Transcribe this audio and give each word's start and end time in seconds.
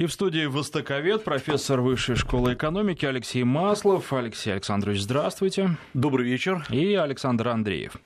И 0.00 0.06
в 0.06 0.12
студии 0.14 0.46
востоковед, 0.46 1.24
профессор 1.24 1.82
Высшей 1.82 2.16
школы 2.16 2.54
экономики 2.54 3.04
Алексей 3.04 3.44
Маслов. 3.44 4.14
Алексей 4.14 4.50
Александрович, 4.50 5.02
здравствуйте. 5.02 5.76
Добрый 5.92 6.24
вечер. 6.24 6.64
И 6.70 6.94
Александр 6.94 7.48
Андреев. 7.48 7.96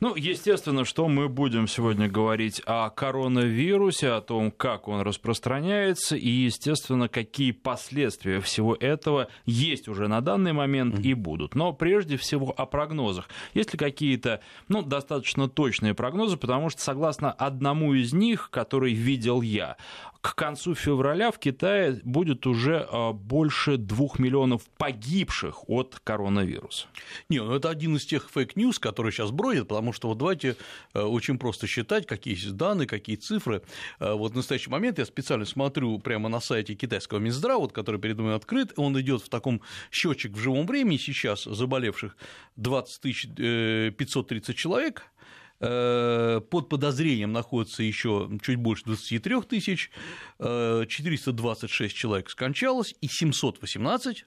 Ну, 0.00 0.16
естественно, 0.16 0.84
что 0.84 1.06
мы 1.06 1.28
будем 1.28 1.68
сегодня 1.68 2.08
говорить 2.08 2.60
о 2.66 2.90
коронавирусе, 2.90 4.08
о 4.08 4.20
том, 4.20 4.50
как 4.50 4.88
он 4.88 5.02
распространяется, 5.02 6.16
и, 6.16 6.28
естественно, 6.28 7.08
какие 7.08 7.52
последствия 7.52 8.40
всего 8.40 8.74
этого 8.74 9.28
есть 9.46 9.86
уже 9.86 10.08
на 10.08 10.22
данный 10.22 10.54
момент 10.54 10.98
и 10.98 11.14
будут. 11.14 11.54
Но 11.54 11.72
прежде 11.72 12.16
всего 12.16 12.50
о 12.50 12.66
прогнозах. 12.66 13.28
Есть 13.52 13.74
ли 13.74 13.78
какие-то, 13.78 14.40
ну, 14.66 14.82
достаточно 14.82 15.48
точные 15.48 15.94
прогнозы, 15.94 16.36
потому 16.36 16.68
что, 16.68 16.80
согласно 16.80 17.30
одному 17.30 17.94
из 17.94 18.12
них, 18.12 18.50
который 18.50 18.92
видел 18.92 19.40
я, 19.40 19.76
к 20.24 20.34
концу 20.36 20.74
февраля 20.74 21.30
в 21.30 21.38
Китае 21.38 22.00
будет 22.02 22.46
уже 22.46 22.88
а, 22.90 23.12
больше 23.12 23.76
двух 23.76 24.18
миллионов 24.18 24.62
погибших 24.78 25.68
от 25.68 26.00
коронавируса. 26.02 26.86
Не, 27.28 27.40
ну 27.42 27.54
это 27.54 27.68
один 27.68 27.96
из 27.96 28.06
тех 28.06 28.30
fake 28.30 28.51
news, 28.51 28.78
которые 28.78 29.12
сейчас 29.12 29.32
бродят, 29.32 29.68
потому 29.68 29.92
что 29.92 30.08
вот 30.08 30.16
давайте 30.16 30.56
э, 30.94 31.02
очень 31.02 31.38
просто 31.38 31.66
считать, 31.66 32.06
какие 32.06 32.34
есть 32.34 32.56
данные, 32.56 32.86
какие 32.86 33.16
цифры. 33.16 33.60
Э, 34.00 34.14
вот 34.14 34.32
в 34.32 34.36
настоящий 34.36 34.70
момент 34.70 34.98
я 34.98 35.04
специально 35.04 35.44
смотрю 35.44 35.98
прямо 35.98 36.30
на 36.30 36.40
сайте 36.40 36.74
китайского 36.74 37.18
Минздрава, 37.18 37.60
вот, 37.60 37.72
который 37.72 38.00
передо 38.00 38.22
мной 38.22 38.36
открыт, 38.36 38.72
он 38.76 38.98
идет 38.98 39.20
в 39.20 39.28
таком 39.28 39.60
счетчик 39.90 40.32
в 40.32 40.38
живом 40.38 40.66
времени 40.66 40.96
сейчас 40.96 41.44
заболевших 41.44 42.16
20 42.56 43.94
530 43.94 44.56
человек, 44.56 45.02
Э, 45.02 45.13
под 45.58 46.68
подозрением 46.68 47.32
находится 47.32 47.82
еще 47.82 48.30
чуть 48.42 48.56
больше 48.56 48.84
23 48.84 49.42
тысяч, 49.42 49.90
426 50.38 51.94
э, 51.94 51.96
человек 51.96 52.30
скончалось 52.30 52.94
и 53.00 53.08
718 53.08 54.26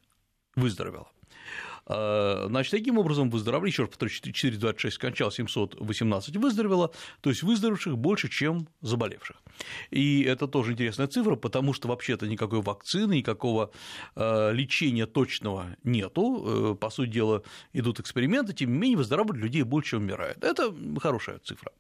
выздоровело. 0.55 1.11
Э, 1.89 2.45
значит, 2.49 2.71
таким 2.71 2.97
образом 2.97 3.29
выздоровели, 3.29 3.69
еще 3.69 3.83
раз 3.83 3.89
повторю, 3.89 4.09
426 4.09 4.95
скончал, 4.95 5.31
718 5.31 6.35
выздоровело, 6.35 6.91
то 7.21 7.29
есть 7.29 7.43
выздоровевших 7.43 7.97
больше, 7.97 8.29
чем 8.29 8.67
заболевших. 8.81 9.37
И 9.89 10.23
это 10.23 10.47
тоже 10.47 10.73
интересная 10.73 11.07
цифра, 11.07 11.35
потому 11.35 11.73
что 11.73 11.87
вообще-то 11.87 12.27
никакой 12.27 12.61
вакцины, 12.61 13.15
никакого 13.15 13.71
э, 14.15 14.51
лечения 14.53 15.05
точного 15.05 15.77
нету, 15.83 16.73
э, 16.73 16.75
по 16.75 16.89
сути 16.89 17.09
дела 17.09 17.43
идут 17.73 17.99
эксперименты, 17.99 18.53
тем 18.53 18.73
не 18.73 18.79
менее 18.79 18.97
выздоравливают 18.97 19.41
людей 19.41 19.63
больше, 19.63 19.91
чем 19.91 20.01
умирает. 20.01 20.43
Это 20.43 20.73
хорошая 20.99 21.39
цифра. 21.39 21.71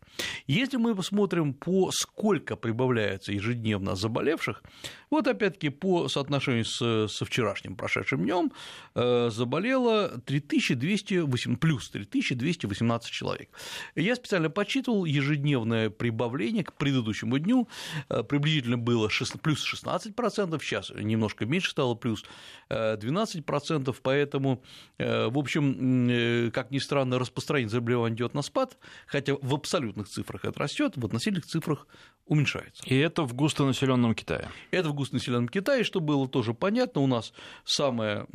Если 0.47 0.77
мы 0.77 0.95
посмотрим, 0.95 1.53
по 1.53 1.91
сколько 1.91 2.55
прибавляется 2.55 3.33
ежедневно 3.33 3.95
заболевших, 3.95 4.63
вот 5.09 5.27
опять-таки 5.27 5.69
по 5.69 6.07
соотношению 6.07 6.65
со 6.65 7.25
вчерашним 7.25 7.75
прошедшим 7.75 8.23
днем 8.23 8.51
заболело 8.95 9.96
3208, 10.25 11.57
плюс 11.57 11.89
3218 11.89 13.11
человек. 13.11 13.49
Я 13.95 14.15
специально 14.15 14.49
подсчитывал 14.49 15.05
ежедневное 15.05 15.89
прибавление 15.89 16.63
к 16.63 16.73
предыдущему 16.73 17.39
дню, 17.39 17.67
э, 18.09 18.23
приблизительно 18.23 18.77
было 18.77 19.09
6, 19.09 19.41
плюс 19.41 19.63
16%, 19.63 20.61
сейчас 20.63 20.91
немножко 20.91 21.45
меньше 21.45 21.71
стало, 21.71 21.95
плюс 21.95 22.23
12%, 22.69 23.95
э, 23.95 23.99
поэтому, 24.01 24.63
э, 24.97 25.27
в 25.27 25.37
общем, 25.37 26.51
как 26.51 26.71
ни 26.71 26.79
странно, 26.79 27.19
распространение 27.19 27.69
заболевания 27.69 28.15
идет 28.15 28.33
на 28.33 28.41
спад, 28.41 28.77
хотя 29.07 29.35
в 29.41 29.53
абсолютных 29.53 30.07
цифрах 30.07 30.45
это 30.45 30.59
растет, 30.59 30.93
в 30.95 31.05
относительных 31.05 31.45
цифрах 31.45 31.87
уменьшается. 32.25 32.83
И 32.85 32.95
это 32.95 33.23
в 33.23 33.33
густонаселенном 33.33 34.13
Китае. 34.13 34.49
Это 34.71 34.89
в 34.89 34.93
густонаселенном 34.93 35.47
Китае, 35.47 35.83
что 35.83 35.99
было 35.99 36.27
тоже 36.27 36.53
понятно. 36.53 37.01
У 37.01 37.07
нас 37.07 37.33
самая 37.63 38.27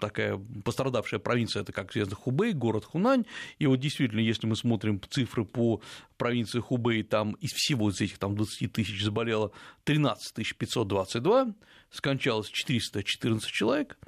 такая 0.00 0.40
пострадавшая 0.64 1.09
провинция 1.18 1.62
это, 1.62 1.72
как 1.72 1.90
известно, 1.90 2.16
Хубей, 2.16 2.52
город 2.52 2.84
Хунань. 2.84 3.24
И 3.58 3.66
вот 3.66 3.80
действительно, 3.80 4.20
если 4.20 4.46
мы 4.46 4.56
смотрим 4.56 5.00
цифры 5.10 5.44
по 5.44 5.80
провинции 6.16 6.60
Хубей, 6.60 7.02
там 7.02 7.32
из 7.34 7.50
всего 7.52 7.90
из 7.90 8.00
этих 8.00 8.18
там 8.18 8.36
20 8.36 8.72
тысяч 8.72 9.02
заболело 9.02 9.52
13 9.84 10.56
522, 10.56 11.54
скончалось 11.90 12.48
414 12.48 13.50
человек. 13.50 13.98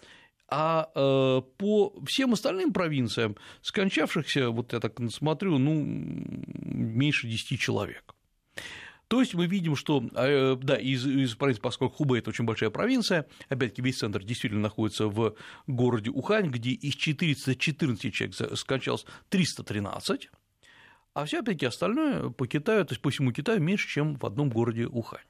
А 0.55 0.91
э, 0.95 1.41
по 1.57 1.95
всем 2.07 2.35
остальным 2.35 2.75
провинциям 2.75 3.37
скончавшихся, 3.63 4.51
вот 4.51 4.75
я 4.75 4.81
так 4.81 4.99
смотрю, 5.11 5.57
ну, 5.57 5.83
меньше 5.83 7.27
10 7.27 7.59
человек. 7.59 8.15
То 9.13 9.21
есть 9.21 9.35
мы 9.35 9.47
видим, 9.47 9.77
что, 9.77 10.03
э, 10.15 10.57
да, 10.63 10.75
из, 10.75 11.07
из 11.07 11.35
провинции, 11.35 11.61
поскольку 11.61 11.97
Хубэй– 11.97 12.19
это 12.21 12.31
очень 12.31 12.47
большая 12.47 12.71
провинция, 12.71 13.27
опять-таки 13.51 13.83
весь 13.83 13.99
центр 13.99 14.25
действительно 14.25 14.63
находится 14.63 15.07
в 15.07 15.37
городе 15.67 16.09
Ухань, 16.09 16.49
где 16.49 16.71
из 16.71 16.95
414 16.95 18.11
человек 18.11 18.59
скончалось 18.59 19.05
313, 19.29 20.31
а 21.13 21.27
все 21.27 21.41
опять-таки 21.41 21.67
остальное 21.67 22.31
по 22.31 22.47
Китаю, 22.47 22.87
то 22.87 22.93
есть 22.93 23.03
по 23.03 23.11
всему 23.11 23.33
Китаю 23.33 23.61
меньше, 23.61 23.87
чем 23.87 24.15
в 24.15 24.25
одном 24.25 24.49
городе 24.49 24.87
Ухань. 24.87 25.27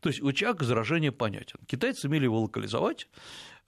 То 0.00 0.08
есть 0.08 0.20
очаг 0.20 0.64
заражения 0.64 1.12
понятен. 1.12 1.60
Китайцы 1.66 2.00
сумели 2.00 2.24
его 2.24 2.40
локализовать, 2.40 3.06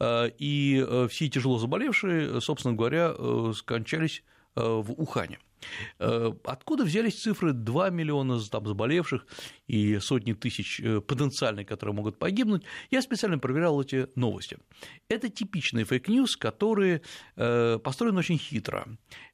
э, 0.01 0.31
и 0.39 0.85
э, 0.85 1.07
все 1.09 1.29
тяжело 1.29 1.61
заболевшие, 1.61 2.41
собственно 2.41 2.75
говоря, 2.75 3.15
скончались 3.55 4.25
в 4.57 4.91
Ухане. 5.01 5.39
Э, 5.99 6.33
откуда 6.45 6.85
взялись 6.85 7.21
цифры 7.21 7.53
2 7.53 7.91
миллиона 7.91 8.41
там, 8.41 8.67
заболевших 8.67 9.27
и 9.67 9.99
сотни 9.99 10.33
тысяч 10.33 10.81
э, 10.81 11.01
потенциальных, 11.01 11.67
которые 11.67 11.95
могут 11.95 12.19
погибнуть? 12.19 12.65
Я 12.91 13.03
специально 13.03 13.39
проверял 13.39 13.81
эти 13.81 14.09
новости. 14.15 14.59
Это 15.09 15.29
типичный 15.29 15.85
фейк-ньюс, 15.85 16.37
который 16.37 17.03
э, 17.37 17.79
построен 17.79 18.17
очень 18.17 18.39
хитро. 18.39 18.87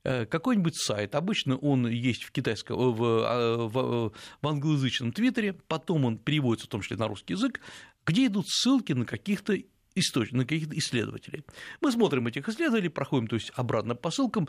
Какой-нибудь 0.03 0.77
сайт, 0.77 1.15
обычно 1.15 1.57
он 1.57 1.87
есть 1.87 2.23
в 2.23 2.33
китайском, 2.33 2.77
в, 2.79 3.69
в, 3.69 4.13
в 4.41 4.47
англоязычном 4.47 5.13
твиттере, 5.13 5.55
потом 5.67 6.07
он 6.07 6.19
переводится 6.19 6.67
в 6.67 6.71
том 6.71 6.81
числе 6.81 6.97
на 6.97 7.09
русский 7.09 7.35
язык, 7.35 7.61
где 8.07 8.27
идут 8.27 8.47
ссылки 8.49 8.93
на 8.93 9.05
каких-то 9.05 9.55
источников, 9.99 10.39
на 10.39 10.45
каких-то 10.45 10.79
исследователей. 10.79 11.45
Мы 11.81 11.93
смотрим 11.93 12.27
этих 12.27 12.49
исследователей, 12.49 12.91
проходим 12.91 13.27
то 13.27 13.37
есть, 13.37 13.53
обратно 13.55 13.95
по 13.95 14.11
ссылкам 14.11 14.49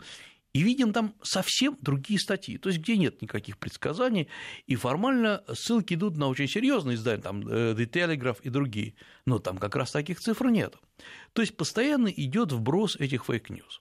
и 0.52 0.62
видим 0.62 0.92
там 0.92 1.14
совсем 1.22 1.76
другие 1.80 2.18
статьи, 2.18 2.58
то 2.58 2.68
есть 2.68 2.80
где 2.80 2.96
нет 2.96 3.22
никаких 3.22 3.58
предсказаний, 3.58 4.28
и 4.66 4.76
формально 4.76 5.44
ссылки 5.52 5.94
идут 5.94 6.16
на 6.16 6.28
очень 6.28 6.48
серьезные 6.48 6.96
издания, 6.96 7.22
там 7.22 7.46
э, 7.46 7.74
The 7.74 7.88
Telegraph 7.88 8.38
и 8.42 8.50
другие, 8.50 8.94
но 9.26 9.38
там 9.38 9.58
как 9.58 9.76
раз 9.76 9.92
таких 9.92 10.18
цифр 10.18 10.48
нет. 10.48 10.76
То 11.32 11.42
есть 11.42 11.56
постоянно 11.56 12.08
идет 12.08 12.52
вброс 12.52 12.96
этих 12.96 13.24
фейк-ньюс. 13.26 13.80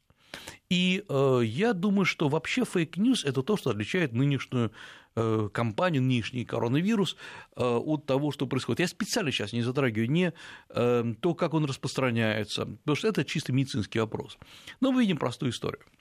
И 0.69 1.03
э, 1.09 1.41
я 1.43 1.73
думаю, 1.73 2.05
что 2.05 2.29
вообще 2.29 2.63
фейк-ньюс– 2.63 3.23
это 3.25 3.41
то, 3.41 3.57
что 3.57 3.71
отличает 3.71 4.13
нынешнюю 4.13 4.71
э, 5.15 5.49
кампанию, 5.51 6.03
нынешний 6.03 6.45
коронавирус 6.45 7.15
э, 7.55 7.63
от 7.63 8.05
того, 8.05 8.31
что 8.31 8.45
происходит. 8.45 8.81
Я 8.81 8.87
специально 8.87 9.31
сейчас 9.31 9.53
не 9.53 9.63
затрагиваю 9.63 10.11
не 10.11 10.33
э, 10.69 11.13
то, 11.19 11.33
как 11.33 11.55
он 11.55 11.65
распространяется, 11.65 12.65
потому 12.65 12.95
что 12.95 13.07
это 13.07 13.25
чисто 13.25 13.51
медицинский 13.51 13.99
вопрос. 13.99 14.37
Но 14.81 14.91
мы 14.91 15.01
видим 15.01 15.17
простую 15.17 15.51
историю– 15.51 15.81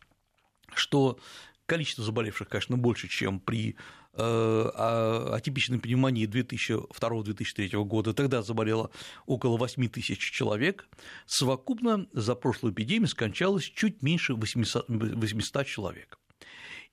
что 0.75 1.19
количество 1.67 2.05
заболевших, 2.05 2.49
конечно, 2.49 2.77
больше, 2.77 3.09
чем 3.09 3.41
при 3.41 3.71
э, 3.71 3.77
а, 4.15 5.35
атипичной 5.35 5.79
пневмонии 5.79 6.27
2002-2003 6.27 7.85
года. 7.85 8.15
Тогда 8.15 8.43
заболело 8.43 8.91
около 9.27 9.59
8 9.59 9.89
тысяч 9.89 10.19
человек. 10.19 10.89
Совокупно 11.27 12.07
за 12.13 12.35
прошлую 12.35 12.73
эпидемию 12.73 13.09
скончалось 13.09 13.65
чуть 13.65 14.03
меньше 14.03 14.35
800, 14.35 14.87
800 14.89 15.67
человек. 15.67 16.19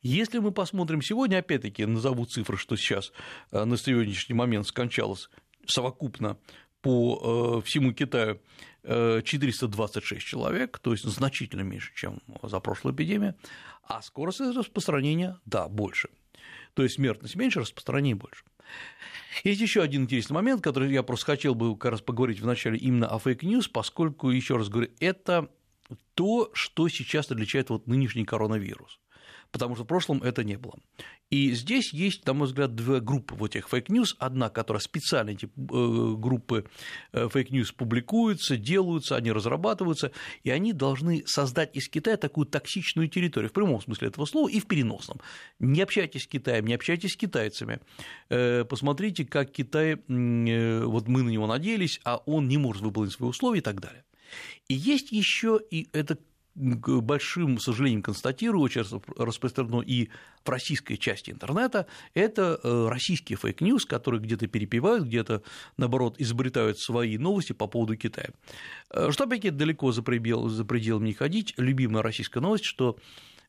Если 0.02 0.38
мы 0.38 0.52
посмотрим 0.52 1.02
сегодня, 1.02 1.40
опять-таки 1.40 1.86
назову 1.86 2.26
цифры, 2.26 2.58
что 2.58 2.76
сейчас 2.76 3.12
э, 3.52 3.64
на 3.64 3.78
сегодняшний 3.78 4.36
момент 4.36 4.68
скончалось 4.68 5.30
совокупно 5.66 6.38
по 6.86 7.62
э, 7.64 7.68
всему 7.68 7.94
Китаю 7.94 8.40
426 8.84 10.24
человек, 10.24 10.78
то 10.78 10.92
есть 10.92 11.04
значительно 11.04 11.62
меньше, 11.62 11.92
чем 11.96 12.22
за 12.44 12.60
прошлую 12.60 12.94
эпидемию, 12.94 13.34
а 13.84 14.04
скорость 14.04 14.42
распространения, 14.42 15.40
да, 15.48 15.68
больше. 15.68 16.10
То 16.76 16.84
есть 16.84 16.96
смертность 16.96 17.36
меньше, 17.36 17.62
распространение 17.62 18.14
больше. 18.14 18.44
Есть 19.44 19.62
еще 19.62 19.82
один 19.82 20.04
интересный 20.04 20.36
момент, 20.36 20.62
который 20.62 20.94
я 20.94 21.02
просто 21.02 21.26
хотел 21.26 21.56
бы 21.56 21.76
как 21.76 21.94
раз 21.94 22.02
поговорить 22.02 22.40
вначале 22.40 22.78
именно 22.78 23.08
о 23.08 23.18
фейк-ньюс, 23.18 23.68
поскольку, 23.68 24.30
еще 24.30 24.58
раз 24.58 24.70
говорю, 24.70 24.92
это 25.00 25.50
то, 26.14 26.52
что 26.54 26.88
сейчас 26.88 27.32
отличает 27.32 27.72
вот 27.72 27.88
нынешний 27.88 28.26
коронавирус. 28.26 29.00
Потому 29.56 29.76
что 29.76 29.86
в 29.86 29.88
прошлом 29.88 30.22
это 30.22 30.44
не 30.44 30.58
было. 30.58 30.76
И 31.30 31.54
здесь 31.54 31.94
есть, 31.94 32.26
на 32.26 32.34
мой 32.34 32.46
взгляд, 32.46 32.76
две 32.76 33.00
группы 33.00 33.36
вот 33.36 33.56
этих 33.56 33.70
фейк-ньюс. 33.70 34.18
Одна, 34.20 34.50
которая 34.50 34.82
специально 34.82 35.30
эти 35.30 35.46
э, 35.46 35.50
группы 35.56 36.66
э, 37.14 37.30
фейк-ньюс 37.30 37.72
публикуются, 37.72 38.58
делаются, 38.58 39.16
они 39.16 39.32
разрабатываются, 39.32 40.12
и 40.44 40.50
они 40.50 40.74
должны 40.74 41.24
создать 41.26 41.74
из 41.74 41.88
Китая 41.88 42.18
такую 42.18 42.48
токсичную 42.48 43.08
территорию, 43.08 43.50
в 43.50 43.54
прямом 43.54 43.82
смысле 43.82 44.10
этого 44.10 44.26
слова 44.26 44.50
и 44.50 44.60
в 44.60 44.68
переносном. 44.68 45.22
Не 45.60 45.84
общайтесь 45.84 46.24
с 46.24 46.28
Китаем, 46.28 46.68
не 46.68 46.74
общайтесь 46.74 47.14
с 47.14 47.16
китайцами. 47.16 47.80
Э, 48.30 48.66
посмотрите, 48.66 49.24
как 49.24 49.54
Китай, 49.54 49.96
вот 49.96 51.08
мы 51.08 51.24
на 51.24 51.30
него 51.30 51.48
надеялись, 51.48 52.02
а 52.04 52.18
он 52.26 52.50
не 52.50 52.58
может 52.58 52.82
выполнить 52.82 53.14
свои 53.14 53.30
условия 53.30 53.60
и 53.60 53.64
так 53.64 53.80
далее. 53.80 54.04
И 54.68 54.74
есть 54.74 55.14
еще, 55.14 55.62
и 55.72 55.88
это 55.94 56.18
к 56.56 57.02
большим 57.02 57.60
сожалением 57.60 58.02
констатирую, 58.02 58.62
очень 58.62 58.84
распространено 59.18 59.82
и 59.82 60.10
в 60.44 60.50
российской 60.50 60.96
части 60.96 61.32
интернета, 61.32 61.88
это 62.14 62.60
э, 62.64 62.88
российские 62.90 63.38
фейк-ньюс, 63.38 63.86
которые 63.86 64.22
где-то 64.22 64.48
перепевают, 64.48 65.06
где-то, 65.06 65.44
наоборот, 65.78 66.16
изобретают 66.18 66.80
свои 66.80 67.18
новости 67.18 67.54
по 67.54 67.68
поводу 67.68 67.98
Китая. 67.98 68.30
Э, 68.90 69.12
что, 69.12 69.26
опять-таки, 69.26 69.50
далеко 69.50 69.92
за, 69.92 70.02
предел, 70.02 70.48
за 70.48 70.64
пределами 70.64 71.08
не 71.08 71.14
ходить, 71.14 71.54
любимая 71.58 72.04
российская 72.04 72.40
новость, 72.40 72.66
что 72.66 72.98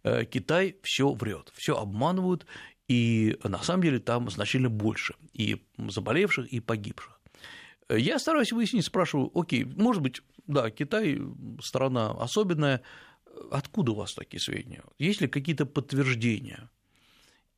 э, 0.02 0.24
Китай 0.24 0.76
все 0.82 1.12
врет, 1.12 1.52
все 1.54 1.76
обманывают, 1.76 2.46
и 2.88 3.38
на 3.44 3.62
самом 3.62 3.82
деле 3.82 3.98
там 4.00 4.30
значительно 4.30 4.70
больше 4.70 5.14
и 5.32 5.64
заболевших, 5.78 6.46
и 6.46 6.60
погибших. 6.60 7.15
Я 7.88 8.18
стараюсь 8.18 8.52
выяснить, 8.52 8.84
спрашиваю, 8.84 9.30
окей, 9.34 9.64
может 9.64 10.02
быть, 10.02 10.22
да, 10.46 10.70
Китай 10.70 11.20
страна 11.60 12.10
особенная, 12.10 12.82
откуда 13.50 13.92
у 13.92 13.94
вас 13.96 14.14
такие 14.14 14.40
сведения? 14.40 14.82
Есть 14.98 15.20
ли 15.20 15.28
какие-то 15.28 15.66
подтверждения? 15.66 16.70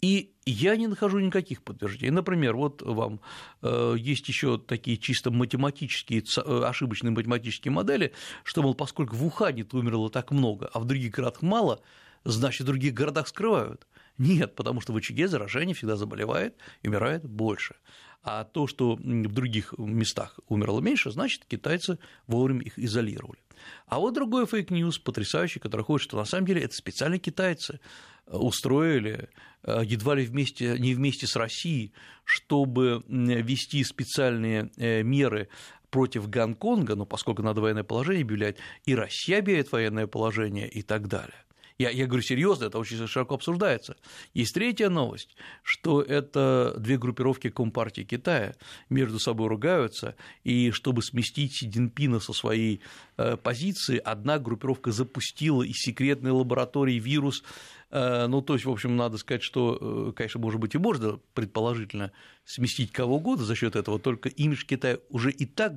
И 0.01 0.33
я 0.47 0.77
не 0.77 0.87
нахожу 0.87 1.19
никаких 1.19 1.63
подтверждений. 1.63 2.13
Например, 2.13 2.55
вот 2.55 2.83
вам 2.83 3.21
э, 3.63 3.97
есть 3.99 4.29
еще 4.29 4.57
такие 4.57 4.97
чисто 4.97 5.33
математические, 5.33 6.23
э, 6.23 6.63
ошибочные 6.65 7.11
математические 7.11 7.73
модели, 7.73 8.13
что, 8.45 8.63
мол, 8.63 8.75
поскольку 8.75 9.17
в 9.17 9.27
Ухане 9.27 9.67
умерло 9.73 10.09
так 10.09 10.31
много, 10.31 10.71
а 10.73 10.79
в 10.79 10.85
других 10.85 11.15
городах 11.15 11.43
мало, 11.43 11.81
значит, 12.23 12.61
в 12.61 12.67
других 12.67 12.95
городах 12.95 13.27
скрывают. 13.27 13.89
Нет, 14.19 14.55
потому 14.55 14.81
что 14.81 14.93
в 14.93 14.97
очаге 14.97 15.27
заражение 15.27 15.75
всегда 15.75 15.97
заболевает 15.97 16.57
и 16.83 16.89
умирает 16.89 17.29
больше. 17.29 17.75
А 18.23 18.45
то, 18.45 18.67
что 18.67 18.97
в 18.97 19.33
других 19.33 19.75
местах 19.79 20.39
умерло 20.49 20.81
меньше, 20.81 21.11
значит, 21.11 21.45
китайцы 21.47 21.99
вовремя 22.27 22.63
их 22.63 22.79
изолировали. 22.79 23.41
А 23.87 23.99
вот 23.99 24.15
другой 24.15 24.47
фейк-ньюс 24.47 24.99
потрясающий, 24.99 25.61
который 25.61 25.83
ходит, 25.83 26.05
что 26.05 26.17
на 26.17 26.25
самом 26.25 26.47
деле 26.47 26.63
это 26.63 26.75
специально 26.75 27.19
китайцы 27.19 27.81
устроили 28.27 29.29
э, 29.63 29.83
едва 29.85 30.15
ли 30.15 30.27
вместе, 30.27 30.79
не 30.79 30.95
вместе 30.95 31.27
с 31.27 31.37
Россией, 31.37 31.93
чтобы 32.25 33.03
ввести 33.09 33.83
специальные 33.85 34.71
э, 34.77 35.03
меры 35.03 35.49
против 35.91 36.29
Гонконга, 36.29 36.95
но 36.95 37.07
поскольку 37.07 37.43
надо 37.43 37.61
военное 37.61 37.85
положение 37.85 38.23
объявлять, 38.23 38.57
и 38.85 38.95
Россия 38.95 39.39
объявит 39.39 39.73
военное 39.73 40.07
положение 40.07 40.69
и 40.69 40.83
так 40.83 41.09
далее. 41.09 41.45
Я, 41.79 41.91
я 41.91 42.07
говорю 42.07 42.23
серьезно, 42.23 42.65
это 42.65 42.79
очень 42.79 43.07
широко 43.07 43.37
обсуждается. 43.37 43.97
Есть 44.35 44.53
третья 44.55 44.89
новость, 44.89 45.37
что 45.63 46.03
это 46.03 46.75
две 46.77 46.99
группировки 46.99 47.51
Компартии 47.51 48.03
Китая 48.03 48.57
между 48.91 49.21
собой 49.21 49.47
ругаются, 49.47 50.17
и 50.43 50.73
чтобы 50.73 51.03
сместить 51.03 51.55
Си 51.55 51.71
Цзиньпина 51.71 52.19
со 52.19 52.33
своей 52.33 52.81
э, 53.17 53.37
позиции, 53.37 53.97
одна 53.97 54.41
группировка 54.41 54.91
запустила 54.91 55.63
из 55.63 55.77
секретной 55.77 56.33
лаборатории 56.33 56.99
вирус 56.99 57.45
э, 57.91 58.27
ну, 58.27 58.43
то 58.43 58.55
есть, 58.55 58.65
в 58.65 58.71
общем, 58.71 58.97
надо 58.97 59.17
сказать, 59.17 59.45
что, 59.45 59.79
э, 59.81 60.13
конечно, 60.17 60.41
может 60.41 60.59
быть, 60.59 60.75
и 60.75 60.79
можно 60.79 61.21
предположительно 61.33 62.11
сместить 62.45 62.91
кого 62.91 63.19
угодно 63.19 63.45
за 63.45 63.55
счет 63.55 63.77
этого, 63.77 64.01
только 64.01 64.29
имидж 64.29 64.65
Китая 64.67 64.99
уже 65.11 65.31
и 65.31 65.47
так 65.47 65.75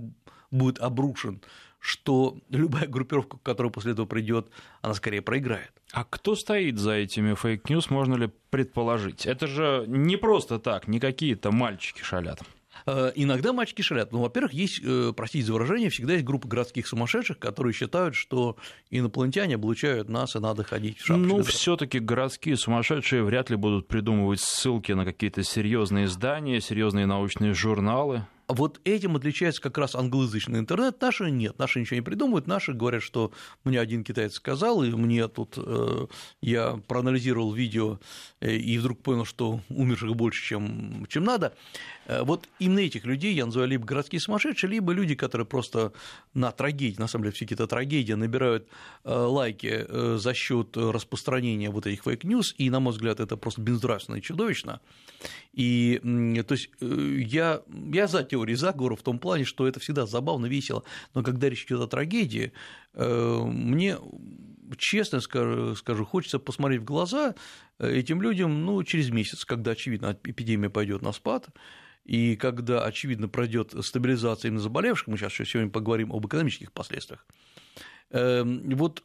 будет 0.50 0.80
обрушен 0.80 1.42
что 1.82 2.38
любая 2.50 2.88
группировка, 2.88 3.38
которая 3.44 3.74
после 3.74 3.92
этого 3.92 4.06
придет, 4.06 4.48
она 4.82 4.94
скорее 4.94 5.22
проиграет. 5.22 5.72
А 5.92 6.06
кто 6.06 6.36
стоит 6.36 6.78
за 6.78 6.94
этими 6.94 7.34
фейк-ньюс, 7.34 7.90
можно 7.90 8.16
ли 8.16 8.30
предположить? 8.50 9.26
Это 9.26 9.48
же 9.48 9.84
не 9.88 10.16
просто 10.16 10.60
так, 10.60 10.88
не 10.88 11.02
какие-то 11.02 11.52
мальчики 11.52 12.02
шалят. 12.02 12.42
Э, 12.86 13.12
иногда 13.16 13.52
мальчики 13.52 13.82
шалят. 13.82 14.12
Ну, 14.12 14.22
во-первых, 14.22 14.54
есть, 14.54 14.80
э, 14.84 15.12
простите 15.16 15.46
за 15.46 15.54
выражение, 15.54 15.90
всегда 15.90 16.14
есть 16.14 16.26
группа 16.26 16.48
городских 16.48 16.88
сумасшедших, 16.88 17.40
которые 17.40 17.74
считают, 17.74 18.16
что 18.16 18.56
инопланетяне 18.90 19.56
облучают 19.56 20.08
нас, 20.08 20.36
и 20.36 20.40
надо 20.40 20.64
ходить 20.64 21.00
в 21.00 21.06
шапочках. 21.06 21.38
Ну, 21.38 21.44
все 21.44 21.76
таки 21.76 22.00
городские 22.00 22.56
сумасшедшие 22.58 23.24
вряд 23.24 23.50
ли 23.50 23.56
будут 23.56 23.88
придумывать 23.88 24.40
ссылки 24.40 24.92
на 24.94 25.04
какие-то 25.04 25.44
серьезные 25.44 26.06
издания, 26.06 26.62
серьезные 26.62 27.06
научные 27.06 27.54
журналы. 27.54 28.26
Вот 28.52 28.82
этим 28.84 29.16
отличается 29.16 29.62
как 29.62 29.78
раз 29.78 29.96
англоязычный 29.96 30.60
интернет. 30.60 31.00
Наши 31.00 31.32
нет, 31.32 31.58
наши 31.58 31.80
ничего 31.80 31.96
не 31.96 32.02
придумывают. 32.02 32.48
Наши 32.48 32.74
говорят, 32.74 33.02
что 33.02 33.32
мне 33.64 33.80
один 33.80 34.04
китаец 34.04 34.34
сказал, 34.34 34.84
и 34.84 34.92
мне 34.92 35.28
тут 35.30 35.54
э, 35.56 36.08
я 36.42 36.80
проанализировал 36.88 37.54
видео 37.54 38.00
э, 38.42 38.54
и 38.54 38.78
вдруг 38.78 39.02
понял, 39.02 39.24
что 39.24 39.62
умерших 39.70 40.16
больше, 40.16 40.44
чем, 40.44 41.06
чем 41.08 41.24
надо. 41.24 41.54
Э, 42.06 42.24
вот 42.24 42.48
именно 42.60 42.80
этих 42.80 43.06
людей 43.06 43.34
я 43.34 43.46
называю 43.46 43.70
либо 43.70 43.86
городские 43.86 44.20
сумасшедшие, 44.20 44.70
либо 44.70 44.94
люди, 44.94 45.16
которые 45.16 45.46
просто 45.46 45.94
на 46.34 46.52
трагедии, 46.52 47.00
на 47.00 47.08
самом 47.08 47.26
деле 47.26 47.36
все 47.36 47.46
какие-то 47.46 47.68
трагедии, 47.68 48.14
набирают 48.14 48.68
э, 49.04 49.14
лайки 49.14 49.86
э, 49.88 50.18
за 50.20 50.34
счет 50.34 50.76
распространения 50.76 51.70
вот 51.70 51.88
этих 51.88 52.04
фейк-ньюс, 52.04 52.56
и, 52.58 52.70
на 52.70 52.80
мой 52.80 52.94
взгляд, 52.94 53.20
это 53.20 53.38
просто 53.38 53.62
безнравственно 53.62 54.18
и 54.18 54.22
чудовищно. 54.22 54.82
И 55.54 56.00
то 56.48 56.54
есть 56.54 56.70
я, 56.82 57.62
я 57.94 58.08
за 58.08 58.24
теории 58.24 58.56
заговора 58.56 58.96
в 58.96 59.04
том 59.04 59.20
плане, 59.20 59.44
что 59.44 59.68
это 59.68 59.80
всегда 59.80 60.06
забавно, 60.06 60.46
весело, 60.46 60.84
но 61.14 61.24
когда 61.24 61.50
речь 61.50 61.66
идет 61.66 61.82
о 61.82 61.88
трагедии, 61.88 62.54
мне 62.94 63.98
честно 64.78 65.20
скажу, 65.20 66.06
хочется 66.06 66.40
посмотреть 66.40 66.82
в 66.82 66.86
глаза 66.86 67.36
этим 67.80 68.22
людям 68.22 68.66
ну, 68.66 68.84
через 68.84 69.10
месяц, 69.10 69.46
когда, 69.46 69.72
очевидно, 69.72 70.18
эпидемия 70.24 70.70
пойдет 70.70 71.02
на 71.02 71.12
спад, 71.12 71.50
и 72.06 72.36
когда, 72.36 72.84
очевидно, 72.84 73.28
пройдет 73.28 73.74
стабилизация 73.82 74.50
именно 74.50 74.62
заболевших, 74.62 75.08
мы 75.08 75.18
сейчас 75.18 75.34
сегодня 75.34 75.70
поговорим 75.70 76.12
об 76.12 76.26
экономических 76.26 76.72
последствиях, 76.72 77.26
эм, 78.10 78.70
вот 78.76 79.04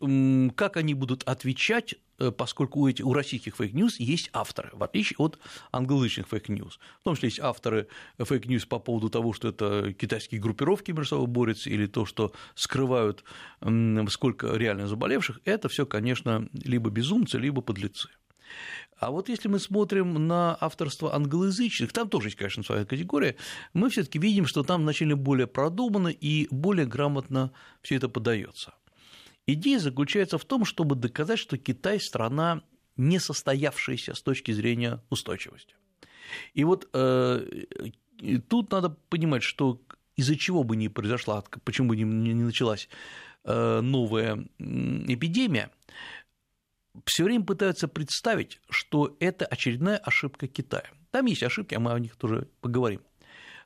как 0.57 0.77
они 0.77 0.95
будут 0.95 1.23
отвечать, 1.25 1.95
э, 2.19 2.31
поскольку 2.31 2.81
у, 2.81 2.89
этих, 2.89 3.05
у 3.05 3.13
российских 3.13 3.57
фейк-ньюс 3.57 4.01
есть 4.01 4.31
авторы, 4.33 4.71
в 4.73 4.83
отличие 4.83 5.17
от 5.19 5.39
англоязычных 5.73 6.27
фейк-ньюс. 6.29 6.79
В 7.01 7.05
том 7.05 7.15
числе 7.15 7.29
есть 7.29 7.41
авторы 7.41 7.89
фейк-ньюс 8.19 8.65
по 8.65 8.79
поводу 8.79 9.11
того, 9.11 9.35
что 9.35 9.49
это 9.49 9.93
китайские 9.93 10.41
группировки 10.41 10.93
между 10.93 11.17
собой 11.17 11.27
борются, 11.27 11.69
или 11.69 11.87
то, 11.87 12.07
что 12.07 12.33
скрывают, 12.55 13.25
сколько 14.09 14.57
реально 14.57 14.89
заболевших. 14.89 15.41
Это 15.45 15.69
все, 15.69 15.85
конечно, 15.85 16.49
либо 16.53 16.91
безумцы, 16.91 17.39
либо 17.39 17.61
подлецы. 17.61 18.09
А 18.99 19.11
вот 19.11 19.29
если 19.29 19.49
мы 19.49 19.59
смотрим 19.59 20.27
на 20.27 20.57
авторство 20.59 21.15
англоязычных, 21.15 21.93
там 21.93 22.09
тоже 22.09 22.29
есть, 22.29 22.37
конечно, 22.37 22.63
своя 22.63 22.85
категория, 22.87 23.37
мы 23.75 23.91
все 23.91 24.05
таки 24.05 24.19
видим, 24.19 24.47
что 24.47 24.63
там 24.63 24.83
значительно 24.83 25.17
более 25.17 25.47
продуманно 25.47 26.09
и 26.09 26.49
более 26.51 26.87
грамотно 26.87 27.53
все 27.83 27.97
это 27.97 28.09
подается. 28.09 28.75
Идея 29.47 29.79
заключается 29.79 30.39
в 30.39 30.45
том, 30.45 30.65
чтобы 30.65 30.97
доказать, 30.97 31.39
что 31.39 31.59
Китай– 31.59 32.01
страна 32.01 32.63
не 32.97 33.19
состоявшаяся 33.19 34.15
с 34.15 34.23
точки 34.23 34.53
зрения 34.53 35.01
устойчивости. 35.11 35.75
И 36.55 36.65
вот 36.65 36.89
э, 36.93 37.67
тут 38.49 38.73
надо 38.73 38.97
понимать, 39.11 39.43
что 39.43 39.81
из-за 40.17 40.37
чего 40.37 40.65
бы 40.65 40.77
ни 40.77 40.89
произошла, 40.89 41.45
почему 41.65 41.89
бы 41.89 41.97
ни 41.97 42.33
началась 42.33 42.89
э, 43.45 43.81
новая 43.83 44.47
эпидемия, 44.59 45.71
все 47.05 47.25
время 47.25 47.45
пытаются 47.45 47.89
представить, 47.89 48.61
что 48.71 49.17
это 49.21 49.45
очередная 49.47 49.99
ошибка 49.99 50.49
Китая. 50.49 50.91
Там 51.11 51.27
есть 51.27 51.43
ошибки, 51.43 51.75
а 51.75 51.81
мы 51.81 51.93
о 51.93 51.99
них 51.99 52.17
тоже 52.17 52.49
поговорим. 52.61 53.01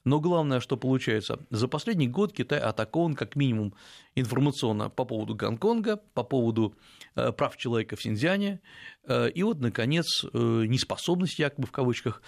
Но 0.05 0.19
главное, 0.19 0.61
что 0.61 0.77
получается, 0.77 1.41
за 1.51 1.69
последний 1.69 2.09
год 2.09 2.33
Китай 2.33 2.59
атакован 2.59 3.15
как 3.15 3.37
минимум 3.37 3.75
информационно 4.15 4.89
по 4.89 5.05
поводу 5.05 5.35
Гонконга, 5.35 5.97
по 6.15 6.23
поводу 6.23 6.75
э, 7.17 7.33
прав 7.33 7.57
человека 7.57 7.97
в 7.97 8.03
Синьцзяне, 8.03 8.61
э, 9.05 9.31
и 9.31 9.43
вот, 9.43 9.61
наконец, 9.61 10.25
э, 10.25 10.29
неспособность, 10.33 11.39
якобы 11.39 11.67
в 11.67 11.73
кавычках, 11.73 12.23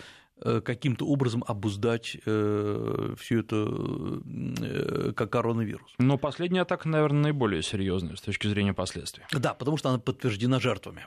каким-то 0.65 1.07
образом 1.07 1.45
обуздать 1.47 2.17
э, 2.27 3.15
всю 3.19 3.41
эту 3.41 4.23
э, 4.25 5.13
как 5.15 5.31
коронавирус. 5.31 5.95
Но 5.99 6.19
последняя 6.19 6.63
атака, 6.63 6.89
наверное, 6.89 7.23
наиболее 7.23 7.63
серьезная 7.63 8.17
с 8.17 8.21
точки 8.21 8.47
зрения 8.49 8.75
последствий. 8.75 9.25
Да, 9.33 9.55
потому 9.55 9.77
что 9.77 9.89
она 9.91 9.99
подтверждена 9.99 10.61
жертвами. 10.61 11.07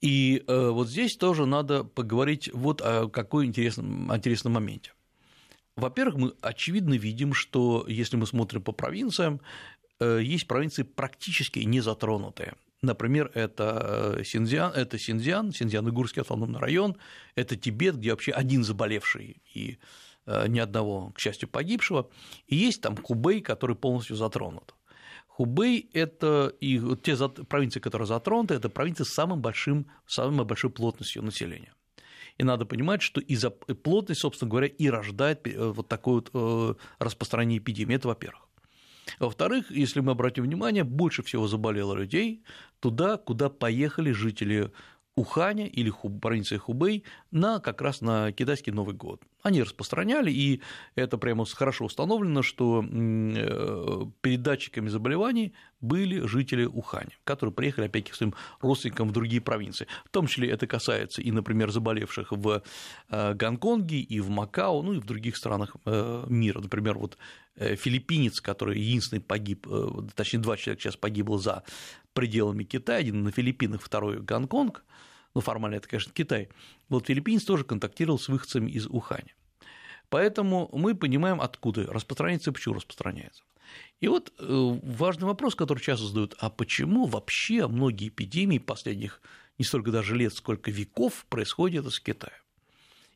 И 0.00 0.44
вот 0.46 0.88
здесь 0.88 1.16
тоже 1.16 1.44
надо 1.44 1.82
поговорить 1.82 2.50
вот 2.52 2.80
о 2.82 3.08
какой 3.08 3.46
интересном, 3.46 4.14
интересном 4.14 4.52
моменте. 4.52 4.92
Во-первых, 5.74 6.16
мы 6.16 6.32
очевидно 6.40 6.94
видим, 6.94 7.34
что 7.34 7.84
если 7.88 8.16
мы 8.16 8.26
смотрим 8.26 8.62
по 8.62 8.70
провинциям, 8.72 9.40
есть 10.00 10.46
провинции 10.46 10.84
практически 10.84 11.58
не 11.60 11.80
затронутые 11.80 12.54
Например, 12.82 13.30
это 13.34 14.20
Синьцзян, 14.24 14.72
это 14.72 14.98
Синьцзян, 14.98 15.50
Синьцзян-Уйгурский 15.52 16.22
автономный 16.22 16.60
район, 16.60 16.96
это 17.34 17.56
Тибет, 17.56 17.96
где 17.96 18.12
вообще 18.12 18.32
один 18.32 18.62
заболевший 18.64 19.42
и 19.54 19.78
ни 20.26 20.58
одного, 20.58 21.10
к 21.10 21.18
счастью, 21.18 21.48
погибшего, 21.48 22.10
и 22.46 22.54
есть 22.54 22.82
там 22.82 22.96
Хубей, 22.96 23.40
который 23.40 23.74
полностью 23.74 24.14
затронут. 24.14 24.74
Хубей– 25.26 25.88
это 25.92 26.52
и 26.60 26.80
те 27.02 27.16
провинции, 27.48 27.80
которые 27.80 28.06
затронуты, 28.06 28.54
это 28.54 28.68
провинции 28.68 29.04
с 29.04 29.14
самым 29.14 29.40
большим, 29.40 29.86
самой 30.06 30.44
большой 30.44 30.70
плотностью 30.70 31.22
населения. 31.22 31.72
И 32.38 32.44
надо 32.44 32.66
понимать, 32.66 33.02
что 33.02 33.20
из-за 33.20 33.50
плотности, 33.50 34.22
собственно 34.22 34.50
говоря, 34.50 34.66
и 34.66 34.88
рождает 34.88 35.46
э, 35.46 35.70
вот 35.70 35.88
такое 35.88 36.14
вот 36.14 36.30
э, 36.34 36.74
распространение 36.98 37.58
эпидемии. 37.58 37.96
Это 37.96 38.08
во-первых. 38.08 38.47
Во-вторых, 39.18 39.70
если 39.70 40.00
мы 40.00 40.12
обратим 40.12 40.44
внимание, 40.44 40.84
больше 40.84 41.22
всего 41.22 41.48
заболело 41.48 41.94
людей 41.94 42.42
туда, 42.80 43.16
куда 43.16 43.48
поехали 43.48 44.12
жители 44.12 44.72
Уханя 45.16 45.66
или 45.66 45.92
провинции 46.20 46.58
Хубей 46.58 47.04
на 47.32 47.58
как 47.58 47.80
раз 47.80 48.00
на 48.00 48.30
китайский 48.32 48.70
Новый 48.70 48.94
год. 48.94 49.22
Они 49.42 49.62
распространяли, 49.62 50.32
и 50.32 50.60
это 50.96 51.16
прямо 51.16 51.44
хорошо 51.46 51.84
установлено, 51.84 52.42
что 52.42 52.84
э, 52.84 54.04
передатчиками 54.20 54.88
заболеваний 54.88 55.54
были 55.80 56.26
жители 56.26 56.64
Уханя, 56.64 57.12
которые 57.22 57.54
приехали 57.54 57.86
опять 57.86 58.10
к 58.10 58.14
своим 58.14 58.34
родственникам 58.60 59.08
в 59.08 59.12
другие 59.12 59.40
провинции. 59.40 59.86
В 60.04 60.10
том 60.10 60.26
числе 60.26 60.50
это 60.50 60.66
касается 60.66 61.22
и, 61.22 61.30
например, 61.30 61.70
заболевших 61.70 62.32
в 62.32 62.62
э, 63.10 63.34
Гонконге 63.34 64.00
и 64.00 64.18
в 64.18 64.28
Макао, 64.28 64.82
ну 64.82 64.94
и 64.94 64.98
в 64.98 65.06
других 65.06 65.36
странах 65.36 65.76
э, 65.84 66.24
мира. 66.28 66.60
Например, 66.60 66.98
вот 66.98 67.16
филиппинец, 67.56 68.40
который 68.40 68.78
единственный 68.78 69.20
погиб, 69.20 69.66
точнее, 70.14 70.38
два 70.38 70.56
человека 70.56 70.80
сейчас 70.80 70.96
погибло 70.96 71.40
за 71.40 71.64
пределами 72.12 72.62
Китая, 72.62 72.98
один 72.98 73.24
на 73.24 73.32
Филиппинах, 73.32 73.82
второй 73.82 74.20
Гонконг, 74.20 74.84
ну, 75.34 75.40
формально 75.40 75.76
это, 75.76 75.88
конечно, 75.88 76.12
Китай, 76.12 76.48
вот 76.88 77.06
филиппинец 77.06 77.44
тоже 77.44 77.64
контактировал 77.64 78.18
с 78.18 78.28
выходцами 78.28 78.70
из 78.70 78.86
Уханя. 78.86 79.34
Поэтому 80.08 80.70
мы 80.72 80.94
понимаем, 80.94 81.40
откуда 81.40 81.86
распространяется 81.86 82.50
и 82.50 82.52
почему 82.52 82.74
распространяется. 82.74 83.42
И 84.00 84.08
вот 84.08 84.32
э, 84.38 84.44
важный 84.82 85.26
вопрос, 85.26 85.54
который 85.54 85.80
часто 85.80 86.06
задают, 86.06 86.34
а 86.38 86.48
почему 86.48 87.04
вообще 87.06 87.66
многие 87.66 88.08
эпидемии 88.08 88.58
последних 88.58 89.20
не 89.58 89.64
столько 89.64 89.90
даже 89.90 90.16
лет, 90.16 90.32
сколько 90.32 90.70
веков 90.70 91.26
происходят 91.28 91.86
из 91.86 92.00
Китая? 92.00 92.32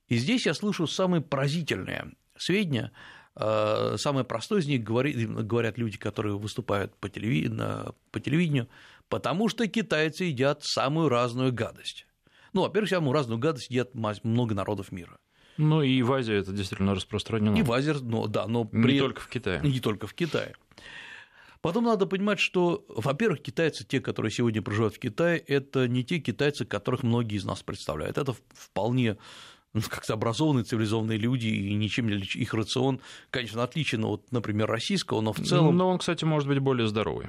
И 0.08 0.16
здесь 0.16 0.44
я 0.44 0.52
слышу 0.52 0.86
самые 0.86 1.22
поразительные 1.22 2.12
сведения, 2.36 2.92
э, 3.36 3.96
Самое 3.96 4.26
простое 4.26 4.60
из 4.60 4.66
них 4.66 4.82
говорят 4.84 5.78
люди, 5.78 5.96
которые 5.96 6.36
выступают 6.36 6.94
по 6.96 7.08
телевидению, 7.08 7.94
по 8.10 8.20
телевидению, 8.20 8.68
потому 9.12 9.50
что 9.50 9.68
китайцы 9.68 10.24
едят 10.24 10.64
самую 10.64 11.10
разную 11.10 11.52
гадость. 11.52 12.06
Ну, 12.54 12.62
во-первых, 12.62 12.88
самую 12.88 13.12
разную 13.12 13.38
гадость 13.38 13.68
едят 13.68 13.94
много 13.94 14.54
народов 14.54 14.90
мира. 14.90 15.18
Ну 15.58 15.82
и 15.82 16.00
в 16.00 16.10
Азии 16.14 16.34
это 16.34 16.50
действительно 16.50 16.94
распространено. 16.94 17.54
И 17.54 17.62
в 17.62 17.70
Азии, 17.72 17.94
ну 18.00 18.26
да, 18.26 18.46
но 18.46 18.64
при... 18.64 18.94
не 18.94 18.98
только 19.00 19.20
в 19.20 19.28
Китае. 19.28 19.60
Не 19.62 19.80
только 19.80 20.06
в 20.06 20.14
Китае. 20.14 20.54
Потом 21.60 21.84
надо 21.84 22.06
понимать, 22.06 22.40
что, 22.40 22.86
во-первых, 22.88 23.42
китайцы, 23.42 23.84
те, 23.84 24.00
которые 24.00 24.32
сегодня 24.32 24.62
проживают 24.62 24.94
в 24.94 24.98
Китае, 24.98 25.38
это 25.38 25.86
не 25.88 26.04
те 26.04 26.18
китайцы, 26.18 26.64
которых 26.64 27.02
многие 27.02 27.36
из 27.36 27.44
нас 27.44 27.62
представляют. 27.62 28.16
Это 28.16 28.34
вполне 28.54 29.18
ну, 29.74 29.82
как-то 29.90 30.14
образованные, 30.14 30.64
цивилизованные 30.64 31.18
люди, 31.18 31.48
и 31.48 31.74
ничем 31.74 32.08
не 32.08 32.14
их 32.14 32.54
рацион, 32.54 33.00
конечно, 33.30 33.62
отличен 33.62 34.06
от, 34.06 34.32
например, 34.32 34.68
российского, 34.68 35.20
но 35.20 35.34
в 35.34 35.40
целом... 35.40 35.76
Но 35.76 35.90
он, 35.90 35.98
кстати, 35.98 36.24
может 36.24 36.48
быть 36.48 36.60
более 36.60 36.88
здоровый 36.88 37.26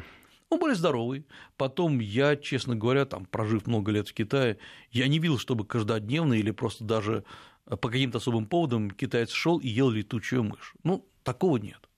он 0.53 0.59
более 0.59 0.75
здоровый. 0.75 1.25
Потом 1.57 1.99
я, 1.99 2.35
честно 2.35 2.75
говоря, 2.75 3.05
там, 3.05 3.25
прожив 3.25 3.67
много 3.67 3.91
лет 3.91 4.07
в 4.07 4.13
Китае, 4.13 4.57
я 4.91 5.07
не 5.07 5.19
видел, 5.19 5.37
чтобы 5.37 5.65
каждодневно 5.65 6.33
или 6.33 6.51
просто 6.51 6.83
даже 6.83 7.23
по 7.65 7.89
каким-то 7.89 8.17
особым 8.17 8.45
поводам 8.45 8.91
китаец 8.91 9.31
шел 9.31 9.57
и 9.57 9.67
ел 9.67 9.89
летучую 9.89 10.43
мышь. 10.43 10.73
Ну, 10.83 11.07
такого 11.23 11.57
нет. 11.57 11.89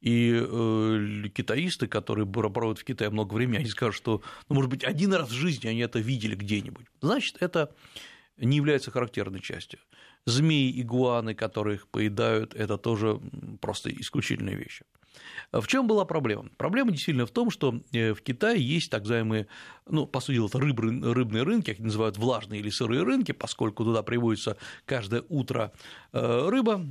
И 0.00 0.32
э, 0.34 1.28
китаисты, 1.34 1.86
которые 1.86 2.26
проводят 2.26 2.78
в 2.78 2.84
Китае 2.84 3.10
много 3.10 3.34
времени, 3.34 3.58
они 3.58 3.68
скажут, 3.68 3.96
что, 3.96 4.22
ну, 4.48 4.54
может 4.54 4.70
быть, 4.70 4.84
один 4.84 5.14
раз 5.14 5.30
в 5.30 5.34
жизни 5.34 5.68
они 5.68 5.80
это 5.80 5.98
видели 5.98 6.34
где-нибудь. 6.34 6.86
Значит, 7.00 7.36
это 7.40 7.74
не 8.36 8.56
является 8.56 8.90
характерной 8.90 9.40
частью. 9.40 9.80
Змеи, 10.26 10.80
игуаны, 10.80 11.34
которые 11.34 11.76
их 11.76 11.88
поедают, 11.88 12.54
это 12.54 12.76
тоже 12.76 13.20
просто 13.60 13.90
исключительные 13.90 14.56
вещи. 14.56 14.84
В 15.52 15.66
чем 15.66 15.86
была 15.86 16.04
проблема? 16.04 16.46
Проблема 16.56 16.90
действительно 16.90 17.26
в 17.26 17.30
том, 17.30 17.50
что 17.50 17.80
э, 17.92 18.12
в 18.12 18.22
Китае 18.22 18.60
есть 18.60 18.90
так 18.90 19.02
называемые, 19.02 19.46
ну, 19.88 20.06
по 20.06 20.20
сути 20.20 20.36
дела, 20.36 20.48
рыб, 20.52 20.80
рыбные 20.80 21.42
рынки, 21.42 21.70
их 21.70 21.78
называют 21.78 22.16
влажные 22.18 22.60
или 22.60 22.70
сырые 22.70 23.02
рынки, 23.02 23.32
поскольку 23.32 23.84
туда 23.84 24.02
приводится 24.02 24.56
каждое 24.84 25.24
утро 25.28 25.72
э, 26.12 26.48
рыба, 26.48 26.84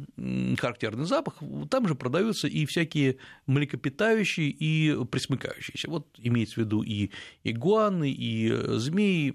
характерный 0.57 1.05
запах, 1.05 1.35
там 1.69 1.87
же 1.87 1.95
продаются 1.95 2.47
и 2.47 2.65
всякие 2.65 3.17
млекопитающие 3.47 4.49
и 4.49 5.05
присмыкающиеся. 5.05 5.89
Вот 5.89 6.07
имеется 6.17 6.55
в 6.55 6.57
виду 6.57 6.81
и 6.81 7.11
игуаны, 7.43 8.11
и 8.11 8.51
э, 8.51 8.77
змеи. 8.77 9.33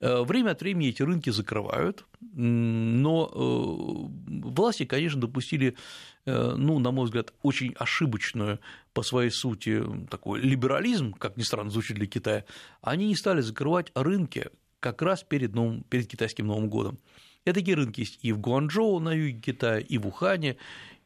Время 0.00 0.50
от 0.50 0.60
времени 0.60 0.88
эти 0.88 1.02
рынки 1.02 1.30
закрывают, 1.30 2.04
но 2.20 3.30
власти, 4.26 4.84
конечно, 4.84 5.20
допустили 5.20 5.76
Э, 6.26 6.54
ну, 6.56 6.78
на 6.78 6.90
мой 6.90 7.06
взгляд, 7.06 7.32
очень 7.42 7.72
ошибочную 7.78 8.60
по 8.92 9.02
своей 9.02 9.30
сути 9.30 9.82
такой 10.10 10.40
либерализм, 10.40 11.12
как 11.12 11.36
ни 11.36 11.42
странно 11.42 11.70
звучит 11.70 11.96
для 11.96 12.06
Китая, 12.06 12.44
они 12.82 13.06
не 13.06 13.16
стали 13.16 13.40
закрывать 13.40 13.90
рынки 13.94 14.50
как 14.80 15.02
раз 15.02 15.22
перед, 15.22 15.54
новым, 15.54 15.82
перед 15.84 16.06
китайским 16.06 16.46
Новым 16.46 16.68
годом. 16.68 16.98
И 17.44 17.52
такие 17.52 17.76
рынки 17.76 18.00
есть 18.00 18.18
и 18.22 18.32
в 18.32 18.38
Гуанчжоу 18.38 19.00
на 19.00 19.12
юге 19.12 19.40
Китая, 19.40 19.78
и 19.78 19.98
в 19.98 20.06
Ухане, 20.06 20.56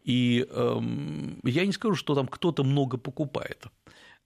и 0.02 0.46
эм, 0.50 1.38
я 1.44 1.64
не 1.64 1.72
скажу, 1.72 1.94
что 1.94 2.14
там 2.14 2.26
кто-то 2.26 2.64
много 2.64 2.98
покупает. 2.98 3.66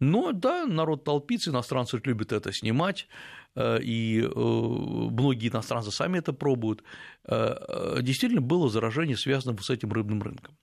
Но 0.00 0.32
да, 0.32 0.66
народ 0.66 1.04
толпится, 1.04 1.50
иностранцы 1.50 2.00
любят 2.04 2.32
это 2.32 2.52
снимать, 2.52 3.08
э, 3.54 3.80
и 3.82 4.20
э, 4.22 4.28
многие 4.30 5.48
иностранцы 5.48 5.90
сами 5.90 6.18
это 6.18 6.32
пробуют. 6.32 6.82
Действительно 7.26 8.40
было 8.40 8.70
заражение, 8.70 9.16
связано 9.16 9.56
с 9.60 9.70
этим 9.70 9.92
рыбным 9.92 10.22
рынком. 10.22 10.56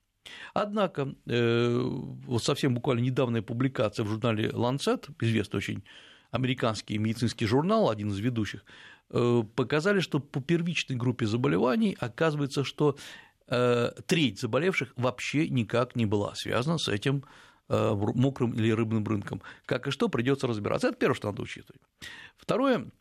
Однако, 0.53 1.15
э, 1.25 1.79
вот 1.79 2.43
совсем 2.43 2.73
буквально 2.73 3.01
недавняя 3.01 3.41
публикация 3.41 4.05
в 4.05 4.09
журнале 4.09 4.49
Lancet, 4.49 5.09
известный 5.21 5.57
очень 5.57 5.83
американский 6.31 6.97
медицинский 6.97 7.45
журнал, 7.45 7.89
один 7.89 8.09
из 8.09 8.19
ведущих, 8.19 8.65
э, 9.09 9.43
показали, 9.55 9.99
что 9.99 10.19
по 10.19 10.41
первичной 10.41 10.95
группе 10.95 11.25
заболеваний 11.25 11.95
оказывается, 11.99 12.63
что 12.63 12.97
э, 13.47 13.91
треть 14.07 14.39
заболевших 14.39 14.93
вообще 14.95 15.47
никак 15.49 15.95
не 15.95 16.05
была 16.05 16.35
связана 16.35 16.77
с 16.77 16.87
этим 16.87 17.23
мокрым 17.69 18.53
или 18.53 18.71
рыбным 18.71 19.03
рынком. 19.05 19.41
Как 19.65 19.87
и 19.87 19.91
что, 19.91 20.07
придется 20.09 20.47
разбираться. 20.47 20.89
Это 20.89 20.97
первое, 20.97 21.15
что 21.15 21.29
надо 21.29 21.41
учитывать. 21.41 21.81
Второе, 22.37 22.91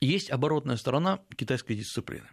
есть 0.00 0.30
оборотная 0.30 0.76
сторона 0.76 1.20
китайской 1.36 1.74
дисциплины 1.74 2.28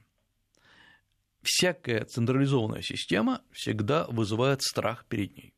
всякая 1.45 2.05
централизованная 2.05 2.81
система 2.81 3.41
всегда 3.51 4.05
вызывает 4.07 4.61
страх 4.63 5.05
перед 5.05 5.37
ней. 5.37 5.53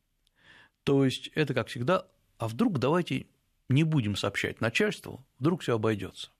То 0.84 1.04
есть 1.04 1.28
это, 1.34 1.54
как 1.54 1.68
всегда, 1.68 2.06
а 2.36 2.48
вдруг 2.48 2.78
давайте 2.78 3.26
не 3.68 3.84
будем 3.84 4.14
сообщать 4.16 4.60
начальству, 4.60 5.26
вдруг 5.38 5.62
все 5.62 5.74
обойдется. 5.74 6.30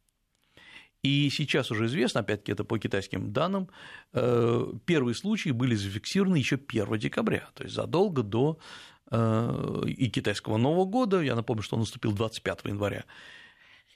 И 1.02 1.30
сейчас 1.30 1.70
уже 1.70 1.86
известно, 1.86 2.20
опять-таки 2.20 2.52
это 2.52 2.64
по 2.64 2.78
китайским 2.78 3.32
данным, 3.32 3.68
э, 4.12 4.72
первые 4.84 5.14
случаи 5.14 5.50
были 5.50 5.74
зафиксированы 5.74 6.36
еще 6.36 6.56
1 6.56 6.98
декабря, 6.98 7.48
то 7.54 7.62
есть 7.62 7.74
задолго 7.74 8.22
до 8.22 8.58
э, 8.58 8.97
и 9.10 10.10
китайского 10.10 10.58
Нового 10.58 10.84
года, 10.84 11.20
я 11.20 11.34
напомню, 11.34 11.62
что 11.62 11.76
он 11.76 11.80
наступил 11.80 12.12
25 12.12 12.60
января, 12.64 13.04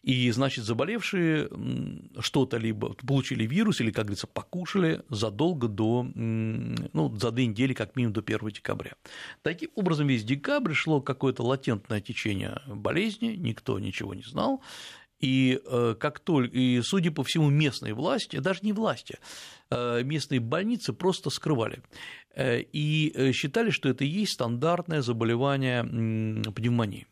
и, 0.02 0.28
значит, 0.32 0.64
заболевшие 0.64 1.48
что-то 2.18 2.56
либо 2.56 2.94
получили 2.94 3.46
вирус 3.46 3.80
или, 3.80 3.92
как 3.92 4.06
говорится, 4.06 4.26
покушали 4.26 5.02
задолго 5.08 5.68
до, 5.68 6.02
ну, 6.02 7.16
за 7.16 7.30
две 7.30 7.46
недели, 7.46 7.72
как 7.72 7.94
минимум, 7.94 8.14
до 8.14 8.20
1 8.20 8.48
декабря. 8.48 8.94
Таким 9.42 9.70
образом, 9.76 10.08
весь 10.08 10.24
декабрь 10.24 10.72
шло 10.72 11.00
какое-то 11.00 11.44
латентное 11.44 12.00
течение 12.00 12.60
болезни, 12.66 13.36
никто 13.36 13.78
ничего 13.78 14.12
не 14.14 14.24
знал, 14.24 14.60
и 15.20 15.60
э, 15.64 15.94
как 16.00 16.18
только, 16.18 16.50
и, 16.56 16.82
судя 16.82 17.12
по 17.12 17.22
всему, 17.22 17.48
местные 17.48 17.94
власти, 17.94 18.38
даже 18.38 18.58
не 18.62 18.72
власти, 18.72 19.20
э, 19.70 20.02
местные 20.02 20.40
больницы 20.40 20.92
просто 20.92 21.30
скрывали. 21.30 21.76
э, 21.76 22.21
и 22.36 23.32
считали, 23.34 23.70
что 23.70 23.88
это 23.88 24.04
и 24.04 24.08
есть 24.08 24.32
стандартное 24.32 25.02
заболевание 25.02 25.82
пневмонии. 25.82 27.06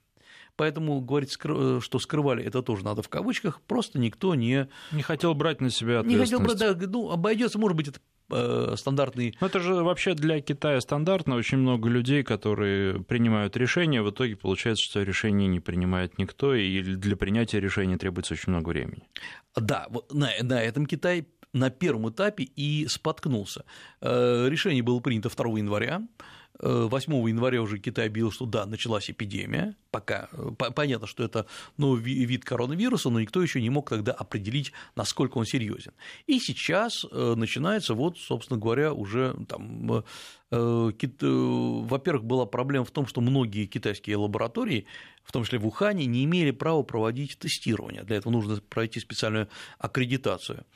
Поэтому 0.56 1.00
говорить, 1.00 1.38
э, 1.42 1.80
что 1.82 1.98
скрывали, 1.98 2.44
это 2.44 2.60
тоже 2.60 2.84
надо 2.84 3.00
в 3.00 3.08
кавычках, 3.08 3.62
просто 3.62 3.98
никто 3.98 4.34
не... 4.34 4.68
Не 4.92 5.00
хотел 5.00 5.34
брать 5.34 5.62
на 5.62 5.70
себя 5.70 6.00
ответственность. 6.00 6.32
Не 6.32 6.38
хотел 6.38 6.56
брать, 6.58 6.78
да, 6.78 6.86
ну, 6.86 7.10
обойдется, 7.10 7.58
может 7.58 7.78
быть, 7.78 7.88
это 7.88 8.76
стандартные... 8.76 9.32
Ну, 9.40 9.46
это 9.46 9.58
же 9.60 9.74
вообще 9.76 10.12
для 10.12 10.40
Китая 10.40 10.82
стандартно. 10.82 11.36
Очень 11.36 11.58
много 11.58 11.88
людей, 11.88 12.22
которые 12.22 13.02
принимают 13.02 13.56
решения, 13.56 14.02
в 14.02 14.10
итоге 14.10 14.36
получается, 14.36 14.84
что 14.84 15.02
решение 15.02 15.48
не 15.48 15.60
принимает 15.60 16.18
никто, 16.18 16.54
и 16.54 16.82
для 16.82 17.16
принятия 17.16 17.58
решения 17.58 17.96
требуется 17.96 18.34
очень 18.34 18.52
много 18.52 18.68
времени. 18.68 19.02
Да, 19.56 19.88
на, 20.10 20.30
на 20.42 20.62
этом 20.62 20.84
Китай 20.84 21.26
на 21.52 21.70
первом 21.70 22.10
этапе 22.10 22.44
и 22.44 22.86
споткнулся. 22.88 23.64
Решение 24.00 24.82
было 24.82 25.00
принято 25.00 25.28
2 25.28 25.58
января, 25.58 26.02
8 26.62 27.28
января 27.28 27.62
уже 27.62 27.78
Китай 27.78 28.06
объявил, 28.06 28.30
что 28.30 28.44
да, 28.44 28.66
началась 28.66 29.10
эпидемия, 29.10 29.76
пока 29.90 30.28
понятно, 30.74 31.06
что 31.06 31.24
это 31.24 31.46
новый 31.78 32.02
вид 32.02 32.44
коронавируса, 32.44 33.08
но 33.08 33.20
никто 33.20 33.42
еще 33.42 33.60
не 33.60 33.70
мог 33.70 33.88
тогда 33.88 34.12
определить, 34.12 34.72
насколько 34.94 35.38
он 35.38 35.46
серьезен. 35.46 35.92
И 36.26 36.38
сейчас 36.38 37.06
э, 37.10 37.34
начинается 37.36 37.94
вот, 37.94 38.18
собственно 38.18 38.60
говоря, 38.60 38.92
уже 38.92 39.34
там 39.48 39.90
э, 39.92 40.02
э, 40.50 40.92
во-первых, 41.00 42.24
была 42.24 42.44
проблема 42.44 42.84
в 42.84 42.90
том, 42.90 43.06
что 43.06 43.22
многие 43.22 43.64
китайские 43.66 44.16
лаборатории, 44.16 44.86
в 45.24 45.32
том 45.32 45.44
числе 45.44 45.58
в 45.58 45.66
Ухане, 45.66 46.04
не 46.04 46.24
имели 46.24 46.50
права 46.50 46.82
проводить 46.82 47.38
тестирование. 47.38 48.02
Для 48.02 48.16
этого 48.16 48.32
нужно 48.32 48.60
пройти 48.60 49.00
специальную 49.00 49.48
аккредитацию. 49.78 50.66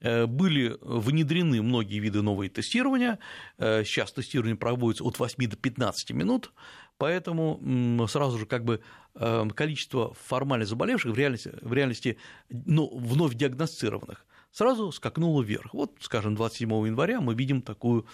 Э, 0.00 0.26
были 0.26 0.76
внедрены 0.80 1.62
многие 1.62 1.98
виды 1.98 2.22
новые 2.22 2.48
тестирования. 2.50 3.18
Э, 3.58 3.84
сейчас 3.84 4.12
тестирование 4.12 4.56
проводится 4.56 5.04
от 5.04 5.18
8 5.18 5.46
до 5.46 5.56
15 5.56 6.12
минут, 6.12 6.52
поэтому 6.96 8.06
сразу 8.08 8.38
же 8.38 8.46
как 8.46 8.64
бы 8.64 8.80
э, 9.14 9.48
количество 9.54 10.14
формально 10.14 10.64
заболевших 10.64 11.12
в 11.12 11.18
реальности, 11.18 11.52
в 11.60 11.72
реальности 11.72 12.16
ну, 12.48 12.90
вновь 12.96 13.34
диагностированных 13.34 14.24
сразу 14.50 14.90
скакнуло 14.90 15.42
вверх. 15.42 15.74
Вот, 15.74 15.92
скажем, 16.00 16.34
27 16.34 16.70
января 16.86 17.20
мы 17.20 17.34
видим 17.34 17.62
такую 17.62 18.06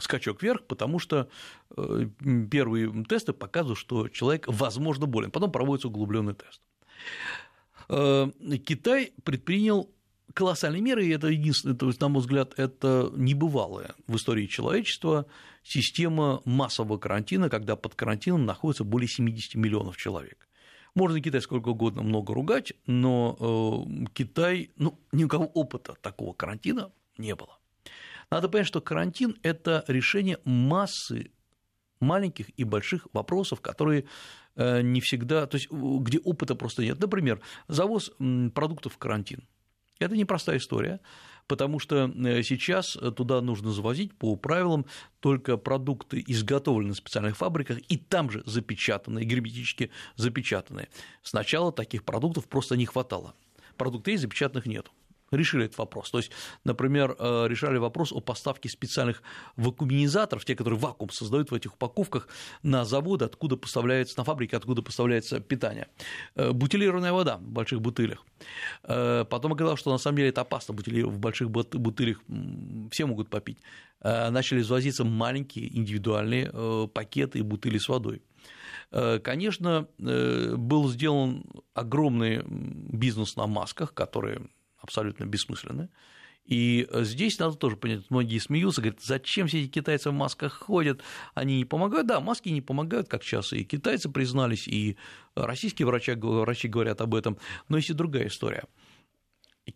скачок 0.00 0.42
вверх, 0.42 0.66
потому 0.66 0.98
что 0.98 1.28
первые 2.50 3.04
тесты 3.04 3.32
показывают, 3.32 3.78
что 3.78 4.08
человек, 4.08 4.48
возможно, 4.48 5.06
болен. 5.06 5.30
Потом 5.30 5.52
проводится 5.52 5.86
углубленный 5.86 6.34
тест. 6.34 6.60
Китай 7.86 9.12
предпринял 9.22 9.88
колоссальные 10.34 10.82
меры, 10.82 11.06
и 11.06 11.10
это 11.10 11.28
единственное, 11.28 11.76
то 11.76 11.86
есть, 11.86 12.00
на 12.00 12.08
мой 12.08 12.20
взгляд, 12.20 12.54
это 12.58 13.10
небывалая 13.14 13.94
в 14.06 14.16
истории 14.16 14.46
человечества 14.46 15.26
система 15.62 16.40
массового 16.44 16.98
карантина, 16.98 17.48
когда 17.48 17.76
под 17.76 17.94
карантином 17.94 18.46
находится 18.46 18.84
более 18.84 19.08
70 19.08 19.54
миллионов 19.56 19.96
человек. 19.96 20.48
Можно 20.94 21.20
Китай 21.20 21.40
сколько 21.40 21.68
угодно 21.68 22.02
много 22.02 22.34
ругать, 22.34 22.72
но 22.86 23.36
э, 23.38 24.06
Китай, 24.12 24.70
ну, 24.76 24.98
ни 25.12 25.24
у 25.24 25.28
кого 25.28 25.46
опыта 25.46 25.94
такого 26.00 26.32
карантина 26.32 26.90
не 27.16 27.34
было. 27.34 27.58
Надо 28.30 28.48
понять, 28.48 28.66
что 28.66 28.80
карантин– 28.80 29.36
это 29.42 29.84
решение 29.88 30.38
массы 30.44 31.30
маленьких 32.00 32.50
и 32.56 32.64
больших 32.64 33.06
вопросов, 33.12 33.60
которые 33.60 34.06
э, 34.56 34.82
не 34.82 35.00
всегда, 35.00 35.46
то 35.46 35.56
есть 35.56 35.70
где 35.70 36.18
опыта 36.18 36.54
просто 36.54 36.82
нет. 36.82 36.98
Например, 36.98 37.40
завоз 37.68 38.10
продуктов 38.52 38.94
в 38.94 38.98
карантин– 38.98 39.46
это 40.00 40.16
непростая 40.16 40.58
история, 40.58 41.00
потому 41.46 41.78
что 41.78 42.12
э, 42.12 42.42
сейчас 42.42 42.98
туда 43.16 43.40
нужно 43.40 43.70
завозить 43.70 44.12
по 44.14 44.34
правилам 44.36 44.86
только 45.20 45.56
продукты, 45.56 46.24
изготовленные 46.26 46.94
в 46.94 46.98
специальных 46.98 47.36
фабриках, 47.36 47.78
и 47.88 47.96
там 47.96 48.30
же 48.30 48.42
запечатанные, 48.46 49.24
герметически 49.24 49.90
запечатанные. 50.16 50.88
Сначала 51.22 51.72
таких 51.72 52.04
продуктов 52.04 52.48
просто 52.48 52.76
не 52.76 52.86
хватало. 52.86 53.34
Продуктов 53.76 54.18
запечатанных 54.18 54.66
нет 54.66 54.90
решили 55.36 55.66
этот 55.66 55.78
вопрос. 55.78 56.10
То 56.10 56.18
есть, 56.18 56.30
например, 56.64 57.16
э, 57.18 57.46
решали 57.48 57.78
вопрос 57.78 58.12
о 58.12 58.20
поставке 58.20 58.68
специальных 58.68 59.22
вакууминизаторов, 59.56 60.44
те, 60.44 60.56
которые 60.56 60.78
вакуум 60.78 61.10
создают 61.10 61.50
в 61.50 61.54
этих 61.54 61.74
упаковках, 61.74 62.28
на 62.62 62.84
заводы, 62.84 63.24
откуда 63.24 63.56
поставляется, 63.56 64.18
на 64.18 64.24
фабрике, 64.24 64.56
откуда 64.56 64.82
поставляется 64.82 65.40
питание. 65.40 65.88
Э, 66.34 66.52
бутилированная 66.52 67.12
вода 67.12 67.36
в 67.36 67.42
больших 67.42 67.80
бутылях. 67.80 68.24
Э, 68.84 69.24
потом 69.28 69.52
оказалось, 69.52 69.80
что 69.80 69.90
на 69.90 69.98
самом 69.98 70.18
деле 70.18 70.30
это 70.30 70.40
опасно, 70.40 70.74
в 70.74 71.18
больших 71.18 71.50
бутылях 71.50 72.22
все 72.90 73.06
могут 73.06 73.30
попить. 73.30 73.58
Начали 74.02 74.60
извозиться 74.60 75.04
маленькие 75.04 75.76
индивидуальные 75.76 76.88
пакеты 76.94 77.40
и 77.40 77.42
бутыли 77.42 77.76
с 77.76 77.88
водой. 77.88 78.22
Конечно, 78.90 79.88
был 79.98 80.88
сделан 80.88 81.44
огромный 81.74 82.42
бизнес 82.46 83.36
на 83.36 83.46
масках, 83.46 83.92
которые 83.92 84.48
абсолютно 84.80 85.24
бессмысленны. 85.24 85.88
И 86.44 86.88
здесь 86.92 87.38
надо 87.38 87.54
тоже 87.56 87.76
понять, 87.76 88.10
многие 88.10 88.38
смеются, 88.38 88.80
говорят, 88.80 89.00
зачем 89.02 89.46
все 89.46 89.62
эти 89.62 89.68
китайцы 89.68 90.10
в 90.10 90.14
масках 90.14 90.54
ходят, 90.54 91.00
они 91.34 91.58
не 91.58 91.64
помогают. 91.64 92.08
Да, 92.08 92.20
маски 92.20 92.48
не 92.48 92.60
помогают, 92.60 93.08
как 93.08 93.22
сейчас 93.22 93.52
и 93.52 93.62
китайцы 93.62 94.08
признались, 94.08 94.66
и 94.66 94.96
российские 95.36 95.86
врачи, 95.86 96.12
врачи 96.12 96.66
говорят 96.66 97.00
об 97.02 97.14
этом, 97.14 97.38
но 97.68 97.76
есть 97.76 97.90
и 97.90 97.94
другая 97.94 98.26
история. 98.26 98.64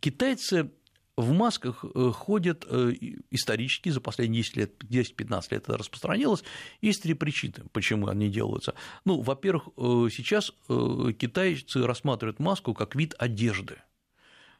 Китайцы 0.00 0.72
в 1.16 1.32
масках 1.32 1.84
э, 1.84 2.10
ходят 2.12 2.66
э, 2.68 2.92
исторически 3.30 3.88
за 3.90 4.00
последние 4.00 4.42
10 4.42 4.56
лет, 4.56 4.84
10-15 4.84 5.42
лет 5.50 5.62
это 5.62 5.76
распространилось. 5.78 6.42
Есть 6.80 7.02
три 7.02 7.14
причины, 7.14 7.66
почему 7.72 8.08
они 8.08 8.28
делаются. 8.28 8.74
Ну, 9.04 9.20
во-первых, 9.20 9.68
э, 9.76 10.08
сейчас 10.12 10.52
китайцы 10.66 11.86
рассматривают 11.86 12.40
маску 12.40 12.74
как 12.74 12.96
вид 12.96 13.14
одежды 13.18 13.78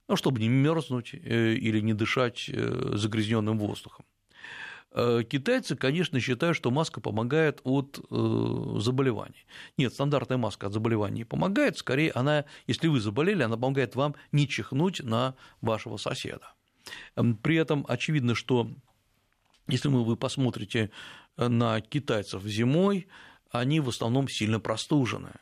ну, 0.08 0.16
чтобы 0.16 0.40
не 0.40 0.48
мерзнуть 0.48 1.14
э, 1.14 1.54
или 1.54 1.80
не 1.80 1.94
дышать 1.94 2.48
э, 2.48 2.92
загрязненным 2.94 3.58
воздухом. 3.58 4.04
Э, 4.92 5.22
китайцы, 5.28 5.76
конечно, 5.76 6.20
считают, 6.20 6.56
что 6.56 6.70
маска 6.70 7.00
помогает 7.00 7.60
от 7.64 8.00
заболеваний. 8.10 9.46
Нет, 9.76 9.94
стандартная 9.94 10.36
маска 10.36 10.66
от 10.66 10.72
заболеваний 10.72 11.18
не 11.18 11.24
помогает, 11.24 11.78
скорее 11.78 12.10
она, 12.12 12.44
если 12.66 12.88
вы 12.88 13.00
заболели, 13.00 13.42
она 13.42 13.56
помогает 13.56 13.96
вам 13.96 14.14
не 14.32 14.48
чихнуть 14.48 15.02
на 15.02 15.34
вашего 15.60 15.96
соседа. 15.96 16.52
Эм, 17.16 17.36
при 17.36 17.56
этом 17.56 17.84
очевидно, 17.88 18.34
что 18.34 18.70
если 19.66 19.88
вы 19.88 20.16
посмотрите 20.16 20.90
на 21.36 21.80
китайцев 21.80 22.42
зимой, 22.44 23.08
они 23.50 23.80
в 23.80 23.88
основном 23.88 24.28
сильно 24.28 24.60
простужены 24.60 25.32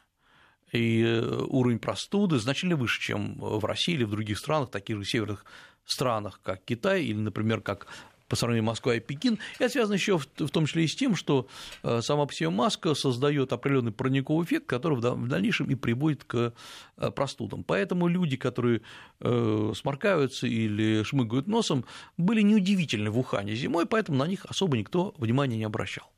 и 0.72 1.02
э, 1.02 1.44
уровень 1.48 1.78
простуды 1.78 2.38
значительно 2.38 2.76
выше, 2.76 3.00
чем 3.00 3.36
в 3.38 3.64
России 3.64 3.94
или 3.94 4.04
в 4.04 4.10
других 4.10 4.38
странах, 4.38 4.70
таких 4.70 4.98
же 4.98 5.04
северных 5.04 5.44
странах, 5.84 6.40
как 6.42 6.64
Китай 6.64 7.04
или, 7.04 7.18
например, 7.18 7.60
как 7.60 7.86
по 8.28 8.36
сравнению 8.36 8.64
Москва 8.64 8.94
и 8.94 9.00
Пекин. 9.00 9.38
Это 9.58 9.68
связано 9.68 9.94
еще 9.94 10.16
в 10.16 10.24
том 10.24 10.64
числе 10.64 10.84
и 10.84 10.88
с 10.88 10.94
тем, 10.96 11.14
что 11.14 11.48
э, 11.82 12.00
сама 12.00 12.24
по 12.24 12.32
себе 12.32 12.48
маска 12.48 12.94
создает 12.94 13.52
определенный 13.52 13.92
парниковый 13.92 14.46
эффект, 14.46 14.64
который 14.64 14.98
в 14.98 15.28
дальнейшем 15.28 15.66
и 15.66 15.74
приводит 15.74 16.24
к 16.24 16.54
э, 16.96 17.10
простудам. 17.10 17.62
Поэтому 17.62 18.08
люди, 18.08 18.36
которые 18.36 18.80
сморкаются 19.20 20.46
или 20.46 21.02
шмыгают 21.04 21.46
носом, 21.46 21.84
были 22.16 22.40
неудивительны 22.40 23.10
в 23.10 23.18
Ухане 23.18 23.54
зимой, 23.54 23.86
поэтому 23.86 24.18
на 24.18 24.26
них 24.26 24.46
особо 24.46 24.76
никто 24.76 25.14
внимания 25.18 25.56
не 25.56 25.64
обращал. 25.64 26.10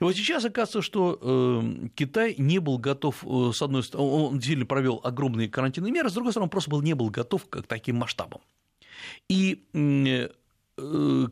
И 0.00 0.04
вот 0.04 0.14
сейчас 0.14 0.44
оказывается, 0.44 0.82
что 0.82 1.18
э, 1.20 1.88
Китай 1.94 2.34
не 2.38 2.58
был 2.58 2.78
готов, 2.78 3.24
э, 3.24 3.52
с 3.54 3.62
одной 3.62 3.82
стороны, 3.82 4.10
он 4.10 4.34
действительно 4.34 4.66
провел 4.66 5.00
огромные 5.02 5.48
карантинные 5.48 5.92
меры, 5.92 6.10
с 6.10 6.14
другой 6.14 6.32
стороны, 6.32 6.46
он 6.46 6.50
просто 6.50 6.70
был, 6.70 6.82
не 6.82 6.94
был 6.94 7.10
готов 7.10 7.48
к 7.48 7.62
таким 7.62 7.96
масштабам. 7.96 8.40
И 9.28 9.64
э, 9.72 10.28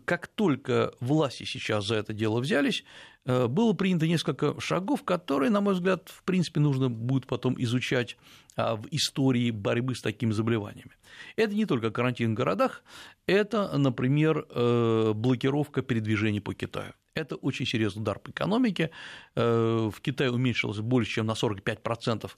как 0.04 0.28
только 0.28 0.94
власти 1.00 1.44
сейчас 1.44 1.86
за 1.86 1.96
это 1.96 2.14
дело 2.14 2.40
взялись, 2.40 2.84
было 3.26 3.72
принято 3.72 4.06
несколько 4.06 4.58
шагов, 4.60 5.02
которые, 5.02 5.50
на 5.50 5.62
мой 5.62 5.72
взгляд, 5.72 6.10
в 6.10 6.22
принципе, 6.24 6.60
нужно 6.60 6.90
будет 6.90 7.26
потом 7.26 7.54
изучать 7.58 8.18
а, 8.54 8.76
в 8.76 8.86
истории 8.90 9.50
борьбы 9.50 9.94
с 9.94 10.02
такими 10.02 10.30
заболеваниями. 10.32 10.92
Это 11.36 11.54
не 11.54 11.64
только 11.64 11.90
карантин 11.90 12.32
в 12.32 12.34
городах, 12.34 12.82
это, 13.26 13.78
например, 13.78 14.46
блокировка 15.14 15.80
передвижений 15.80 16.42
по 16.42 16.52
Китаю. 16.52 16.92
Это 17.16 17.36
очень 17.36 17.64
серьезный 17.64 18.02
удар 18.02 18.18
по 18.18 18.30
экономике. 18.30 18.90
Э, 19.36 19.88
в 19.94 20.00
Китае 20.00 20.32
уменьшилось 20.32 20.80
больше, 20.80 21.12
чем 21.12 21.26
на 21.26 21.34
45% 21.34 22.28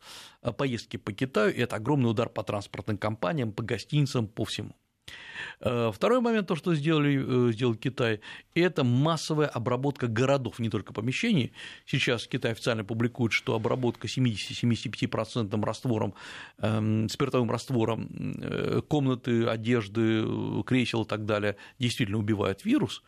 э, 0.42 0.52
поездки 0.52 0.98
по 0.98 1.12
Китаю, 1.14 1.50
и 1.50 1.60
это 1.60 1.76
огромный 1.76 2.10
удар 2.10 2.28
по 2.28 2.42
транспортным 2.42 2.98
компаниям, 2.98 3.52
по 3.52 3.62
гостиницам, 3.62 4.28
по 4.28 4.44
всему. 4.44 4.76
Э, 5.60 5.90
второй 5.94 6.20
момент, 6.20 6.48
то, 6.48 6.56
что 6.56 6.74
сделали, 6.74 7.52
сделал 7.52 7.74
Китай, 7.74 8.20
это 8.54 8.84
массовая 8.84 9.46
обработка 9.46 10.08
городов, 10.08 10.58
не 10.58 10.68
только 10.68 10.92
помещений. 10.92 11.54
Сейчас 11.86 12.26
Китай 12.26 12.52
официально 12.52 12.84
публикует, 12.84 13.32
что 13.32 13.54
обработка 13.54 14.08
70-75% 14.08 15.64
раствором, 15.64 16.12
эм, 16.58 17.08
спиртовым 17.08 17.50
раствором 17.50 18.82
комнаты, 18.88 19.46
одежды, 19.46 20.22
кресел 20.64 21.04
и 21.04 21.08
так 21.08 21.24
далее 21.24 21.56
действительно 21.78 22.18
убивает 22.18 22.66
вирус. 22.66 23.02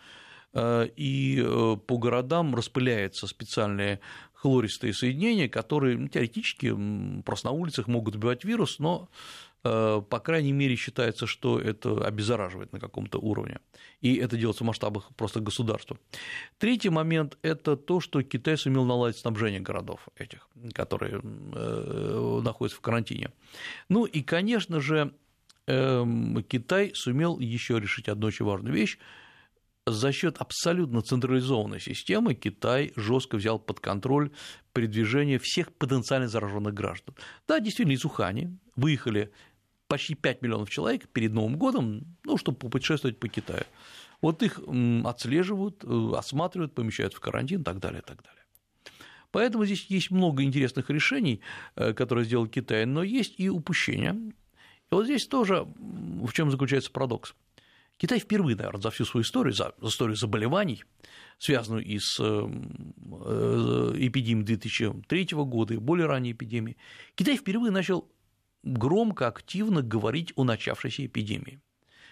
Э, 0.52 0.88
и 0.96 1.42
э, 1.44 1.76
по 1.86 1.98
городам 1.98 2.54
распыляются 2.54 3.26
специальные 3.26 4.00
хлористые 4.32 4.94
соединения, 4.94 5.48
которые 5.48 5.98
ну, 5.98 6.08
теоретически 6.08 6.74
просто 7.24 7.48
на 7.48 7.52
улицах 7.52 7.88
могут 7.88 8.14
убивать 8.14 8.44
вирус, 8.44 8.78
но 8.78 9.08
Э, 9.64 10.02
по 10.08 10.20
крайней 10.20 10.52
мере, 10.52 10.76
считается, 10.76 11.26
что 11.26 11.58
это 11.58 12.04
обеззараживает 12.06 12.72
на 12.72 12.80
каком-то 12.80 13.18
уровне. 13.18 13.60
И 14.00 14.14
это 14.16 14.36
делается 14.36 14.62
в 14.62 14.66
масштабах 14.66 15.10
просто 15.16 15.40
государства. 15.40 15.98
Третий 16.58 16.90
момент– 16.90 17.36
это 17.42 17.76
то, 17.76 18.00
что 18.00 18.22
Китай 18.22 18.56
сумел 18.56 18.84
наладить 18.84 19.18
снабжение 19.18 19.60
городов 19.60 20.08
этих, 20.16 20.48
которые 20.72 21.20
находятся 21.22 22.78
в 22.78 22.80
карантине. 22.80 23.30
Ну 23.88 24.04
и, 24.04 24.22
конечно 24.22 24.80
же, 24.80 25.12
эм, 25.66 26.44
Китай 26.44 26.92
сумел 26.94 27.38
еще 27.40 27.80
решить 27.80 28.08
одну 28.08 28.28
очень 28.28 28.44
важную 28.44 28.74
вещь 28.74 28.98
за 29.90 30.12
счет 30.12 30.38
абсолютно 30.38 31.02
централизованной 31.02 31.80
системы 31.80 32.34
Китай 32.34 32.92
жестко 32.96 33.36
взял 33.36 33.58
под 33.58 33.80
контроль 33.80 34.30
передвижение 34.72 35.38
всех 35.38 35.72
потенциально 35.72 36.28
зараженных 36.28 36.74
граждан. 36.74 37.14
Да, 37.46 37.60
действительно, 37.60 37.94
из 37.94 38.04
Ухани 38.04 38.56
выехали 38.76 39.32
почти 39.88 40.14
5 40.14 40.42
миллионов 40.42 40.70
человек 40.70 41.08
перед 41.08 41.32
Новым 41.32 41.56
годом, 41.56 42.16
ну, 42.24 42.36
чтобы 42.36 42.58
попутешествовать 42.58 43.18
по 43.18 43.28
Китаю. 43.28 43.64
Вот 44.20 44.42
их 44.42 44.60
отслеживают, 45.04 45.84
э, 45.84 46.12
осматривают, 46.16 46.74
помещают 46.74 47.14
в 47.14 47.20
карантин 47.20 47.60
и 47.60 47.64
так 47.64 47.78
далее, 47.78 48.00
и 48.00 48.04
так 48.04 48.22
далее. 48.22 48.44
Поэтому 49.30 49.64
здесь 49.64 49.86
есть 49.86 50.10
много 50.10 50.42
интересных 50.42 50.90
решений, 50.90 51.40
э, 51.76 51.92
которые 51.92 52.24
сделал 52.24 52.46
Китай, 52.46 52.86
но 52.86 53.02
есть 53.02 53.34
и 53.38 53.48
упущения. 53.48 54.14
И 54.90 54.94
вот 54.94 55.04
здесь 55.04 55.26
тоже 55.26 55.66
в 55.76 56.32
чем 56.32 56.50
заключается 56.50 56.90
парадокс. 56.90 57.34
Китай 57.98 58.20
впервые, 58.20 58.56
наверное, 58.56 58.80
за 58.80 58.90
всю 58.90 59.04
свою 59.04 59.22
историю, 59.24 59.52
за 59.52 59.74
историю 59.82 60.16
заболеваний, 60.16 60.84
связанную 61.38 61.84
и 61.84 61.98
с 61.98 62.18
э, 62.20 62.22
эпидемией 63.98 64.46
2003 64.46 65.28
года, 65.32 65.74
и 65.74 65.78
более 65.78 66.06
ранней 66.06 66.32
эпидемией, 66.32 66.78
Китай 67.16 67.36
впервые 67.36 67.72
начал 67.72 68.08
громко, 68.62 69.26
активно 69.26 69.82
говорить 69.82 70.32
о 70.36 70.44
начавшейся 70.44 71.06
эпидемии. 71.06 71.60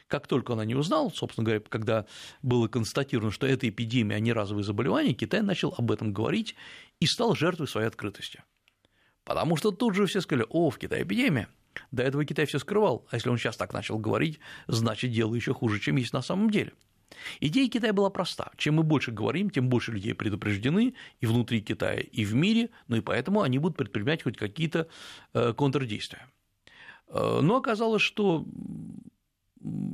Как 0.08 0.26
только 0.26 0.52
она 0.52 0.64
не 0.64 0.74
узнал, 0.74 1.10
собственно 1.10 1.44
говоря, 1.44 1.60
когда 1.60 2.06
было 2.42 2.68
констатировано, 2.68 3.32
что 3.32 3.46
это 3.46 3.68
эпидемия, 3.68 4.16
а 4.16 4.20
не 4.20 4.32
разовые 4.32 4.64
заболевания, 4.64 5.14
Китай 5.14 5.42
начал 5.42 5.74
об 5.76 5.90
этом 5.90 6.12
говорить 6.12 6.54
и 7.00 7.06
стал 7.06 7.34
жертвой 7.34 7.68
своей 7.68 7.88
открытости. 7.88 8.42
Потому 9.24 9.56
что 9.56 9.72
тут 9.72 9.94
же 9.94 10.06
все 10.06 10.20
сказали, 10.20 10.46
о, 10.48 10.70
в 10.70 10.78
Китае 10.78 11.02
эпидемия. 11.02 11.48
До 11.90 12.02
этого 12.02 12.24
Китай 12.24 12.46
все 12.46 12.58
скрывал, 12.58 13.06
а 13.10 13.16
если 13.16 13.28
он 13.28 13.38
сейчас 13.38 13.56
так 13.56 13.72
начал 13.72 13.98
говорить, 13.98 14.40
значит, 14.66 15.12
дело 15.12 15.34
еще 15.34 15.54
хуже, 15.54 15.80
чем 15.80 15.96
есть 15.96 16.12
на 16.12 16.22
самом 16.22 16.50
деле. 16.50 16.72
Идея 17.40 17.68
Китая 17.68 17.92
была 17.92 18.10
проста. 18.10 18.50
Чем 18.56 18.76
мы 18.76 18.82
больше 18.82 19.12
говорим, 19.12 19.50
тем 19.50 19.68
больше 19.68 19.92
людей 19.92 20.14
предупреждены 20.14 20.94
и 21.20 21.26
внутри 21.26 21.60
Китая, 21.60 22.00
и 22.00 22.24
в 22.24 22.34
мире, 22.34 22.70
ну 22.88 22.96
и 22.96 23.00
поэтому 23.00 23.42
они 23.42 23.58
будут 23.58 23.76
предпринимать 23.76 24.22
хоть 24.22 24.36
какие-то 24.36 24.88
э, 25.32 25.52
контрдействия. 25.52 26.26
Э, 27.08 27.40
но 27.42 27.56
оказалось, 27.56 28.02
что 28.02 28.44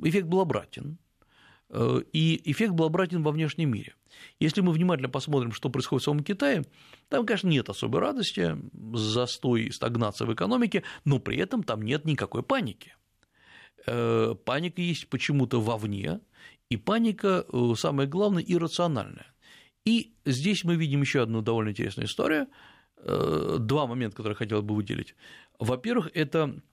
эффект 0.03 0.27
был 0.27 0.41
обратен, 0.41 0.99
и 2.13 2.51
эффект 2.51 2.73
был 2.73 2.85
обратен 2.85 3.23
во 3.23 3.31
внешнем 3.31 3.71
мире. 3.71 3.95
Если 4.39 4.61
мы 4.61 4.73
внимательно 4.73 5.09
посмотрим, 5.09 5.53
что 5.53 5.71
происходит 5.71 6.03
в 6.03 6.05
самом 6.05 6.25
Китае, 6.25 6.65
там, 7.09 7.25
конечно, 7.25 7.49
нет 7.49 7.69
особой 7.69 8.01
радости, 8.01 8.57
застой, 8.95 9.73
стагнация 9.73 10.27
в 10.27 10.35
экономике, 10.35 10.83
но 11.05 11.19
при 11.19 11.39
этом 11.39 11.63
там 11.63 11.83
нет 11.83 12.05
никакой 12.05 12.43
паники. 12.43 12.95
Э, 13.87 14.35
паника 14.45 14.83
есть 14.83 15.09
почему-то 15.09 15.61
вовне, 15.61 16.21
и 16.69 16.77
паника, 16.77 17.47
самое 17.77 18.09
главное, 18.09 18.43
иррациональная. 18.47 19.27
И 19.85 20.15
здесь 20.25 20.65
мы 20.65 20.77
видим 20.77 21.01
еще 21.01 21.23
одну 21.23 21.43
довольно 21.43 21.71
интересную 21.71 22.07
историю, 22.07 22.49
два 23.05 23.87
момента, 23.87 24.17
которые 24.17 24.35
я 24.35 24.37
хотел 24.37 24.63
бы 24.63 24.77
выделить. 24.77 25.17
Во-первых, 25.59 26.11
это 26.15 26.55
Э, 26.55 26.72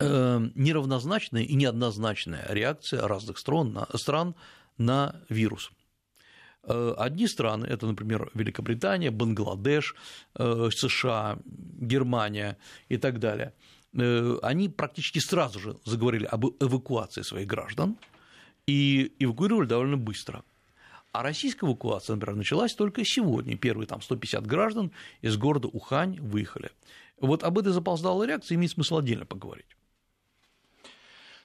неравнозначная 0.00 1.42
и 1.42 1.54
неоднозначная 1.54 2.44
реакция 2.48 3.06
разных 3.06 3.38
стран 3.38 3.72
на, 3.72 3.86
стран 3.96 4.34
на 4.76 5.14
вирус. 5.28 5.70
Э, 6.66 6.94
одни 6.98 7.26
страны, 7.26 7.66
это, 7.66 7.86
например, 7.86 8.30
Великобритания, 8.34 9.10
Бангладеш, 9.10 9.94
э, 10.34 10.68
США, 10.72 11.38
Германия 11.44 12.56
и 12.88 12.96
так 12.96 13.18
далее, 13.18 13.52
они 14.42 14.68
практически 14.68 15.20
сразу 15.20 15.60
же 15.60 15.76
заговорили 15.84 16.24
об 16.24 16.46
эвакуации 16.58 17.22
своих 17.22 17.46
граждан 17.46 17.96
и 18.66 19.12
эвакуировали 19.20 19.68
довольно 19.68 19.96
быстро. 19.96 20.42
А 21.12 21.22
российская 21.22 21.66
эвакуация, 21.66 22.16
например, 22.16 22.38
началась 22.38 22.74
только 22.74 23.04
сегодня. 23.04 23.56
Первые 23.56 23.86
там 23.86 24.02
150 24.02 24.44
граждан 24.48 24.90
из 25.22 25.36
города 25.36 25.68
Ухань 25.68 26.18
выехали. 26.20 26.72
Вот 27.20 27.42
об 27.42 27.58
этой 27.58 27.72
запоздалой 27.72 28.26
реакции 28.26 28.54
имеет 28.54 28.72
смысл 28.72 28.98
отдельно 28.98 29.26
поговорить. 29.26 29.76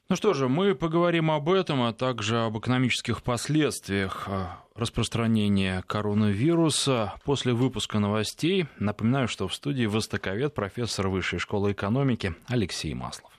Ну 0.09 0.15
что 0.15 0.33
же, 0.33 0.49
мы 0.49 0.73
поговорим 0.73 1.29
об 1.29 1.49
этом, 1.49 1.83
а 1.83 1.93
также 1.93 2.39
об 2.39 2.57
экономических 2.57 3.21
последствиях 3.21 4.27
а, 4.27 4.63
распространения 4.73 5.83
коронавируса 5.85 7.13
после 7.23 7.53
выпуска 7.53 7.99
новостей. 7.99 8.65
Напоминаю, 8.79 9.27
что 9.27 9.47
в 9.47 9.53
студии 9.53 9.85
востоковед, 9.85 10.55
профессор 10.55 11.09
Высшей 11.09 11.37
школы 11.37 11.73
экономики 11.73 12.33
Алексей 12.47 12.95
Маслов. 12.95 13.31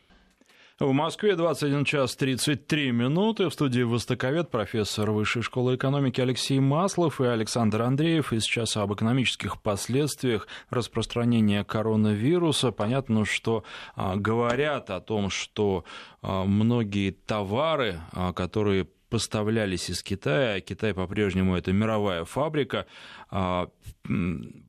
В 0.80 0.92
Москве 0.92 1.36
21 1.36 1.84
час 1.84 2.16
33 2.16 2.90
минуты. 2.90 3.50
В 3.50 3.52
студии 3.52 3.82
«Востоковед» 3.82 4.50
профессор 4.50 5.10
Высшей 5.10 5.42
школы 5.42 5.76
экономики 5.76 6.22
Алексей 6.22 6.58
Маслов 6.58 7.20
и 7.20 7.26
Александр 7.26 7.82
Андреев. 7.82 8.32
И 8.32 8.40
сейчас 8.40 8.78
об 8.78 8.94
экономических 8.94 9.60
последствиях 9.60 10.48
распространения 10.70 11.64
коронавируса. 11.64 12.72
Понятно, 12.72 13.26
что 13.26 13.62
а, 13.94 14.16
говорят 14.16 14.88
о 14.88 15.02
том, 15.02 15.28
что 15.28 15.84
а, 16.22 16.46
многие 16.46 17.10
товары, 17.10 18.00
а, 18.12 18.32
которые 18.32 18.88
поставлялись 19.10 19.90
из 19.90 20.02
Китая, 20.02 20.60
Китай 20.60 20.94
по-прежнему 20.94 21.56
это 21.56 21.72
мировая 21.72 22.24
фабрика, 22.24 22.86
а, 23.28 23.68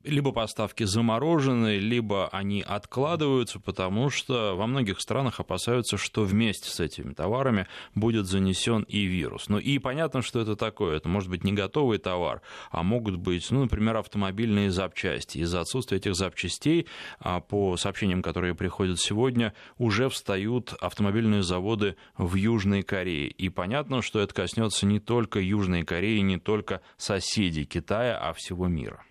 либо 0.04 0.32
поставки 0.32 0.84
заморожены, 0.84 1.78
либо 1.78 2.28
они 2.28 2.62
откладываются, 2.62 3.58
потому 3.58 4.10
что 4.10 4.54
во 4.56 4.66
многих 4.66 5.00
странах 5.00 5.40
опасаются, 5.40 5.96
что 5.96 6.22
вместе 6.22 6.68
с 6.68 6.78
этими 6.80 7.12
товарами 7.12 7.66
будет 7.94 8.26
занесен 8.26 8.82
и 8.82 9.04
вирус. 9.04 9.48
Ну 9.48 9.58
и 9.58 9.78
понятно, 9.78 10.22
что 10.22 10.40
это 10.40 10.54
такое. 10.54 10.96
Это 10.96 11.08
может 11.08 11.30
быть 11.30 11.44
не 11.44 11.52
готовый 11.52 11.98
товар, 11.98 12.42
а 12.70 12.82
могут 12.82 13.16
быть, 13.16 13.50
ну, 13.50 13.62
например, 13.62 13.96
автомобильные 13.96 14.70
запчасти. 14.70 15.38
Из-за 15.38 15.60
отсутствия 15.60 15.98
этих 15.98 16.14
запчастей, 16.14 16.86
а, 17.18 17.40
по 17.40 17.76
сообщениям, 17.76 18.22
которые 18.22 18.54
приходят 18.54 19.00
сегодня, 19.00 19.54
уже 19.78 20.08
встают 20.08 20.74
автомобильные 20.80 21.42
заводы 21.42 21.96
в 22.16 22.34
Южной 22.34 22.82
Корее. 22.82 23.28
И 23.28 23.48
понятно, 23.48 24.02
что 24.02 24.20
это 24.20 24.31
коснется 24.32 24.86
не 24.86 25.00
только 25.00 25.40
Южной 25.40 25.84
Кореи, 25.84 26.18
не 26.18 26.38
только 26.38 26.80
соседей 26.96 27.64
Китая, 27.64 28.18
а 28.18 28.32
всего 28.32 28.68
мира? 28.68 29.04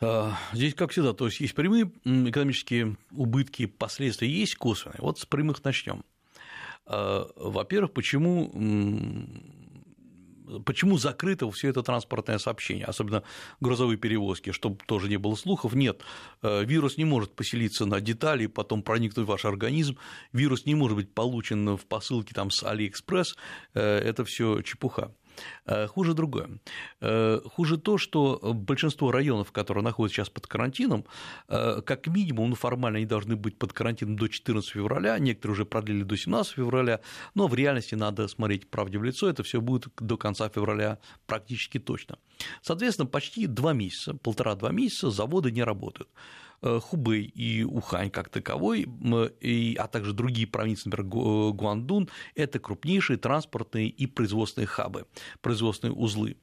А, 0.00 0.38
здесь, 0.52 0.74
как 0.74 0.92
всегда, 0.92 1.12
то 1.12 1.26
есть 1.26 1.40
есть 1.40 1.54
прямые 1.54 1.92
экономические 2.04 2.96
убытки, 3.10 3.66
последствия, 3.66 4.28
есть 4.28 4.54
косвенные. 4.56 5.00
Вот 5.00 5.18
с 5.18 5.26
прямых 5.26 5.62
начнем. 5.62 6.04
А, 6.86 7.28
во-первых, 7.36 7.92
почему 7.92 8.50
почему 10.64 10.98
закрыто 10.98 11.50
все 11.50 11.68
это 11.68 11.82
транспортное 11.82 12.38
сообщение, 12.38 12.86
особенно 12.86 13.22
грузовые 13.60 13.96
перевозки, 13.96 14.52
чтобы 14.52 14.78
тоже 14.86 15.08
не 15.08 15.16
было 15.16 15.34
слухов. 15.34 15.74
Нет, 15.74 16.02
а, 16.42 16.62
вирус 16.62 16.96
не 16.96 17.04
может 17.04 17.34
поселиться 17.34 17.86
на 17.86 18.00
детали 18.00 18.44
и 18.44 18.48
потом 18.48 18.82
проникнуть 18.82 19.26
в 19.26 19.28
ваш 19.28 19.44
организм, 19.44 19.98
вирус 20.32 20.66
не 20.66 20.74
может 20.74 20.96
быть 20.96 21.12
получен 21.14 21.76
в 21.76 21.86
посылке 21.86 22.34
там, 22.34 22.50
с 22.50 22.62
Алиэкспресс, 22.62 23.36
э, 23.74 23.80
это 23.80 24.24
все 24.24 24.62
чепуха. 24.62 25.12
Э, 25.66 25.86
хуже 25.86 26.14
другое. 26.14 26.48
Э, 27.00 27.40
хуже 27.44 27.78
то, 27.78 27.98
что 27.98 28.38
большинство 28.54 29.10
районов, 29.10 29.52
которые 29.52 29.84
находятся 29.84 30.16
сейчас 30.16 30.30
под 30.30 30.46
карантином, 30.46 31.04
э, 31.48 31.82
как 31.82 32.06
минимум, 32.06 32.50
ну, 32.50 32.56
формально 32.56 32.98
они 32.98 33.06
должны 33.06 33.36
быть 33.36 33.56
под 33.56 33.72
карантином 33.72 34.16
до 34.16 34.28
14 34.28 34.70
февраля, 34.70 35.18
некоторые 35.18 35.52
уже 35.52 35.64
продлили 35.64 36.02
до 36.02 36.16
17 36.16 36.54
февраля, 36.54 37.00
но 37.34 37.46
в 37.46 37.54
реальности 37.54 37.94
надо 37.94 38.28
смотреть 38.28 38.68
правде 38.68 38.98
в 38.98 39.04
лицо, 39.04 39.28
это 39.28 39.42
все 39.42 39.60
будет 39.60 39.88
до 39.98 40.16
конца 40.16 40.48
февраля 40.48 40.98
практически 41.26 41.78
точно. 41.78 42.18
Соответственно, 42.62 43.06
почти 43.06 43.46
два 43.46 43.72
месяца, 43.72 44.14
полтора-два 44.14 44.70
месяца 44.70 45.10
заводы 45.10 45.50
не 45.50 45.62
работают. 45.62 46.08
Э, 46.62 46.78
Хубэй 46.78 47.22
и 47.22 47.64
Ухань 47.64 48.10
как 48.10 48.28
таковой, 48.28 48.86
и, 49.40 49.76
а 49.78 49.88
также 49.88 50.12
другие 50.12 50.46
провинции, 50.46 50.90
например, 50.90 51.10
э, 51.10 51.52
Гуандун, 51.52 52.10
это 52.34 52.58
крупнейшие 52.58 53.16
транспортные 53.16 53.88
и 53.88 54.06
производственные 54.06 54.66
хабы, 54.66 55.06
производственные 55.40 55.94
узлы. 55.94 56.36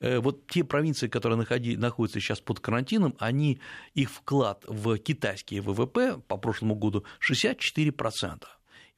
Э, 0.00 0.18
вот 0.18 0.46
те 0.46 0.62
провинции, 0.62 1.08
которые 1.08 1.38
находи, 1.38 1.78
находятся 1.78 2.20
сейчас 2.20 2.40
под 2.40 2.60
карантином, 2.60 3.14
они, 3.18 3.60
их 3.94 4.10
вклад 4.10 4.62
в 4.68 4.98
китайские 4.98 5.62
ВВП 5.62 6.18
по 6.28 6.36
прошлому 6.36 6.74
году 6.74 7.04
64%. 7.26 8.42
И 8.42 8.44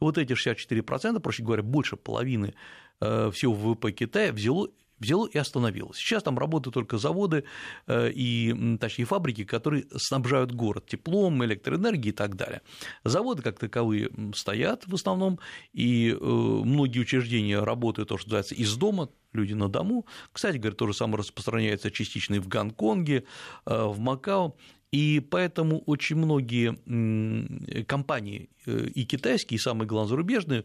вот 0.00 0.18
эти 0.18 0.32
64%, 0.32 1.20
проще 1.20 1.44
говоря, 1.44 1.62
больше 1.62 1.96
половины 1.96 2.54
всего 2.98 3.52
ВВП 3.52 3.92
Китая 3.92 4.32
взяло 4.32 4.70
взяло 4.98 5.26
и 5.26 5.38
остановилось. 5.38 5.98
Сейчас 5.98 6.22
там 6.22 6.38
работают 6.38 6.74
только 6.74 6.98
заводы 6.98 7.44
э, 7.86 8.10
и, 8.14 8.76
точнее, 8.78 9.04
фабрики, 9.04 9.44
которые 9.44 9.86
снабжают 9.96 10.52
город 10.52 10.86
теплом, 10.86 11.44
электроэнергией 11.44 12.12
и 12.12 12.16
так 12.16 12.36
далее. 12.36 12.62
Заводы 13.04 13.42
как 13.42 13.58
таковые 13.58 14.10
стоят 14.34 14.84
в 14.86 14.94
основном, 14.94 15.38
и 15.72 16.10
э, 16.10 16.16
многие 16.24 17.00
учреждения 17.00 17.60
работают, 17.60 18.08
то, 18.08 18.18
что 18.18 18.28
называется, 18.28 18.54
из 18.54 18.74
дома, 18.76 19.08
люди 19.32 19.52
на 19.52 19.68
дому. 19.68 20.06
Кстати 20.32 20.58
говоря, 20.58 20.76
то 20.76 20.86
же 20.86 20.94
самое 20.94 21.18
распространяется 21.18 21.90
частично 21.90 22.34
и 22.34 22.38
в 22.38 22.48
Гонконге, 22.48 23.24
э, 23.66 23.84
в 23.84 23.98
Макао. 23.98 24.56
И 24.92 25.18
поэтому 25.18 25.80
очень 25.86 26.14
многие 26.14 27.82
компании, 27.82 28.48
и 28.64 29.04
китайские, 29.04 29.56
и 29.56 29.60
самые 29.60 29.88
главные 29.88 30.10
зарубежные, 30.10 30.64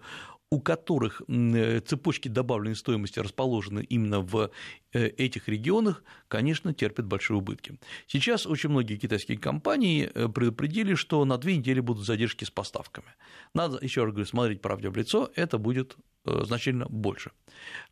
у 0.51 0.59
которых 0.59 1.21
э, 1.27 1.79
цепочки 1.81 2.27
добавленной 2.27 2.75
стоимости 2.75 3.19
расположены 3.19 3.85
именно 3.87 4.21
в 4.21 4.49
э, 4.93 5.07
этих 5.09 5.47
регионах, 5.47 6.03
конечно, 6.27 6.73
терпят 6.73 7.05
большие 7.05 7.37
убытки. 7.37 7.77
Сейчас 8.07 8.47
очень 8.47 8.69
многие 8.69 8.95
китайские 8.95 9.37
компании 9.37 10.09
э, 10.11 10.27
предупредили, 10.27 10.95
что 10.95 11.23
на 11.23 11.37
две 11.37 11.57
недели 11.57 11.81
будут 11.81 12.05
задержки 12.05 12.45
с 12.45 12.49
поставками. 12.49 13.09
Надо, 13.53 13.77
еще 13.81 14.03
раз 14.03 14.11
говорю, 14.11 14.25
смотреть 14.25 14.61
правде 14.61 14.89
в 14.89 14.97
лицо, 14.97 15.29
это 15.35 15.57
будет 15.59 15.97
значительно 16.25 16.85
больше. 16.89 17.31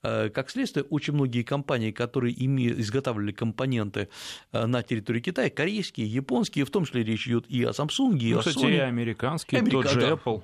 Как 0.02 0.50
следствие, 0.50 0.84
очень 0.84 1.14
многие 1.14 1.44
компании, 1.44 1.92
которые 1.92 2.36
изготавливали 2.36 3.32
компоненты 3.32 4.10
на 4.52 4.84
территории 4.84 5.22
Китая, 5.22 5.50
корейские, 5.50 6.08
японские, 6.08 6.66
в 6.66 6.70
том 6.70 6.86
числе 6.86 7.04
речь 7.04 7.26
идет 7.28 7.46
и 7.48 7.64
о 7.64 7.72
Samsung, 7.72 8.20
и 8.20 8.34
ну, 8.34 8.40
о 8.40 8.42
кстати, 8.42 8.66
Sony. 8.66 8.76
и 8.76 8.80
американские, 8.80 9.62
Америка, 9.62 9.84
тот 9.84 9.92
же. 9.92 10.02
Apple. 10.02 10.44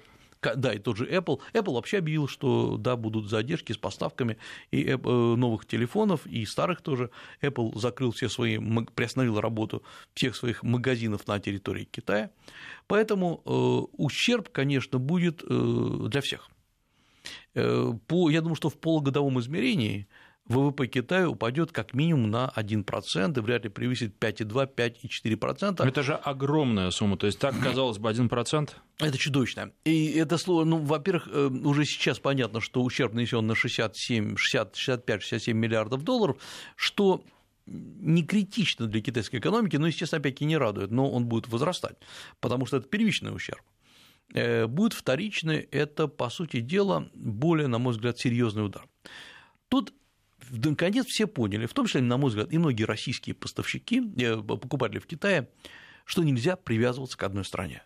Да, 0.56 0.74
и 0.74 0.80
тот 0.80 0.98
же 0.98 1.06
Apple. 1.06 1.40
Apple 1.54 1.74
вообще 1.74 1.98
объявил, 1.98 2.28
что 2.28 2.78
да, 2.78 2.96
будут 2.96 3.30
задержки 3.30 3.74
с 3.74 3.78
поставками 3.78 4.38
и 4.72 4.84
э, 4.84 4.98
новых 4.98 5.66
телефонов, 5.66 6.26
и 6.26 6.46
старых 6.46 6.82
тоже. 6.82 7.10
Apple 7.42 7.78
закрыл 7.80 8.12
все 8.12 8.30
свои, 8.30 8.60
приостановил 8.96 9.40
работу 9.40 9.84
всех 10.14 10.36
своих 10.36 10.64
магазинов 10.64 11.28
на 11.28 11.40
территории 11.40 11.86
Китая. 11.86 12.32
Поэтому 12.88 13.42
э, 13.46 13.50
ущерб, 13.98 14.50
конечно, 14.50 15.00
будет 15.00 15.44
э, 15.44 16.08
для 16.10 16.22
всех. 16.22 16.50
По, 17.54 18.30
я 18.30 18.42
думаю, 18.42 18.56
что 18.56 18.70
в 18.70 18.78
полугодовом 18.80 19.40
измерении 19.40 20.08
ВВП 20.48 20.88
Китая 20.88 21.30
упадет 21.30 21.72
как 21.72 21.94
минимум 21.94 22.30
на 22.30 22.52
1% 22.56 23.38
и 23.38 23.42
вряд 23.42 23.64
ли 23.64 23.70
превысит 23.70 24.16
5,2-5,4%. 24.20 25.86
Это 25.86 26.04
же 26.04 26.16
огромная 26.16 26.92
сумма, 26.92 27.18
то 27.18 27.28
есть 27.28 27.40
так, 27.40 27.58
казалось 27.60 27.98
бы, 27.98 28.10
1%? 28.10 28.70
Это 29.00 29.18
чудовищно. 29.18 29.72
И 29.86 30.12
это 30.12 30.38
слово, 30.38 30.66
ну, 30.66 30.78
во-первых, 30.78 31.30
э, 31.32 31.48
уже 31.48 31.86
сейчас 31.86 32.20
понятно, 32.20 32.60
что 32.60 32.84
ущерб 32.84 33.14
нанесен 33.14 33.48
на 33.48 33.56
67, 33.56 34.36
60, 34.36 34.76
65-67 34.76 35.54
миллиардов 35.54 36.04
долларов, 36.04 36.38
что 36.76 37.24
не 37.66 38.24
критично 38.24 38.88
для 38.88 39.02
китайской 39.02 39.38
экономики, 39.38 39.78
но, 39.78 39.88
естественно, 39.88 40.20
опять-таки 40.20 40.46
не 40.46 40.58
радует, 40.58 40.92
но 40.92 41.10
он 41.10 41.26
будет 41.26 41.48
возрастать, 41.48 41.96
потому 42.42 42.66
что 42.66 42.78
это 42.78 42.88
первичный 42.90 43.34
ущерб. 43.34 43.62
Э, 44.34 44.68
будет 44.68 44.92
вторичный, 44.92 45.60
это, 45.72 46.08
по 46.08 46.30
сути 46.30 46.60
дела, 46.60 47.10
более, 47.14 47.68
на 47.68 47.78
мой 47.78 47.94
взгляд, 47.94 48.20
серьезный 48.20 48.66
удар. 48.66 48.86
Тут 49.70 49.94
наконец 50.54 51.06
все 51.08 51.28
поняли, 51.28 51.66
в 51.66 51.74
том 51.74 51.86
числе, 51.86 52.02
на 52.02 52.18
мой 52.18 52.30
взгляд, 52.30 52.52
и 52.52 52.58
многие 52.58 52.84
российские 52.84 53.36
поставщики, 53.36 54.02
э, 54.18 54.38
покупатели 54.38 55.00
в 55.00 55.08
Китае, 55.08 55.50
что 56.06 56.24
нельзя 56.24 56.56
привязываться 56.56 57.18
к 57.18 57.24
одной 57.24 57.46
стране. 57.46 57.84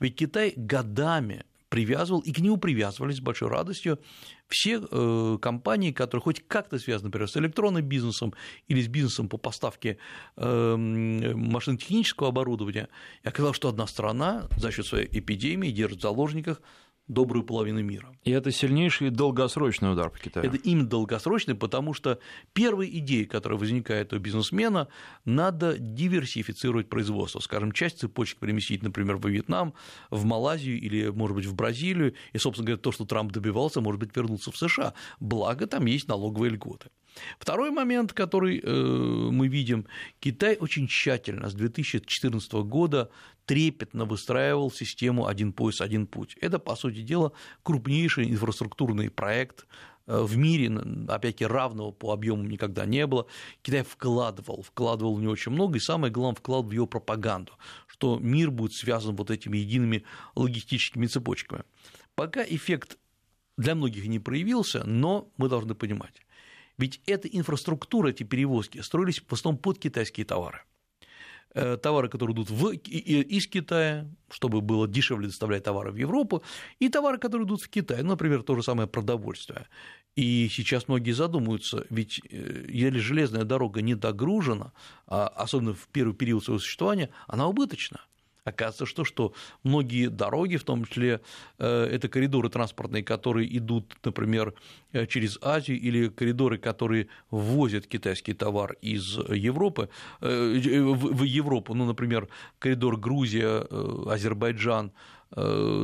Ведь 0.00 0.16
Китай 0.16 0.52
годами 0.56 1.44
привязывал, 1.74 2.20
и 2.20 2.32
к 2.32 2.38
нему 2.38 2.56
привязывались 2.56 3.16
с 3.16 3.20
большой 3.20 3.48
радостью 3.48 3.98
все 4.46 4.80
э, 4.80 5.38
компании, 5.42 5.90
которые 5.90 6.22
хоть 6.22 6.46
как-то 6.46 6.78
связаны, 6.78 7.08
например, 7.08 7.28
с 7.28 7.36
электронным 7.36 7.82
бизнесом 7.84 8.32
или 8.68 8.80
с 8.80 8.86
бизнесом 8.86 9.28
по 9.28 9.38
поставке 9.38 9.98
э, 10.36 10.76
машинотехнического 10.76 12.28
оборудования. 12.28 12.88
И 13.24 13.28
оказалось, 13.28 13.56
что 13.56 13.68
одна 13.68 13.88
страна 13.88 14.48
за 14.56 14.70
счет 14.70 14.86
своей 14.86 15.08
эпидемии 15.18 15.70
держит 15.70 15.98
в 15.98 16.02
заложниках 16.02 16.62
добрую 17.08 17.44
половину 17.44 17.82
мира. 17.82 18.14
И 18.24 18.30
это 18.30 18.50
сильнейший 18.50 19.10
долгосрочный 19.10 19.92
удар 19.92 20.10
по 20.10 20.18
Китаю. 20.18 20.46
Это 20.46 20.56
именно 20.56 20.86
долгосрочный, 20.86 21.54
потому 21.54 21.92
что 21.92 22.18
первая 22.52 22.88
идея, 22.88 23.26
которая 23.26 23.58
возникает 23.58 24.12
у 24.12 24.18
бизнесмена, 24.18 24.88
надо 25.24 25.76
диверсифицировать 25.78 26.88
производство. 26.88 27.40
Скажем, 27.40 27.72
часть 27.72 27.98
цепочек 27.98 28.38
переместить, 28.38 28.82
например, 28.82 29.16
в 29.16 29.28
Вьетнам, 29.28 29.74
в 30.10 30.24
Малайзию 30.24 30.80
или, 30.80 31.08
может 31.08 31.36
быть, 31.36 31.46
в 31.46 31.54
Бразилию. 31.54 32.14
И, 32.32 32.38
собственно 32.38 32.66
говоря, 32.66 32.80
то, 32.80 32.92
что 32.92 33.04
Трамп 33.04 33.32
добивался, 33.32 33.80
может 33.80 34.00
быть, 34.00 34.16
вернуться 34.16 34.50
в 34.50 34.56
США. 34.56 34.94
Благо, 35.20 35.66
там 35.66 35.84
есть 35.86 36.08
налоговые 36.08 36.50
льготы. 36.50 36.88
Второй 37.38 37.70
момент, 37.70 38.12
который 38.12 38.60
э, 38.60 38.66
мы 38.66 39.48
видим, 39.48 39.86
Китай 40.20 40.56
очень 40.58 40.88
тщательно 40.88 41.48
с 41.48 41.54
2014 41.54 42.52
года 42.52 43.10
трепетно 43.46 44.04
выстраивал 44.04 44.70
систему 44.70 45.26
«один 45.26 45.52
пояс, 45.52 45.80
один 45.80 46.06
путь». 46.06 46.36
Это, 46.40 46.58
по 46.58 46.76
сути 46.76 47.02
дела, 47.02 47.32
крупнейший 47.62 48.30
инфраструктурный 48.30 49.10
проект 49.10 49.66
э, 50.06 50.22
в 50.22 50.36
мире, 50.36 50.76
опять-таки, 51.08 51.46
равного 51.46 51.92
по 51.92 52.12
объемам 52.12 52.48
никогда 52.48 52.86
не 52.86 53.06
было. 53.06 53.26
Китай 53.62 53.82
вкладывал, 53.82 54.62
вкладывал 54.62 55.14
в 55.14 55.20
него 55.20 55.32
очень 55.32 55.52
много, 55.52 55.76
и 55.76 55.80
самое 55.80 56.12
главное, 56.12 56.36
вкладывал 56.36 56.70
в 56.70 56.74
его 56.74 56.86
пропаганду, 56.86 57.52
что 57.86 58.18
мир 58.18 58.50
будет 58.50 58.72
связан 58.72 59.14
вот 59.16 59.30
этими 59.30 59.58
едиными 59.58 60.04
логистическими 60.34 61.06
цепочками. 61.06 61.64
Пока 62.14 62.42
эффект 62.44 62.98
для 63.56 63.74
многих 63.74 64.06
не 64.06 64.18
проявился, 64.18 64.84
но 64.84 65.30
мы 65.36 65.48
должны 65.48 65.74
понимать, 65.74 66.20
ведь 66.78 67.00
эта 67.06 67.28
инфраструктура, 67.28 68.08
эти 68.08 68.22
перевозки 68.22 68.80
строились 68.80 69.22
в 69.26 69.32
основном 69.32 69.60
под 69.60 69.78
китайские 69.78 70.26
товары. 70.26 70.62
Э, 71.56 71.76
товары, 71.76 72.08
которые 72.08 72.34
идут 72.34 72.50
в, 72.50 72.72
из 72.72 73.46
Китая, 73.46 74.08
чтобы 74.28 74.60
было 74.60 74.88
дешевле 74.88 75.28
доставлять 75.28 75.62
товары 75.62 75.92
в 75.92 75.96
Европу, 75.96 76.42
и 76.80 76.88
товары, 76.88 77.18
которые 77.18 77.46
идут 77.46 77.62
в 77.62 77.68
Китай, 77.68 78.02
ну, 78.02 78.10
например, 78.10 78.42
то 78.42 78.56
же 78.56 78.64
самое 78.64 78.88
продовольствие. 78.88 79.68
И 80.16 80.48
сейчас 80.50 80.88
многие 80.88 81.12
задумываются, 81.12 81.86
ведь 81.90 82.20
э, 82.28 82.66
если 82.68 82.98
железная 82.98 83.44
дорога 83.44 83.82
не 83.82 83.94
догружена, 83.94 84.72
а 85.06 85.28
особенно 85.28 85.74
в 85.74 85.86
первый 85.92 86.14
период 86.14 86.42
своего 86.44 86.58
существования, 86.58 87.10
она 87.28 87.46
убыточна. 87.46 88.00
Оказывается, 88.44 88.84
что, 88.84 89.04
что 89.04 89.32
многие 89.62 90.08
дороги, 90.08 90.56
в 90.56 90.64
том 90.64 90.84
числе 90.84 91.22
э, 91.58 91.88
это 91.90 92.08
коридоры 92.08 92.50
транспортные, 92.50 93.02
которые 93.02 93.56
идут, 93.56 93.96
например, 94.04 94.52
э, 94.92 95.06
через 95.06 95.38
Азию, 95.40 95.80
или 95.80 96.08
коридоры, 96.08 96.58
которые 96.58 97.08
ввозят 97.30 97.86
китайский 97.86 98.34
товар 98.34 98.76
из 98.82 99.16
Европы, 99.16 99.88
э, 100.20 100.58
в 100.58 101.22
Европу, 101.22 101.72
ну, 101.72 101.86
например, 101.86 102.28
коридор 102.58 102.98
Грузия, 102.98 103.66
Азербайджан, 104.10 104.92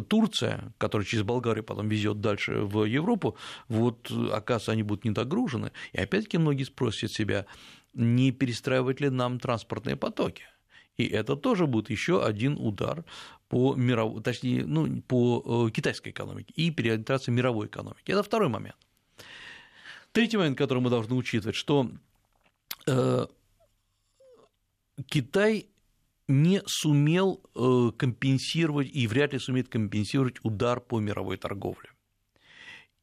Турция, 0.09 0.73
которая 0.79 1.05
через 1.05 1.25
Болгарию 1.25 1.64
потом 1.64 1.88
везет 1.88 2.20
дальше 2.20 2.61
в 2.61 2.85
Европу, 2.85 3.37
вот, 3.68 4.09
оказывается, 4.11 4.73
они 4.73 4.85
будут 4.85 5.05
недогружены. 5.05 5.73
И 5.92 5.99
опять-таки 5.99 6.38
многие 6.38 6.64
спросят 6.64 7.11
себя, 7.11 7.46
не 7.94 8.31
перестраивать 8.31 9.01
ли 9.01 9.11
нам 9.11 9.40
транспортные 9.40 9.96
потоки. 9.96 10.44
И 11.00 11.08
это 11.08 11.36
тоже 11.36 11.66
будет 11.66 11.90
еще 11.90 12.24
один 12.24 12.58
удар 12.58 13.04
по 13.48 13.74
мировой, 13.74 14.22
точнее, 14.22 14.66
ну, 14.66 15.02
по 15.02 15.66
э, 15.68 15.70
китайской 15.72 16.10
экономике 16.10 16.52
и 16.54 16.70
переориентации 16.70 17.32
мировой 17.32 17.66
экономики. 17.66 18.12
Это 18.12 18.22
второй 18.22 18.48
момент. 18.48 18.76
Третий 20.12 20.36
момент, 20.36 20.58
который 20.58 20.80
мы 20.80 20.90
должны 20.90 21.14
учитывать, 21.14 21.56
что 21.56 21.90
э, 22.86 23.26
Китай 25.06 25.66
не 26.28 26.62
сумел 26.66 27.40
э, 27.54 27.92
компенсировать 27.96 28.88
и 28.92 29.06
вряд 29.06 29.32
ли 29.32 29.38
сумеет 29.38 29.68
компенсировать 29.68 30.36
удар 30.42 30.80
по 30.80 31.00
мировой 31.00 31.36
торговле. 31.36 31.90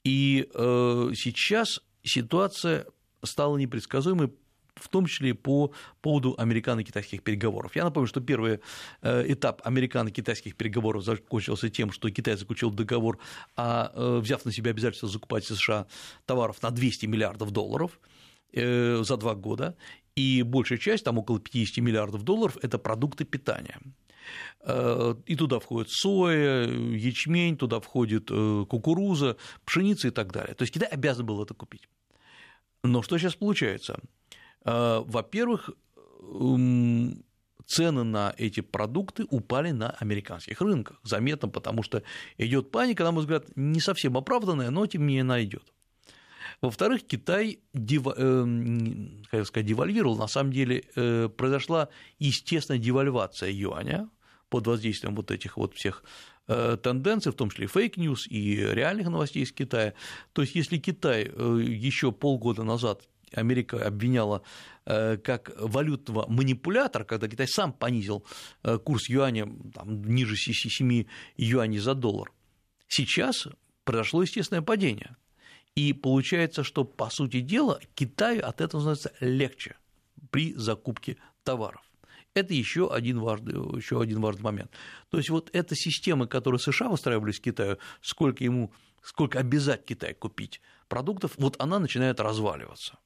И 0.06 0.48
сейчас 0.54 1.82
ситуация 2.02 2.86
стала 3.24 3.58
непредсказуемой 3.58 4.32
в 4.80 4.88
том 4.90 5.06
числе 5.06 5.34
по 5.34 5.72
поводу 6.02 6.36
американо-китайских 6.38 7.24
переговоров. 7.24 7.76
Я 7.76 7.84
напомню, 7.84 8.08
что 8.08 8.22
первый 8.22 8.60
э, 9.02 9.32
этап 9.32 9.62
американо-китайских 9.66 10.56
переговоров 10.56 11.04
закончился 11.04 11.70
тем, 11.70 11.92
что 11.92 12.10
Китай 12.10 12.36
заключил 12.36 12.72
договор, 12.72 13.20
о, 13.56 13.90
э, 13.94 14.20
взяв 14.20 14.46
на 14.46 14.52
себя 14.52 14.72
обязательство 14.72 15.10
закупать 15.10 15.46
США 15.46 15.88
товаров 16.26 16.62
на 16.62 16.72
200 16.72 17.06
миллиардов 17.06 17.52
долларов 17.52 18.00
э, 18.54 19.04
за 19.04 19.18
два 19.18 19.36
года, 19.36 19.76
и 20.16 20.42
большая 20.44 20.80
часть, 20.80 21.04
там 21.04 21.18
около 21.18 21.40
50 21.40 21.78
миллиардов 21.78 22.24
долларов, 22.24 22.58
это 22.64 22.78
продукты 22.80 23.24
питания. 23.24 23.80
И 24.68 25.36
туда 25.38 25.60
входит 25.60 25.90
соя, 25.90 26.68
ячмень, 26.68 27.56
туда 27.56 27.80
входит 27.80 28.30
кукуруза, 28.30 29.38
пшеница 29.64 30.10
и 30.10 30.12
так 30.12 30.34
далее. 30.34 30.54
То 30.54 30.64
есть 30.64 30.74
Китай 30.74 30.90
обязан 30.90 31.26
был 31.26 31.42
это 31.42 31.54
купить. 31.54 31.88
Но 32.84 33.02
что 33.02 33.18
сейчас 33.18 33.36
получается? 33.36 34.00
Э, 34.68 35.02
во-первых, 35.06 35.70
цены 37.66 38.04
на 38.04 38.34
эти 38.38 38.60
продукты 38.60 39.26
упали 39.30 39.72
на 39.72 39.92
американских 39.92 40.62
рынках. 40.62 41.00
Заметно, 41.04 41.48
потому 41.48 41.84
что 41.84 42.04
идет 42.38 42.70
паника, 42.70 43.04
на 43.04 43.12
мой 43.12 43.22
взгляд, 43.22 43.46
не 43.56 43.80
совсем 43.80 44.18
оправданная, 44.18 44.70
но 44.70 44.86
тем 44.86 45.02
не 45.02 45.08
менее 45.08 45.22
она. 45.22 45.62
Во-вторых, 46.62 47.06
Китай 47.06 47.60
дева... 47.74 48.14
как 49.32 49.46
сказать, 49.46 49.68
девальвировал, 49.68 50.18
на 50.18 50.28
самом 50.28 50.52
деле 50.52 50.84
произошла 51.38 51.90
естественная 52.20 52.80
девальвация 52.80 53.52
юаня 53.52 54.10
под 54.50 54.68
воздействием 54.68 55.16
вот 55.16 55.32
этих 55.32 55.58
вот 55.58 55.76
всех 55.76 56.04
тенденций, 56.48 57.32
в 57.32 57.36
том 57.36 57.50
числе 57.50 57.68
фейк-ньюс 57.68 58.28
и 58.28 58.56
реальных 58.56 59.08
новостей 59.10 59.44
из 59.44 59.52
Китая. 59.52 59.94
То 60.34 60.42
есть, 60.42 60.56
если 60.56 60.78
Китай 60.78 61.26
еще 61.26 62.12
полгода 62.12 62.64
назад 62.64 63.08
Америка 63.34 63.86
обвиняла 63.86 64.42
э, 64.86 65.18
как 65.18 65.52
валютного 65.58 66.26
манипулятора, 66.28 67.04
когда 67.04 67.28
Китай 67.28 67.48
сам 67.48 67.74
понизил 67.74 68.24
э, 68.64 68.78
курс 68.78 69.10
юаня 69.10 69.50
там, 69.74 70.04
ниже 70.04 70.36
7 70.36 71.06
юаней 71.36 71.80
за 71.80 71.94
доллар. 71.94 72.32
Сейчас 72.88 73.48
произошло 73.84 74.22
естественное 74.22 74.62
падение. 74.62 75.16
И 75.76 75.94
получается, 75.94 76.64
что, 76.64 76.84
по 76.84 77.10
сути 77.10 77.42
дела, 77.42 77.80
Китаю 77.94 78.44
от 78.44 78.62
этого 78.62 78.82
становится 78.82 79.14
легче 79.20 79.76
при 80.32 80.54
закупке 80.56 81.18
товаров. 81.44 81.82
Это 82.34 82.54
еще 82.54 82.92
один 82.92 83.20
важный, 83.20 83.54
еще 83.78 84.02
один 84.02 84.22
важный 84.22 84.44
момент. 84.44 84.72
То 85.10 85.18
есть 85.18 85.30
вот 85.30 85.50
эта 85.54 85.76
система, 85.76 86.28
которую 86.28 86.60
США 86.60 86.90
выстраивали 86.90 87.32
с 87.32 87.40
Китаю, 87.40 87.78
сколько 88.02 88.44
ему, 88.44 88.72
сколько 89.02 89.40
обязать 89.40 89.86
Китай 89.86 90.14
купить 90.14 90.62
продуктов, 90.88 91.34
вот 91.38 91.56
она 91.60 91.80
начинает 91.80 92.20
разваливаться. 92.20 92.98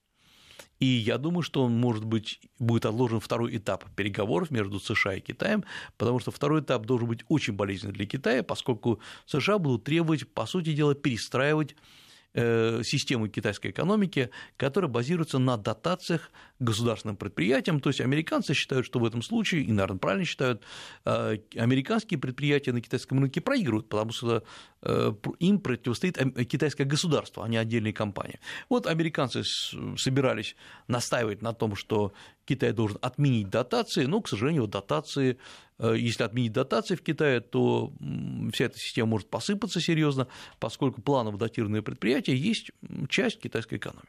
И 0.82 0.86
я 0.86 1.20
думаю, 1.20 1.44
что 1.44 1.64
он, 1.64 1.80
может 1.80 2.04
быть, 2.04 2.42
будет 2.58 2.88
отложен 2.88 3.20
второй 3.20 3.56
этап 3.56 3.86
переговоров 3.96 4.50
между 4.50 4.80
США 4.80 5.14
и 5.14 5.22
Китаем, 5.22 5.64
потому 5.96 6.20
что 6.20 6.32
второй 6.32 6.62
этап 6.62 6.88
должен 6.88 7.08
быть 7.08 7.24
очень 7.30 7.54
болезненный 7.54 7.94
для 7.94 8.08
Китая, 8.08 8.42
поскольку 8.42 9.00
США 9.28 9.60
будут 9.60 9.84
требовать, 9.84 10.28
по 10.28 10.48
сути 10.48 10.74
дела, 10.74 10.96
перестраивать 10.96 11.76
Э, 12.34 12.82
систему 12.86 13.28
китайской 13.28 13.72
экономики, 13.72 14.30
которая 14.56 14.90
базируется 14.90 15.38
на 15.38 15.58
дотациях 15.58 16.32
государственным 16.60 17.18
предприятиям. 17.18 17.82
То 17.82 17.90
есть 17.90 18.00
американцы 18.00 18.54
считают, 18.54 18.86
что 18.86 19.00
в 19.00 19.06
этом 19.06 19.22
случае, 19.22 19.64
и, 19.64 19.72
наверное, 19.74 19.98
правильно 19.98 20.24
считают, 20.24 20.64
э, 21.04 21.40
американские 21.58 22.22
предприятия 22.22 22.72
на 22.72 22.80
китайском 22.80 23.20
рынке 23.20 23.42
проигрывают, 23.42 23.90
потому 23.90 24.14
что 24.14 24.44
э, 24.82 25.14
им 25.40 25.60
противостоит 25.60 26.18
китайское 26.48 26.88
государство, 26.88 27.44
а 27.44 27.50
не 27.50 27.58
отдельные 27.58 27.92
компании. 27.92 28.40
Вот 28.70 28.88
американцы 28.88 29.44
собирались 29.98 30.56
настаивать 30.88 31.42
на 31.42 31.52
том, 31.52 31.76
что 31.76 32.14
Китай 32.46 32.74
должен 32.74 32.98
отменить 33.02 33.50
дотации, 33.50 34.06
но, 34.06 34.22
к 34.22 34.28
сожалению, 34.28 34.68
дотации 34.68 35.38
Э, 35.82 35.96
если 35.98 36.24
отменить 36.24 36.54
дотации 36.54 36.96
в 36.96 37.02
Китае, 37.02 37.42
то 37.42 37.92
вся 38.54 38.66
эта 38.66 38.78
система 38.78 39.10
может 39.10 39.30
посыпаться 39.30 39.82
серьезно, 39.82 40.28
поскольку 40.60 41.02
планово 41.02 41.38
датированные 41.38 41.82
предприятия 41.82 42.36
есть 42.36 42.72
часть 43.10 43.40
китайской 43.42 43.76
экономики. 43.76 44.08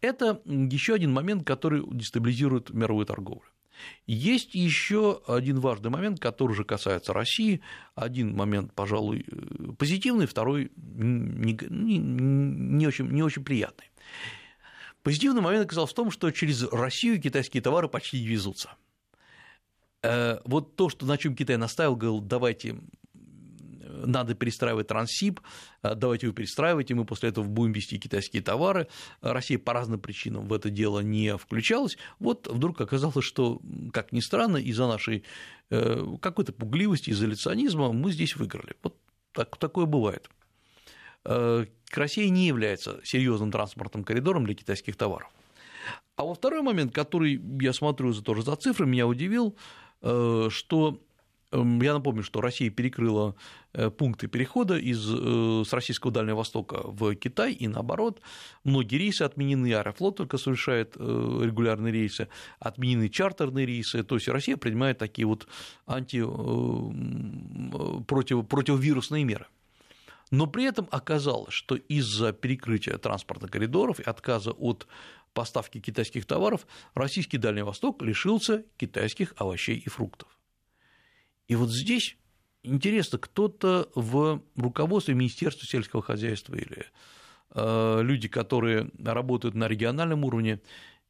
Это 0.00 0.40
еще 0.44 0.94
один 0.94 1.12
момент, 1.12 1.44
который 1.44 1.82
дестабилизирует 1.90 2.70
мировую 2.70 3.06
торговлю. 3.06 3.48
Есть 4.06 4.54
еще 4.54 5.22
один 5.26 5.60
важный 5.60 5.88
момент, 5.88 6.18
который 6.20 6.52
уже 6.52 6.64
касается 6.64 7.12
России. 7.12 7.60
Один 7.94 8.34
момент, 8.36 8.74
пожалуй, 8.74 9.24
э, 9.26 9.72
позитивный, 9.78 10.26
второй 10.26 10.70
не, 10.76 11.58
не, 11.70 11.98
не, 11.98 12.86
очень, 12.86 13.08
не 13.08 13.22
очень 13.22 13.44
приятный. 13.44 13.86
Позитивный 15.08 15.40
момент 15.40 15.64
оказался 15.64 15.92
в 15.92 15.96
том, 15.96 16.10
что 16.10 16.30
через 16.32 16.62
Россию 16.64 17.18
китайские 17.18 17.62
товары 17.62 17.88
почти 17.88 18.20
не 18.20 18.26
везутся. 18.26 18.74
Э, 20.02 20.40
вот 20.44 20.76
то, 20.76 20.90
что, 20.90 21.06
на 21.06 21.16
чем 21.16 21.34
Китай 21.34 21.56
настаивал, 21.56 21.96
говорил, 21.96 22.20
давайте 22.20 22.76
надо 24.04 24.34
перестраивать 24.34 24.88
Транссиб, 24.88 25.40
э, 25.82 25.94
давайте 25.94 26.26
его 26.26 26.34
перестраивать, 26.34 26.90
и 26.90 26.94
мы 26.94 27.06
после 27.06 27.30
этого 27.30 27.46
будем 27.46 27.72
вести 27.72 27.98
китайские 27.98 28.42
товары. 28.42 28.86
Россия 29.22 29.58
по 29.58 29.72
разным 29.72 29.98
причинам 29.98 30.46
в 30.46 30.52
это 30.52 30.68
дело 30.68 31.00
не 31.00 31.38
включалась. 31.38 31.96
Вот 32.18 32.46
вдруг 32.46 32.78
оказалось, 32.78 33.24
что, 33.24 33.62
как 33.94 34.12
ни 34.12 34.20
странно, 34.20 34.58
из-за 34.58 34.88
нашей 34.88 35.24
э, 35.70 36.04
какой-то 36.20 36.52
пугливости, 36.52 37.12
изоляционизма 37.12 37.94
мы 37.94 38.12
здесь 38.12 38.36
выиграли. 38.36 38.76
Вот 38.82 38.94
так, 39.32 39.56
такое 39.56 39.86
бывает. 39.86 40.28
Россия 41.24 42.28
не 42.28 42.46
является 42.46 43.00
серьезным 43.04 43.50
транспортным 43.50 44.04
коридором 44.04 44.44
для 44.44 44.54
китайских 44.54 44.96
товаров. 44.96 45.30
А 46.16 46.24
во 46.24 46.34
второй 46.34 46.62
момент, 46.62 46.92
который 46.92 47.40
я 47.60 47.72
смотрю 47.72 48.12
тоже 48.14 48.42
за 48.42 48.56
цифры, 48.56 48.86
меня 48.86 49.06
удивил, 49.06 49.56
Э, 50.00 50.48
что 50.50 51.00
эм, 51.50 51.80
я 51.82 51.92
напомню, 51.94 52.22
что 52.22 52.40
Россия 52.40 52.70
перекрыла 52.70 53.34
э, 53.72 53.90
пункты 53.90 54.28
перехода 54.28 54.78
из, 54.78 55.04
э, 55.10 55.64
с 55.66 55.72
российского 55.72 56.12
Дальнего 56.12 56.36
Востока 56.36 56.82
в 56.84 57.14
Китай 57.16 57.52
и 57.52 57.66
наоборот. 57.68 58.20
Многие 58.64 58.96
рейсы 58.96 59.22
отменены, 59.22 59.72
Аэрофлот 59.74 60.16
только 60.16 60.38
совершает 60.38 60.96
регулярные 60.96 61.92
рейсы, 61.92 62.28
отменены 62.60 63.08
чартерные 63.08 63.66
рейсы. 63.66 64.04
То 64.04 64.14
есть 64.16 64.28
Россия 64.28 64.56
принимает 64.56 64.98
такие 64.98 65.26
вот 65.26 65.48
анти... 65.86 66.20
против... 68.06 68.46
противовирусные 68.46 69.24
меры. 69.24 69.46
Но 70.30 70.46
при 70.46 70.64
этом 70.64 70.88
оказалось, 70.90 71.54
что 71.54 71.74
из-за 71.76 72.32
перекрытия 72.32 72.98
транспортных 72.98 73.50
коридоров 73.50 74.00
и 74.00 74.02
отказа 74.02 74.50
от 74.52 74.86
поставки 75.32 75.80
китайских 75.80 76.26
товаров, 76.26 76.66
российский 76.94 77.38
Дальний 77.38 77.62
Восток 77.62 78.02
лишился 78.02 78.64
китайских 78.76 79.34
овощей 79.36 79.76
и 79.78 79.88
фруктов. 79.88 80.28
И 81.46 81.54
вот 81.54 81.70
здесь 81.70 82.16
интересно, 82.62 83.18
кто-то 83.18 83.88
в 83.94 84.42
руководстве 84.56 85.14
Министерства 85.14 85.66
сельского 85.66 86.02
хозяйства 86.02 86.54
или 86.54 86.86
э, 87.54 88.00
люди, 88.02 88.28
которые 88.28 88.90
работают 89.02 89.54
на 89.54 89.68
региональном 89.68 90.24
уровне, 90.24 90.60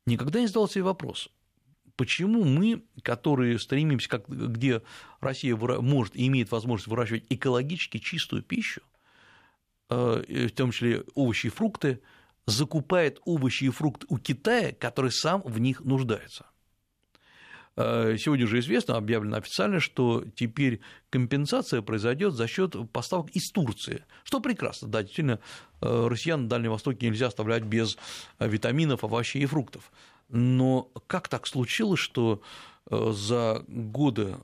никогда 0.06 0.40
не 0.40 0.46
задал 0.46 0.68
себе 0.68 0.84
вопрос, 0.84 1.28
почему 1.96 2.44
мы, 2.44 2.84
которые 3.02 3.58
стремимся, 3.58 4.08
как, 4.08 4.28
где 4.28 4.82
Россия 5.20 5.56
может 5.56 6.14
и 6.14 6.26
имеет 6.28 6.52
возможность 6.52 6.86
выращивать 6.86 7.24
экологически 7.30 7.98
чистую 7.98 8.42
пищу, 8.42 8.82
в 9.88 10.50
том 10.50 10.70
числе 10.70 11.04
овощи 11.14 11.46
и 11.46 11.50
фрукты, 11.50 12.00
закупает 12.46 13.20
овощи 13.24 13.64
и 13.64 13.70
фрукты 13.70 14.06
у 14.08 14.18
Китая, 14.18 14.72
который 14.72 15.12
сам 15.12 15.42
в 15.44 15.58
них 15.58 15.80
нуждается. 15.80 16.46
Э, 17.80 18.16
сегодня 18.18 18.44
уже 18.44 18.58
известно, 18.58 18.96
объявлено 18.96 19.36
официально, 19.36 19.78
что 19.78 20.24
теперь 20.34 20.80
компенсация 21.10 21.80
произойдет 21.80 22.34
за 22.34 22.48
счет 22.48 22.74
поставок 22.90 23.30
из 23.30 23.52
Турции, 23.52 24.04
что 24.24 24.40
прекрасно, 24.40 24.88
да, 24.88 25.02
действительно, 25.02 25.38
э, 25.80 26.06
россиян 26.08 26.42
на 26.42 26.48
Дальнем 26.48 26.72
Востоке 26.72 27.06
нельзя 27.06 27.28
оставлять 27.28 27.62
без 27.62 27.96
витаминов, 28.40 29.04
овощей 29.04 29.44
и 29.44 29.46
фруктов. 29.46 29.92
Но 30.28 30.90
как 31.06 31.28
так 31.28 31.46
случилось, 31.46 32.00
что 32.00 32.42
э, 32.90 33.12
за 33.14 33.64
годы 33.68 34.34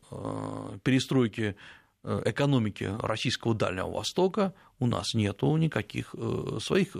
перестройки 0.85 1.57
экономики 2.05 2.91
российского 3.01 3.55
Дальнего 3.55 3.91
Востока 3.91 4.55
у 4.79 4.87
нас 4.87 5.15
нет 5.15 5.43
никаких 5.43 6.15
своих 6.61 6.97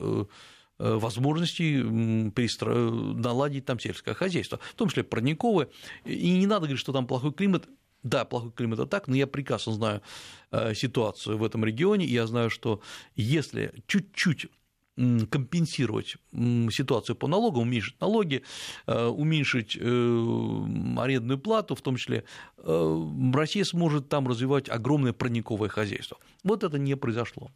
Э, 0.77 0.97
возможностей 0.97 2.31
перестро... 2.31 2.75
наладить 2.75 3.65
там 3.65 3.79
сельское 3.79 4.13
хозяйство, 4.13 4.59
в 4.59 4.75
том 4.75 4.89
числе 4.89 5.05
парниковое. 5.05 5.69
И 6.05 6.31
не 6.31 6.47
надо 6.47 6.63
говорить, 6.63 6.81
что 6.81 6.93
там 6.93 7.07
плохой 7.07 7.33
климат. 7.33 7.69
Да, 8.03 8.25
плохой 8.25 8.51
климат 8.51 8.81
это 8.81 8.89
так, 8.89 9.07
но 9.07 9.15
я 9.15 9.29
прекрасно 9.29 9.73
знаю 9.73 10.03
э, 10.51 10.75
ситуацию 10.75 11.39
в 11.39 11.45
этом 11.45 11.65
регионе, 11.65 12.07
и 12.07 12.13
я 12.13 12.27
знаю, 12.27 12.51
что 12.51 12.81
если 13.15 13.73
чуть-чуть 13.87 14.47
компенсировать 14.97 16.17
ситуацию 16.33 17.17
по 17.17 17.27
налогам, 17.27 17.63
уменьшить 17.63 18.01
налоги, 18.01 18.43
э, 18.87 19.07
уменьшить 19.07 19.77
э, 19.81 19.81
арендную 19.81 21.39
плату, 21.39 21.75
в 21.75 21.83
том 21.83 21.97
числе 21.97 22.25
э, 22.59 23.11
Россия 23.33 23.65
сможет 23.65 24.09
там 24.09 24.29
развивать 24.29 24.69
огромное 24.69 25.13
прониковое 25.13 25.69
хозяйство. 25.69 26.19
Вот 26.45 26.63
это 26.63 26.79
не 26.79 26.95
произошло. 26.97 27.51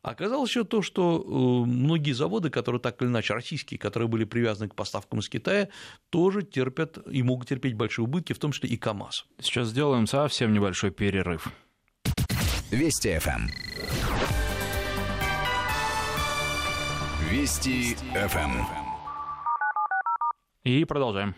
Оказалось 0.00 0.48
еще 0.48 0.64
то, 0.64 0.80
что 0.80 1.64
многие 1.66 2.12
заводы, 2.12 2.48
которые 2.50 2.80
так 2.80 3.00
или 3.02 3.08
иначе 3.08 3.34
российские, 3.34 3.78
которые 3.78 4.08
были 4.08 4.24
привязаны 4.24 4.68
к 4.68 4.74
поставкам 4.74 5.18
из 5.20 5.28
Китая, 5.28 5.68
тоже 6.10 6.42
терпят 6.42 6.98
и 7.10 7.22
могут 7.22 7.48
терпеть 7.48 7.74
большие 7.74 8.04
убытки, 8.04 8.32
в 8.32 8.38
том 8.38 8.52
числе 8.52 8.70
и 8.70 8.76
КАМАЗ. 8.76 9.26
Сейчас 9.40 9.68
сделаем 9.68 10.06
совсем 10.06 10.52
небольшой 10.52 10.90
перерыв. 10.90 11.52
Вести 12.70 13.18
ФМ. 13.18 14.31
Вести 17.32 17.94
ФМ. 18.12 18.60
И 20.64 20.84
продолжаем. 20.84 21.34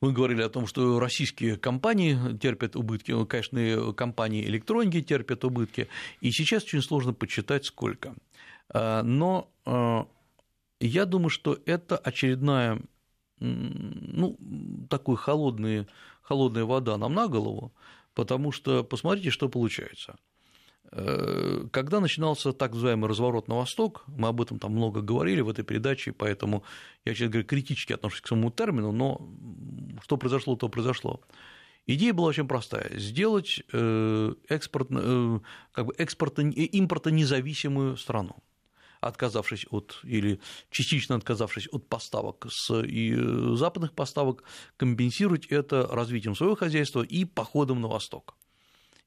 Мы 0.00 0.12
говорили 0.14 0.40
о 0.40 0.48
том, 0.48 0.66
что 0.66 0.98
российские 0.98 1.58
компании 1.58 2.16
терпят 2.38 2.74
убытки, 2.74 3.12
ну, 3.12 3.26
конечно, 3.26 3.92
компании 3.92 4.46
электроники 4.46 5.02
терпят 5.02 5.44
убытки, 5.44 5.88
и 6.22 6.30
сейчас 6.30 6.64
очень 6.64 6.80
сложно 6.80 7.12
подсчитать, 7.12 7.66
сколько. 7.66 8.14
А, 8.70 9.02
но 9.02 9.50
а, 9.66 10.08
я 10.80 11.04
думаю, 11.04 11.28
что 11.28 11.58
это 11.66 11.98
очередная, 11.98 12.80
ну, 13.40 14.38
такой 14.88 15.16
холодная, 15.16 15.86
холодная 16.22 16.64
вода 16.64 16.96
нам 16.96 17.12
на 17.12 17.28
голову, 17.28 17.74
потому 18.14 18.50
что 18.52 18.82
посмотрите, 18.82 19.28
что 19.28 19.50
получается. 19.50 20.16
Когда 20.90 22.00
начинался 22.00 22.52
так 22.52 22.72
называемый 22.72 23.10
разворот 23.10 23.46
на 23.46 23.56
восток, 23.56 24.04
мы 24.06 24.28
об 24.28 24.40
этом 24.40 24.58
там 24.58 24.72
много 24.72 25.02
говорили 25.02 25.42
в 25.42 25.50
этой 25.50 25.62
передаче, 25.62 26.12
поэтому 26.12 26.64
я, 27.04 27.12
честно 27.12 27.28
говоря, 27.32 27.46
критически 27.46 27.92
отношусь 27.92 28.22
к 28.22 28.28
самому 28.28 28.50
термину, 28.50 28.92
но 28.92 29.20
что 30.02 30.16
произошло, 30.16 30.56
то 30.56 30.68
произошло. 30.70 31.20
Идея 31.86 32.14
была 32.14 32.28
очень 32.28 32.48
простая– 32.48 32.90
сделать 32.98 33.60
экспорт, 34.48 34.88
как 35.72 35.86
бы 35.86 35.94
экспорта, 35.98 36.42
импортонезависимую 36.42 37.96
страну 37.96 38.36
отказавшись 39.00 39.64
от 39.70 40.00
или 40.02 40.40
частично 40.70 41.14
отказавшись 41.14 41.68
от 41.70 41.88
поставок 41.88 42.46
с 42.50 42.82
и 42.82 43.14
западных 43.54 43.92
поставок, 43.92 44.42
компенсировать 44.76 45.46
это 45.46 45.86
развитием 45.86 46.34
своего 46.34 46.56
хозяйства 46.56 47.02
и 47.02 47.24
походом 47.24 47.80
на 47.80 47.88
восток. 47.88 48.34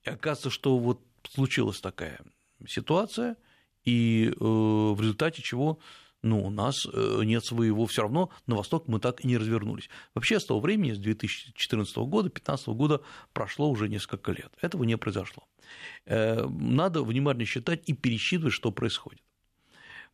И 0.03 0.09
оказывается, 0.09 0.49
что 0.49 0.77
вот 0.77 1.01
случилась 1.29 1.81
такая 1.81 2.19
ситуация, 2.67 3.37
и 3.83 4.29
э, 4.29 4.33
в 4.39 4.99
результате 4.99 5.41
чего 5.41 5.79
ну, 6.21 6.45
у 6.45 6.49
нас 6.51 6.85
э, 6.85 7.21
нет 7.23 7.43
своего, 7.43 7.85
все 7.87 8.03
равно 8.03 8.29
на 8.45 8.55
восток 8.55 8.87
мы 8.87 8.99
так 8.99 9.25
и 9.25 9.27
не 9.27 9.37
развернулись. 9.37 9.89
Вообще 10.13 10.39
с 10.39 10.45
того 10.45 10.59
времени, 10.59 10.93
с 10.93 10.99
2014 10.99 11.97
года, 11.97 12.29
2015 12.29 12.67
года 12.69 13.01
прошло 13.33 13.69
уже 13.69 13.89
несколько 13.89 14.31
лет. 14.31 14.51
Этого 14.61 14.83
не 14.83 14.97
произошло. 14.97 15.47
Э, 16.05 16.45
надо 16.47 17.03
внимательно 17.03 17.45
считать 17.45 17.81
и 17.87 17.93
пересчитывать, 17.93 18.53
что 18.53 18.71
происходит. 18.71 19.23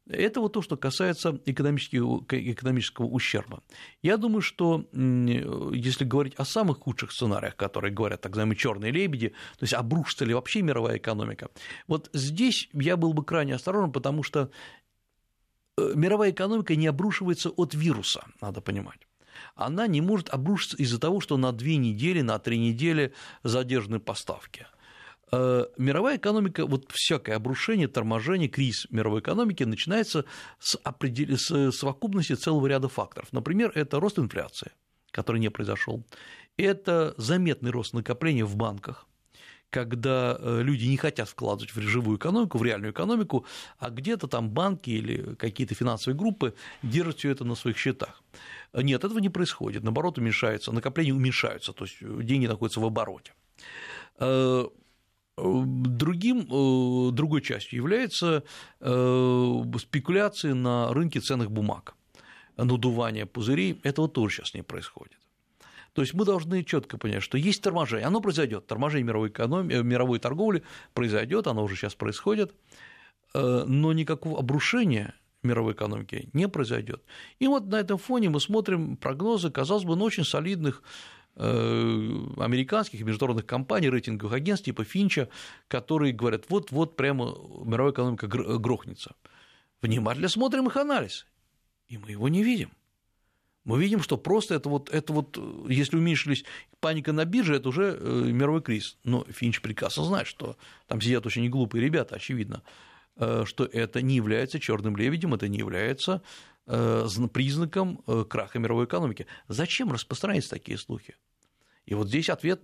Это 0.10 0.40
вот 0.40 0.54
то, 0.54 0.62
что 0.62 0.78
касается 0.78 1.40
экономического, 1.46 2.24
экономического 2.30 3.06
ущерба. 3.06 3.62
Я 4.02 4.18
думаю, 4.18 4.42
что 4.42 4.86
если 4.94 6.06
говорить 6.06 6.36
о 6.36 6.46
самых 6.46 6.80
худших 6.80 7.12
сценариях, 7.12 7.56
которые 7.56 7.94
говорят 7.94 8.22
так 8.22 8.32
называемые 8.32 8.58
черные 8.58 8.92
лебеди, 8.92 9.30
то 9.30 9.64
есть 9.64 9.74
обрушится 9.74 10.26
ли 10.26 10.34
вообще 10.34 10.62
мировая 10.62 10.98
экономика, 10.98 11.50
вот 11.88 12.10
здесь 12.14 12.70
я 12.74 12.96
был 12.96 13.14
бы 13.14 13.24
крайне 13.24 13.56
осторожен, 13.56 13.92
потому 13.92 14.24
что 14.24 14.50
э, 15.78 15.92
мировая 15.96 16.32
экономика 16.32 16.76
не 16.76 16.88
обрушивается 16.88 17.50
от 17.50 17.74
вируса, 17.74 18.26
надо 18.42 18.62
понимать 18.62 19.00
она 19.56 19.88
не 19.88 20.02
может 20.02 20.30
обрушиться 20.30 20.78
из-за 20.78 21.00
того, 21.00 21.20
что 21.20 21.38
на 21.38 21.52
две 21.52 21.78
недели, 21.78 22.22
на 22.22 22.40
три 22.40 22.58
недели 22.58 23.14
задержаны 23.44 24.00
поставки. 24.00 24.68
Э, 25.32 25.66
мировая 25.78 26.18
экономика, 26.18 26.66
вот 26.66 26.86
всякое 26.94 27.36
обрушение, 27.36 27.88
торможение, 27.88 28.48
кризис 28.48 28.88
мировой 28.90 29.20
экономики 29.20 29.64
начинается 29.64 30.26
с, 30.60 30.78
определ... 30.84 31.38
с 31.38 31.72
совокупности 31.72 32.34
целого 32.34 32.66
ряда 32.68 32.88
факторов. 32.88 33.34
Например, 33.34 33.72
это 33.76 34.00
рост 34.00 34.20
инфляции, 34.20 34.72
который 35.12 35.40
не 35.40 35.50
произошел, 35.50 36.06
это 36.56 37.14
заметный 37.18 37.72
рост 37.72 37.94
накопления 37.94 38.46
в 38.46 38.56
банках, 38.56 39.06
когда 39.70 40.38
э, 40.40 40.62
люди 40.62 40.86
не 40.86 40.96
хотят 40.96 41.28
вкладывать 41.28 41.76
в 41.76 41.82
живую 41.82 42.18
экономику, 42.18 42.58
в 42.58 42.64
реальную 42.64 42.94
экономику, 42.94 43.46
а 43.80 43.90
где-то 43.90 44.28
там 44.28 44.50
банки 44.50 44.92
или 44.92 45.36
какие-то 45.36 45.76
финансовые 45.76 46.18
группы 46.18 46.54
держат 46.84 47.18
все 47.18 47.32
это 47.32 47.44
на 47.44 47.56
своих 47.56 47.78
счетах. 47.78 48.24
Нет, 48.74 49.04
этого 49.04 49.20
не 49.20 49.30
происходит, 49.30 49.84
наоборот, 49.84 50.18
уменьшается, 50.18 50.72
накопления 50.72 51.14
уменьшаются, 51.14 51.74
то 51.74 51.84
есть 51.84 51.98
деньги 52.00 52.48
находятся 52.48 52.80
в 52.80 52.86
обороте 52.86 53.34
э, 54.20 54.68
Другим, 55.38 56.48
э, 56.50 57.12
другой 57.12 57.42
частью 57.42 57.78
является 57.78 58.44
э, 58.80 59.64
спекуляции 59.80 60.52
на 60.54 60.92
рынке 60.94 61.20
ценных 61.20 61.52
бумаг, 61.52 61.94
надувание 62.58 63.28
пузырей, 63.28 63.80
этого 63.84 64.10
тоже 64.10 64.38
сейчас 64.38 64.56
не 64.56 64.64
происходит. 64.64 65.18
То 65.94 66.02
есть 66.02 66.16
мы 66.16 66.26
должны 66.26 66.64
четко 66.64 66.98
понять, 66.98 67.22
что 67.22 67.38
есть 67.38 67.62
торможение, 67.62 68.08
оно 68.08 68.20
произойдет, 68.20 68.66
торможение 68.66 69.06
мировой, 69.06 69.30
экономии, 69.30 69.76
э, 69.76 69.84
мировой 69.84 70.18
торговли 70.20 70.64
произойдет, 70.94 71.46
оно 71.46 71.64
уже 71.64 71.76
сейчас 71.76 71.94
происходит, 71.94 72.56
но 73.34 73.94
никакого 73.94 74.40
обрушения 74.40 75.14
мировой 75.44 75.74
экономики 75.74 76.30
не 76.34 76.48
произойдет. 76.48 77.04
И 77.40 77.48
вот 77.48 77.68
на 77.68 77.80
этом 77.80 77.98
фоне 77.98 78.30
мы 78.30 78.40
смотрим 78.40 78.98
прогнозы, 78.98 79.52
казалось 79.52 79.84
бы, 79.84 79.96
ну, 79.96 80.06
очень 80.06 80.24
солидных 80.24 80.82
американских 81.38 83.00
и 83.00 83.04
международных 83.04 83.46
компаний, 83.46 83.90
рейтинговых 83.90 84.34
агентств 84.34 84.66
типа 84.66 84.84
Финча, 84.84 85.30
которые 85.68 86.12
говорят, 86.12 86.46
вот-вот 86.50 86.96
прямо 86.96 87.38
мировая 87.64 87.94
экономика 87.94 88.28
грохнется. 88.28 89.16
Внимательно 89.82 90.30
смотрим 90.30 90.68
их 90.68 90.76
анализ, 90.78 91.28
и 91.88 91.98
мы 91.98 92.12
его 92.12 92.28
не 92.28 92.44
видим. 92.44 92.72
Мы 93.66 93.80
видим, 93.82 94.02
что 94.02 94.18
просто 94.18 94.56
это 94.56 94.70
вот, 94.70 94.90
это 94.90 95.12
вот, 95.14 95.38
если 95.68 95.98
уменьшились 95.98 96.46
паника 96.80 97.12
на 97.12 97.26
бирже, 97.26 97.58
это 97.58 97.68
уже 97.70 97.98
э, 98.00 98.32
мировой 98.32 98.62
кризис. 98.62 98.98
Но 99.04 99.26
Финч 99.26 99.62
прекрасно 99.62 100.06
знает, 100.06 100.26
что 100.26 100.56
там 100.88 101.02
сидят 101.02 101.26
очень 101.26 101.44
неглупые 101.44 101.84
ребята, 101.84 102.16
очевидно, 102.16 102.64
э, 103.18 103.44
что 103.46 103.66
это 103.66 104.02
не 104.02 104.16
является 104.16 104.60
черным 104.60 104.96
лебедем, 104.96 105.34
это 105.34 105.48
не 105.48 105.58
является 105.58 106.22
признаком 107.34 108.04
краха 108.28 108.60
мировой 108.60 108.86
экономики. 108.88 109.26
Зачем 109.48 109.90
распространяются 109.90 110.50
такие 110.50 110.78
слухи? 110.78 111.16
И 111.88 111.96
вот 111.96 112.10
здесь 112.10 112.30
ответ, 112.30 112.62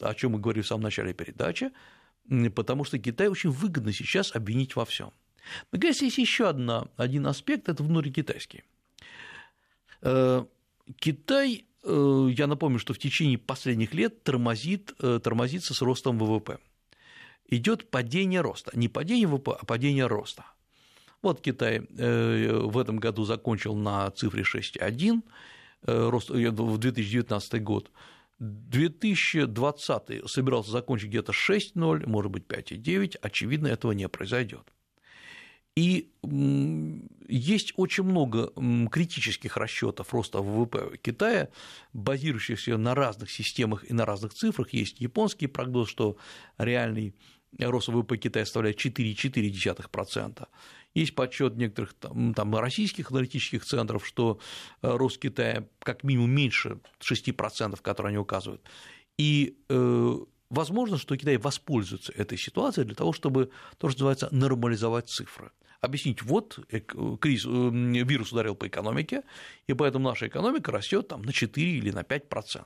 о 0.00 0.14
чем 0.14 0.32
мы 0.32 0.38
говорили 0.38 0.62
в 0.62 0.66
самом 0.66 0.84
начале 0.84 1.14
передачи, 1.14 1.72
потому 2.54 2.84
что 2.84 2.98
Китай 2.98 3.28
очень 3.28 3.50
выгодно 3.50 3.92
сейчас 3.92 4.36
обвинить 4.36 4.76
во 4.76 4.84
всем. 4.84 5.12
Но, 5.72 5.80
конечно, 5.80 6.04
есть 6.04 6.18
еще 6.18 6.48
одна, 6.48 6.88
один 6.96 7.26
аспект, 7.26 7.68
это 7.70 7.82
внутрикитайский. 7.82 8.64
Э, 10.02 10.44
Китай, 10.96 11.64
э, 11.84 12.28
я 12.36 12.46
напомню, 12.46 12.78
что 12.78 12.92
в 12.92 12.98
течение 12.98 13.38
последних 13.38 13.94
лет 13.94 14.22
тормозит, 14.22 14.92
э, 15.00 15.20
тормозится 15.22 15.72
с 15.72 15.80
ростом 15.80 16.18
ВВП. 16.18 16.58
Идет 17.48 17.90
падение 17.90 18.42
роста, 18.42 18.72
не 18.74 18.88
падение 18.88 19.26
ВВП, 19.26 19.56
а 19.58 19.64
падение 19.64 20.06
роста. 20.06 20.44
Вот 21.22 21.40
Китай 21.40 21.80
в 21.80 22.78
этом 22.78 22.98
году 22.98 23.24
закончил 23.24 23.74
на 23.74 24.10
цифре 24.10 24.42
6,1 24.42 25.22
рост 25.82 26.28
в 26.30 26.78
2019 26.78 27.62
год, 27.62 27.90
2020 28.38 30.28
собирался 30.28 30.70
закончить 30.70 31.08
где-то 31.08 31.32
6,0, 31.32 32.06
может 32.06 32.30
быть 32.30 32.44
5,9, 32.46 33.16
очевидно, 33.20 33.68
этого 33.68 33.92
не 33.92 34.08
произойдет. 34.08 34.72
И 35.74 36.10
есть 37.28 37.74
очень 37.76 38.04
много 38.04 38.50
критических 38.88 39.58
расчетов 39.58 40.14
роста 40.14 40.40
ВВП 40.40 40.96
Китая, 41.02 41.50
базирующихся 41.92 42.78
на 42.78 42.94
разных 42.94 43.30
системах 43.30 43.84
и 43.88 43.92
на 43.92 44.06
разных 44.06 44.32
цифрах. 44.32 44.72
Есть 44.72 45.00
японский 45.00 45.48
прогноз, 45.48 45.90
что 45.90 46.16
реальный 46.56 47.14
рост 47.58 47.88
ВВП 47.88 48.16
Китая 48.16 48.44
составляет 48.44 48.84
4,4%. 48.84 50.48
Есть 50.94 51.14
подсчет 51.14 51.56
некоторых 51.56 51.94
там, 51.94 52.34
там, 52.34 52.56
российских 52.56 53.10
аналитических 53.10 53.64
центров, 53.64 54.06
что 54.06 54.38
э, 54.82 54.96
рост 54.96 55.18
Китая 55.18 55.66
как 55.80 56.04
минимум 56.04 56.30
меньше 56.30 56.80
6%, 57.00 57.80
которые 57.82 58.10
они 58.10 58.18
указывают. 58.18 58.62
И 59.18 59.58
э, 59.68 60.16
возможно, 60.48 60.96
что 60.96 61.16
Китай 61.16 61.36
воспользуется 61.36 62.12
этой 62.12 62.38
ситуацией 62.38 62.86
для 62.86 62.94
того, 62.94 63.12
чтобы 63.12 63.50
то, 63.78 63.90
что 63.90 63.98
называется, 63.98 64.28
нормализовать 64.30 65.08
цифры. 65.08 65.50
Объяснить, 65.82 66.22
вот 66.22 66.58
кризис, 67.20 67.44
э, 67.46 68.04
вирус 68.04 68.32
ударил 68.32 68.54
по 68.54 68.66
экономике, 68.66 69.22
и 69.66 69.74
поэтому 69.74 70.08
наша 70.08 70.28
экономика 70.28 70.72
растет 70.72 71.08
там, 71.08 71.22
на 71.22 71.32
4 71.32 71.70
или 71.72 71.90
на 71.90 72.00
5%. 72.00 72.64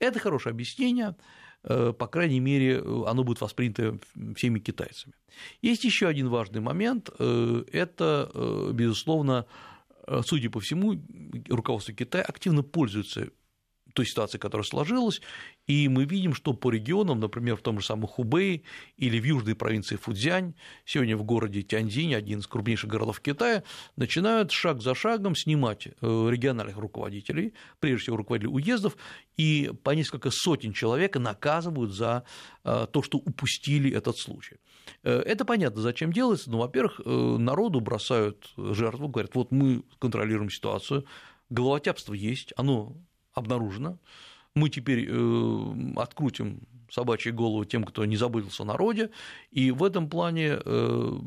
Это 0.00 0.18
хорошее 0.18 0.52
объяснение, 0.52 1.14
Э, 1.14 1.20
по 1.64 2.06
крайней 2.06 2.40
мере, 2.40 2.78
оно 3.06 3.24
будет 3.24 3.40
воспринято 3.40 3.98
всеми 4.36 4.58
китайцами. 4.58 5.14
Есть 5.62 5.84
еще 5.84 6.06
один 6.06 6.28
важный 6.28 6.60
момент, 6.60 7.10
э, 7.18 7.64
это, 7.72 8.30
э, 8.34 8.70
безусловно, 8.72 9.46
судя 10.24 10.50
по 10.50 10.60
всему, 10.60 11.00
руководство 11.48 11.94
Китая 11.94 12.24
активно 12.24 12.62
пользуется 12.62 13.30
той 13.94 14.06
ситуации, 14.06 14.38
которая 14.38 14.64
сложилась, 14.64 15.22
и 15.66 15.88
мы 15.88 16.04
видим, 16.04 16.34
что 16.34 16.52
по 16.52 16.70
регионам, 16.70 17.20
например, 17.20 17.56
в 17.56 17.62
том 17.62 17.80
же 17.80 17.86
самом 17.86 18.06
Хубэй 18.06 18.64
или 18.96 19.18
в 19.18 19.24
южной 19.24 19.54
провинции 19.54 19.96
Фудзянь, 19.96 20.54
сегодня 20.84 21.16
в 21.16 21.24
городе 21.24 21.62
Тяньцзинь, 21.62 22.14
один 22.14 22.40
из 22.40 22.46
крупнейших 22.46 22.90
городов 22.90 23.20
Китая, 23.20 23.62
начинают 23.96 24.50
шаг 24.50 24.82
за 24.82 24.94
шагом 24.94 25.34
снимать 25.34 25.86
э, 25.86 25.90
региональных 26.00 26.76
руководителей, 26.76 27.54
прежде 27.80 28.02
всего 28.02 28.16
руководителей 28.18 28.52
уездов, 28.52 28.96
и 29.36 29.72
по 29.82 29.90
несколько 29.90 30.30
сотен 30.30 30.72
человек 30.72 31.16
наказывают 31.16 31.92
за 31.92 32.24
э, 32.64 32.86
то, 32.92 33.02
что 33.02 33.18
упустили 33.18 33.90
этот 33.90 34.18
случай. 34.18 34.56
Э, 35.02 35.20
это 35.20 35.46
понятно, 35.46 35.80
зачем 35.80 36.12
делается, 36.12 36.50
но, 36.50 36.58
во-первых, 36.58 37.00
народу 37.04 37.80
бросают 37.80 38.52
жертву, 38.56 39.08
говорят, 39.08 39.34
вот 39.34 39.50
мы 39.50 39.82
контролируем 39.98 40.50
ситуацию, 40.50 41.06
головотяпство 41.48 42.12
есть, 42.12 42.52
оно 42.56 42.96
обнаружено. 43.32 43.98
Мы 44.54 44.70
теперь 44.70 45.08
э, 45.08 45.74
открутим 45.96 46.60
собачьи 46.90 47.32
головы 47.32 47.66
тем, 47.66 47.84
кто 47.84 48.04
не 48.04 48.16
заботился 48.16 48.62
о 48.62 48.66
народе, 48.66 49.10
и 49.50 49.72
в 49.72 49.82
этом 49.82 50.08
плане 50.08 50.58
э, 50.64 51.18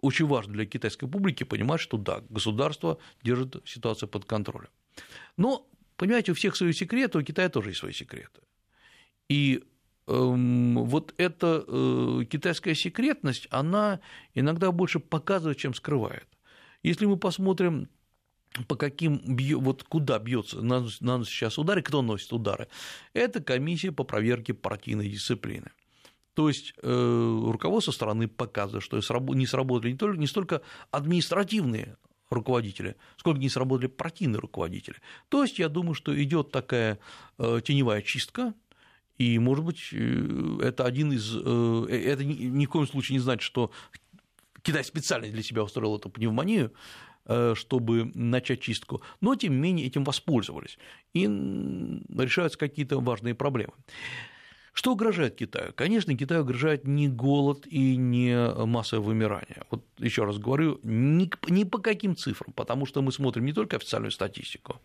очень 0.00 0.26
важно 0.26 0.54
для 0.54 0.64
китайской 0.64 1.06
публики 1.06 1.44
понимать, 1.44 1.80
что 1.80 1.98
да, 1.98 2.22
государство 2.30 2.98
держит 3.22 3.62
ситуацию 3.66 4.08
под 4.08 4.24
контролем. 4.24 4.70
Но, 5.36 5.68
понимаете, 5.96 6.32
у 6.32 6.34
всех 6.34 6.56
свои 6.56 6.72
секреты, 6.72 7.18
у 7.18 7.22
Китая 7.22 7.50
тоже 7.50 7.70
есть 7.70 7.80
свои 7.80 7.92
секреты. 7.92 8.40
И 9.28 9.64
эм, 10.06 10.84
вот 10.84 11.14
эта 11.18 11.64
э, 11.66 12.24
китайская 12.30 12.74
секретность, 12.74 13.48
она 13.50 14.00
иногда 14.34 14.72
больше 14.72 14.98
показывает, 14.98 15.58
чем 15.58 15.74
скрывает. 15.74 16.26
Если 16.82 17.04
мы 17.06 17.18
посмотрим 17.18 17.88
по 18.64 18.76
каким 18.76 19.18
бьё, 19.36 19.60
вот 19.60 19.82
куда 19.82 20.18
бьется 20.18 20.60
наносит 20.60 21.32
сейчас 21.32 21.58
удары, 21.58 21.82
кто 21.82 22.02
носит 22.02 22.32
удары, 22.32 22.68
это 23.12 23.42
комиссия 23.42 23.92
по 23.92 24.04
проверке 24.04 24.54
партийной 24.54 25.08
дисциплины. 25.08 25.70
То 26.34 26.48
есть 26.48 26.74
э, 26.82 27.50
руководство 27.50 27.92
страны 27.92 28.28
показывает, 28.28 28.84
что 28.84 28.96
не 29.34 29.46
сработали 29.46 29.92
не, 29.92 29.96
только, 29.96 30.18
не 30.18 30.26
столько 30.26 30.60
административные 30.90 31.96
руководители, 32.28 32.96
сколько 33.16 33.40
не 33.40 33.48
сработали 33.48 33.86
партийные 33.86 34.38
руководители. 34.38 34.96
То 35.28 35.42
есть 35.42 35.58
я 35.58 35.68
думаю, 35.68 35.94
что 35.94 36.20
идет 36.22 36.50
такая 36.50 36.98
э, 37.38 37.60
теневая 37.64 38.02
чистка, 38.02 38.52
и, 39.16 39.38
может 39.38 39.64
быть, 39.64 39.88
э, 39.92 40.58
это 40.62 40.84
один 40.84 41.12
из... 41.12 41.34
Это 41.34 42.22
ни 42.24 42.66
в 42.66 42.68
коем 42.68 42.86
случае 42.86 43.16
не 43.16 43.22
значит, 43.22 43.42
что 43.42 43.70
Китай 44.66 44.84
специально 44.84 45.28
для 45.28 45.42
себя 45.42 45.62
устроил 45.62 45.96
эту 45.96 46.10
пневмонию, 46.10 46.72
чтобы 47.54 48.12
начать 48.14 48.60
чистку, 48.60 49.02
но 49.20 49.34
тем 49.34 49.54
не 49.54 49.58
менее 49.58 49.86
этим 49.86 50.04
воспользовались, 50.04 50.78
и 51.14 51.24
решаются 51.24 52.58
какие-то 52.58 53.00
важные 53.00 53.34
проблемы. 53.34 53.72
Что 54.76 54.92
угрожает 54.92 55.36
Китаю? 55.36 55.72
Конечно, 55.74 56.14
Китаю 56.14 56.42
угрожает 56.42 56.86
не 56.86 57.08
голод 57.08 57.66
и 57.66 57.96
не 57.96 58.36
массовое 58.66 59.06
вымирание. 59.06 59.62
Вот 59.70 59.82
еще 59.98 60.24
раз 60.24 60.36
говорю, 60.36 60.78
ни, 60.82 61.64
по 61.64 61.78
каким 61.78 62.14
цифрам, 62.14 62.52
потому 62.52 62.84
что 62.84 63.00
мы 63.00 63.10
смотрим 63.10 63.46
не 63.46 63.54
только 63.54 63.76
официальную 63.76 64.10
статистику, 64.10 64.82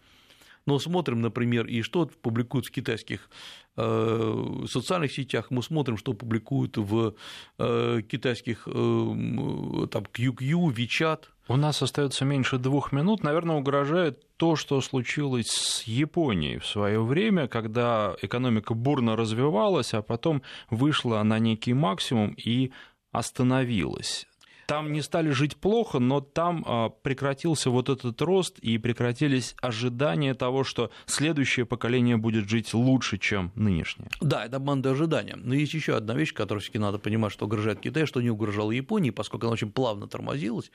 но 0.66 0.80
смотрим, 0.80 1.22
например, 1.22 1.66
и 1.66 1.82
что 1.82 2.06
публикуют 2.06 2.68
в 2.68 2.72
китайских 2.72 3.30
э, 3.78 4.66
социальных 4.70 5.12
сетях, 5.12 5.52
мы 5.52 5.64
смотрим, 5.64 5.98
что 5.98 6.14
публикуют 6.14 6.78
в 6.78 7.16
э, 7.58 8.02
китайских 8.08 8.68
э, 8.68 8.72
там, 8.72 10.04
QQ, 10.04 10.74
WeChat, 10.74 11.24
у 11.52 11.58
нас 11.58 11.82
остается 11.82 12.24
меньше 12.24 12.58
двух 12.58 12.94
минут. 12.94 13.24
Наверное, 13.24 13.58
угрожает 13.58 14.24
то, 14.38 14.56
что 14.56 14.80
случилось 14.80 15.50
с 15.50 15.84
Японией 15.84 16.60
в 16.60 16.66
свое 16.66 17.04
время, 17.04 17.48
когда 17.50 18.16
экономика 18.22 18.74
бурно 18.74 19.18
развивалась, 19.18 19.94
а 19.94 20.02
потом 20.02 20.44
вышла 20.70 21.22
на 21.24 21.40
некий 21.40 21.74
максимум 21.74 22.34
и 22.38 22.72
остановилась. 23.12 24.28
Там 24.68 24.94
не 24.94 25.02
стали 25.02 25.32
жить 25.32 25.58
плохо, 25.58 26.00
но 26.00 26.22
там 26.22 26.64
а, 26.66 26.88
прекратился 26.88 27.70
вот 27.70 27.90
этот 27.90 28.22
рост 28.22 28.58
и 28.60 28.78
прекратились 28.78 29.54
ожидания 29.62 30.34
того, 30.34 30.64
что 30.64 30.92
следующее 31.06 31.66
поколение 31.66 32.16
будет 32.16 32.48
жить 32.48 32.74
лучше, 32.74 33.18
чем 33.18 33.52
нынешнее. 33.56 34.10
Да, 34.22 34.46
это 34.46 34.60
банда 34.60 34.92
ожидания. 34.92 35.36
Но 35.36 35.54
есть 35.54 35.74
еще 35.74 35.98
одна 35.98 36.14
вещь, 36.14 36.34
которую 36.34 36.62
все-таки 36.62 36.80
надо 36.80 37.00
понимать, 37.00 37.34
что 37.34 37.48
угрожает 37.48 37.82
Китай, 37.82 38.06
что 38.06 38.22
не 38.22 38.30
угрожало 38.30 38.72
Японии, 38.72 39.10
поскольку 39.10 39.48
она 39.48 39.54
очень 39.54 39.74
плавно 39.74 40.08
тормозилась 40.08 40.72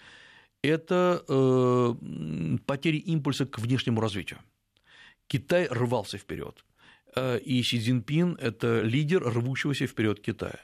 это 0.66 1.24
э, 1.28 1.94
потери 2.66 2.98
импульса 2.98 3.46
к 3.46 3.58
внешнему 3.58 4.00
развитию. 4.00 4.38
Китай 5.26 5.66
рвался 5.70 6.18
вперед, 6.18 6.64
э, 7.14 7.38
и 7.38 7.62
Си 7.62 7.80
Цзиньпин– 7.80 8.36
это 8.40 8.82
лидер 8.82 9.22
рвущегося 9.22 9.86
вперед 9.86 10.20
Китая. 10.20 10.60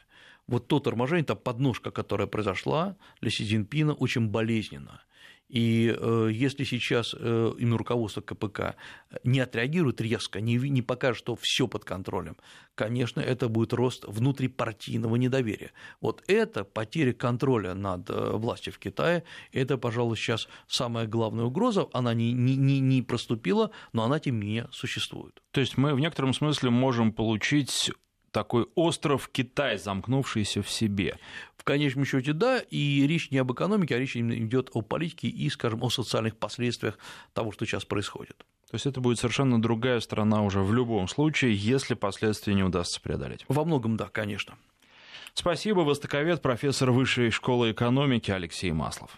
Вот 0.46 0.68
то 0.68 0.80
торможение, 0.80 1.24
та 1.24 1.34
подножка, 1.34 1.90
которая 1.90 2.26
произошла 2.26 2.96
для 3.20 3.30
Си 3.30 3.44
Цзиньпина, 3.44 3.94
очень 3.94 4.28
болезненна. 4.28 5.02
И 5.52 5.94
э, 5.94 6.30
если 6.32 6.64
сейчас 6.64 7.14
э, 7.14 7.52
именно 7.58 7.76
руководство 7.76 8.22
КПК 8.22 8.74
не 9.22 9.38
отреагирует 9.38 10.00
резко, 10.00 10.40
не, 10.40 10.56
не 10.56 10.80
покажет, 10.80 11.18
что 11.18 11.36
все 11.38 11.68
под 11.68 11.84
контролем, 11.84 12.38
конечно, 12.74 13.20
это 13.20 13.50
будет 13.50 13.74
рост 13.74 14.04
внутрипартийного 14.06 15.16
недоверия. 15.16 15.72
Вот 16.00 16.24
это 16.26 16.64
потеря 16.64 17.12
контроля 17.12 17.74
над 17.74 18.08
э, 18.08 18.30
властью 18.32 18.72
в 18.72 18.78
Китае, 18.78 19.24
это, 19.52 19.76
пожалуй, 19.76 20.16
сейчас 20.16 20.48
самая 20.68 21.06
главная 21.06 21.44
угроза. 21.44 21.86
Она 21.92 22.14
не, 22.14 22.32
не, 22.32 22.56
не, 22.56 22.80
не 22.80 23.02
проступила, 23.02 23.72
но 23.92 24.04
она 24.04 24.20
тем 24.20 24.40
не 24.40 24.46
менее 24.46 24.68
существует. 24.72 25.42
То 25.50 25.60
есть 25.60 25.76
мы 25.76 25.94
в 25.94 26.00
некотором 26.00 26.32
смысле 26.32 26.70
можем 26.70 27.12
получить 27.12 27.90
такой 28.32 28.66
остров 28.74 29.28
Китай, 29.30 29.78
замкнувшийся 29.78 30.62
в 30.62 30.70
себе. 30.70 31.18
В 31.56 31.64
конечном 31.64 32.04
счете, 32.04 32.32
да, 32.32 32.58
и 32.58 33.06
речь 33.06 33.30
не 33.30 33.38
об 33.38 33.52
экономике, 33.52 33.94
а 33.94 33.98
речь 33.98 34.16
идет 34.16 34.70
о 34.72 34.82
политике 34.82 35.28
и, 35.28 35.48
скажем, 35.48 35.84
о 35.84 35.90
социальных 35.90 36.36
последствиях 36.36 36.98
того, 37.34 37.52
что 37.52 37.64
сейчас 37.66 37.84
происходит. 37.84 38.36
То 38.70 38.76
есть 38.76 38.86
это 38.86 39.00
будет 39.00 39.18
совершенно 39.18 39.60
другая 39.60 40.00
страна 40.00 40.42
уже 40.42 40.60
в 40.62 40.72
любом 40.72 41.06
случае, 41.06 41.54
если 41.54 41.94
последствия 41.94 42.54
не 42.54 42.64
удастся 42.64 43.00
преодолеть. 43.00 43.44
Во 43.46 43.64
многом, 43.64 43.96
да, 43.96 44.08
конечно. 44.08 44.54
Спасибо, 45.34 45.80
востоковед, 45.80 46.42
профессор 46.42 46.90
Высшей 46.90 47.30
школы 47.30 47.72
экономики 47.72 48.30
Алексей 48.30 48.72
Маслов. 48.72 49.16